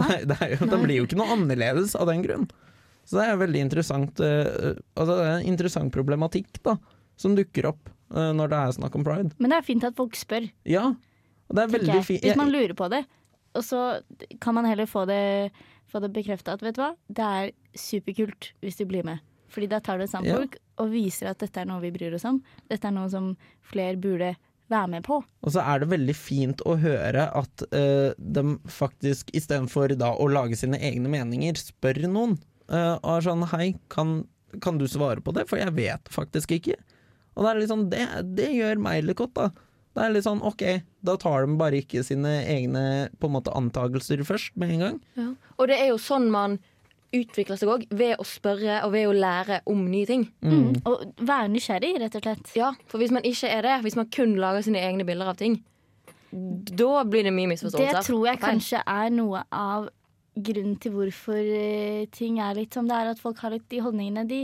Nei. 0.00 0.16
Det 0.28 0.36
er 0.42 0.56
jo- 0.56 0.66
det 0.66 0.80
blir 0.82 0.96
jo 0.98 1.04
ikke 1.06 1.18
noe 1.20 1.30
annerledes 1.36 1.94
av 1.94 2.08
den 2.10 2.24
grunn. 2.26 2.48
Så 3.06 3.20
det 3.20 3.28
er 3.30 3.36
veldig 3.38 3.60
interessant 3.62 4.18
eh, 4.24 4.72
Altså 4.96 5.12
det 5.14 5.24
er 5.28 5.34
en 5.36 5.46
interessant 5.52 5.92
problematikk 5.94 6.56
da 6.64 6.74
som 7.20 7.34
dukker 7.38 7.68
opp 7.70 7.86
eh, 7.86 7.92
når 8.10 8.50
det 8.52 8.58
er 8.60 8.74
snakk 8.76 8.96
om 8.98 9.04
pride. 9.06 9.32
Men 9.38 9.50
det 9.52 9.58
er 9.58 9.66
fint 9.66 9.84
at 9.86 9.96
folk 9.98 10.16
spør, 10.18 10.48
Ja, 10.68 10.90
og 11.48 11.56
det 11.56 11.64
er 11.64 11.72
veldig 11.78 12.00
fint. 12.06 12.24
Hvis 12.24 12.38
man 12.40 12.52
lurer 12.52 12.74
på 12.76 12.88
det. 12.92 13.04
Og 13.54 13.62
så 13.62 13.80
kan 14.42 14.56
man 14.56 14.66
heller 14.66 14.88
få 14.90 15.04
det, 15.06 15.52
få 15.90 16.00
det 16.02 16.10
bekrefta 16.14 16.56
at 16.56 16.64
vet 16.64 16.76
du 16.76 16.82
hva, 16.82 16.94
det 17.06 17.28
er 17.38 17.52
superkult 17.78 18.52
hvis 18.64 18.80
du 18.80 18.84
blir 18.90 19.06
med. 19.06 19.22
Fordi 19.54 19.68
da 19.70 19.78
tar 19.78 19.98
du 20.00 20.04
et 20.04 20.14
Ja. 20.14 20.34
folk 20.34 20.56
og 20.82 20.90
viser 20.90 21.30
at 21.30 21.38
dette 21.38 21.60
er 21.60 21.68
noe 21.68 21.80
vi 21.80 21.92
bryr 21.94 22.14
oss 22.16 22.24
om. 22.24 22.42
Dette 22.68 22.88
er 22.88 22.90
noe 22.96 23.08
som 23.08 23.36
flere 23.62 23.96
burde 23.96 24.34
være 24.68 24.88
med 24.88 25.04
på. 25.04 25.22
Og 25.42 25.52
så 25.52 25.62
er 25.62 25.78
det 25.78 25.90
veldig 25.92 26.16
fint 26.16 26.60
å 26.66 26.74
høre 26.80 27.28
at 27.30 27.62
uh, 27.70 28.10
de 28.18 28.44
faktisk 28.66 29.30
istedenfor 29.36 29.94
da 30.00 30.14
å 30.16 30.26
lage 30.26 30.56
sine 30.56 30.80
egne 30.80 31.08
meninger, 31.12 31.54
spør 31.54 32.08
noen. 32.08 32.38
Uh, 32.66 32.96
og 33.04 33.10
er 33.18 33.26
sånn 33.28 33.46
hei, 33.52 33.74
kan, 33.92 34.24
kan 34.64 34.78
du 34.80 34.88
svare 34.88 35.20
på 35.20 35.36
det? 35.36 35.46
For 35.46 35.60
jeg 35.60 35.76
vet 35.76 36.08
faktisk 36.10 36.56
ikke. 36.58 36.80
Og 37.34 37.44
det 37.44 37.50
er 37.50 37.60
litt 37.60 37.72
sånn, 37.72 37.88
det, 37.92 38.02
det 38.38 38.50
gjør 38.54 38.82
meg 38.82 39.06
litt 39.06 39.18
godt, 39.18 39.34
da. 39.38 39.48
Det 39.94 40.02
er 40.02 40.14
litt 40.14 40.26
sånn 40.26 40.42
ok, 40.42 40.62
da 41.06 41.14
tar 41.22 41.46
de 41.46 41.56
bare 41.58 41.78
ikke 41.78 42.02
sine 42.06 42.40
egne 42.50 42.84
på 43.22 43.28
en 43.30 43.36
måte 43.36 43.54
antakelser 43.54 44.24
først 44.26 44.56
med 44.58 44.74
en 44.74 44.82
gang. 44.82 44.96
Ja. 45.18 45.26
Og 45.54 45.70
det 45.70 45.78
er 45.78 45.92
jo 45.92 46.00
sånn 46.02 46.26
man 46.34 46.58
utvikler 47.14 47.58
seg 47.58 47.70
òg, 47.70 47.84
ved 47.94 48.16
å 48.18 48.26
spørre 48.26 48.80
og 48.86 48.94
ved 48.94 49.06
å 49.06 49.14
lære 49.14 49.60
om 49.70 49.84
nye 49.86 50.08
ting. 50.08 50.24
Mm. 50.42 50.80
Og 50.90 51.04
være 51.22 51.52
nysgjerrig, 51.52 51.92
rett 52.02 52.18
og 52.18 52.26
slett. 52.26 52.50
Ja, 52.58 52.72
For 52.90 53.02
hvis 53.02 53.14
man 53.14 53.26
ikke 53.28 53.50
er 53.54 53.66
det, 53.66 53.76
hvis 53.84 53.98
man 53.98 54.10
kun 54.14 54.34
lager 54.40 54.66
sine 54.66 54.82
egne 54.82 55.06
bilder 55.06 55.30
av 55.30 55.38
ting, 55.38 55.60
da 56.34 57.04
blir 57.06 57.26
det 57.26 57.34
mye 57.34 57.52
misforståelser. 57.52 58.00
Det 58.00 58.08
tror 58.08 58.26
jeg 58.26 58.42
kanskje 58.42 58.82
er 58.90 59.14
noe 59.14 59.44
av 59.54 59.86
grunnen 60.34 60.74
til 60.82 60.96
hvorfor 60.96 61.38
eh, 61.38 62.06
ting 62.10 62.40
er 62.42 62.56
litt 62.58 62.74
som 62.74 62.88
det 62.90 62.96
er. 62.96 63.12
At 63.12 63.22
folk 63.22 63.38
har 63.44 63.54
litt 63.54 63.68
de 63.70 63.82
holdningene 63.84 64.26
de 64.26 64.40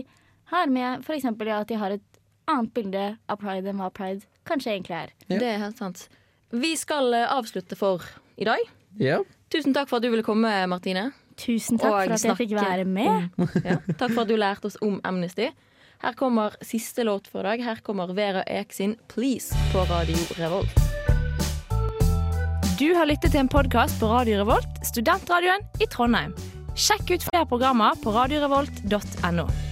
har 0.53 0.71
med 0.71 1.03
f.eks. 1.03 1.27
Ja, 1.27 1.59
at 1.59 1.71
de 1.71 1.79
har 1.81 1.97
et 1.97 2.07
annet 2.51 2.75
bilde 2.77 3.05
av 3.31 3.41
pride 3.41 3.71
enn 3.73 3.81
hva 3.81 3.91
pride 3.95 4.27
kanskje 4.49 4.75
egentlig 4.75 4.97
er. 4.99 5.15
Ja. 5.29 5.39
Det 5.39 5.49
er 5.49 5.63
helt 5.65 5.81
sant. 5.81 6.07
Vi 6.51 6.75
skal 6.79 7.15
eh, 7.15 7.27
avslutte 7.31 7.79
for 7.79 8.05
i 8.41 8.49
dag. 8.49 8.63
Ja. 8.99 9.21
Tusen 9.51 9.75
takk 9.75 9.91
for 9.91 9.99
at 9.99 10.07
du 10.07 10.11
ville 10.13 10.27
komme, 10.27 10.51
Martine. 10.71 11.11
Tusen 11.41 11.79
takk 11.81 11.91
Og 11.91 11.99
for 12.05 12.17
at 12.19 12.25
jeg 12.27 12.39
fikk 12.39 12.55
være 12.59 12.85
med. 12.85 13.31
Ja, 13.65 13.79
takk 13.97 14.13
for 14.13 14.25
at 14.25 14.31
du 14.31 14.37
lærte 14.39 14.71
oss 14.71 14.79
om 14.85 15.01
Amnesty. 15.07 15.51
Her 16.01 16.17
kommer 16.17 16.55
siste 16.65 17.05
låt 17.05 17.29
for 17.29 17.45
i 17.45 17.49
dag. 17.51 17.65
Her 17.65 17.83
kommer 17.85 18.13
Vera 18.17 18.45
Ek 18.47 18.73
sin 18.73 18.97
'Please' 19.09 19.53
på 19.73 19.85
Radio 19.91 20.17
Revolt. 20.39 20.77
Du 22.81 22.95
har 22.97 23.05
lyttet 23.05 23.33
til 23.33 23.41
en 23.41 23.49
podkast 23.49 24.01
på 24.01 24.09
Radio 24.09 24.41
Revolt, 24.41 24.81
studentradioen 24.89 25.67
i 25.81 25.89
Trondheim. 25.93 26.33
Sjekk 26.73 27.11
ut 27.11 27.27
flere 27.29 27.45
programmer 27.47 27.99
på 28.01 28.15
radiorevolt.no. 28.15 29.70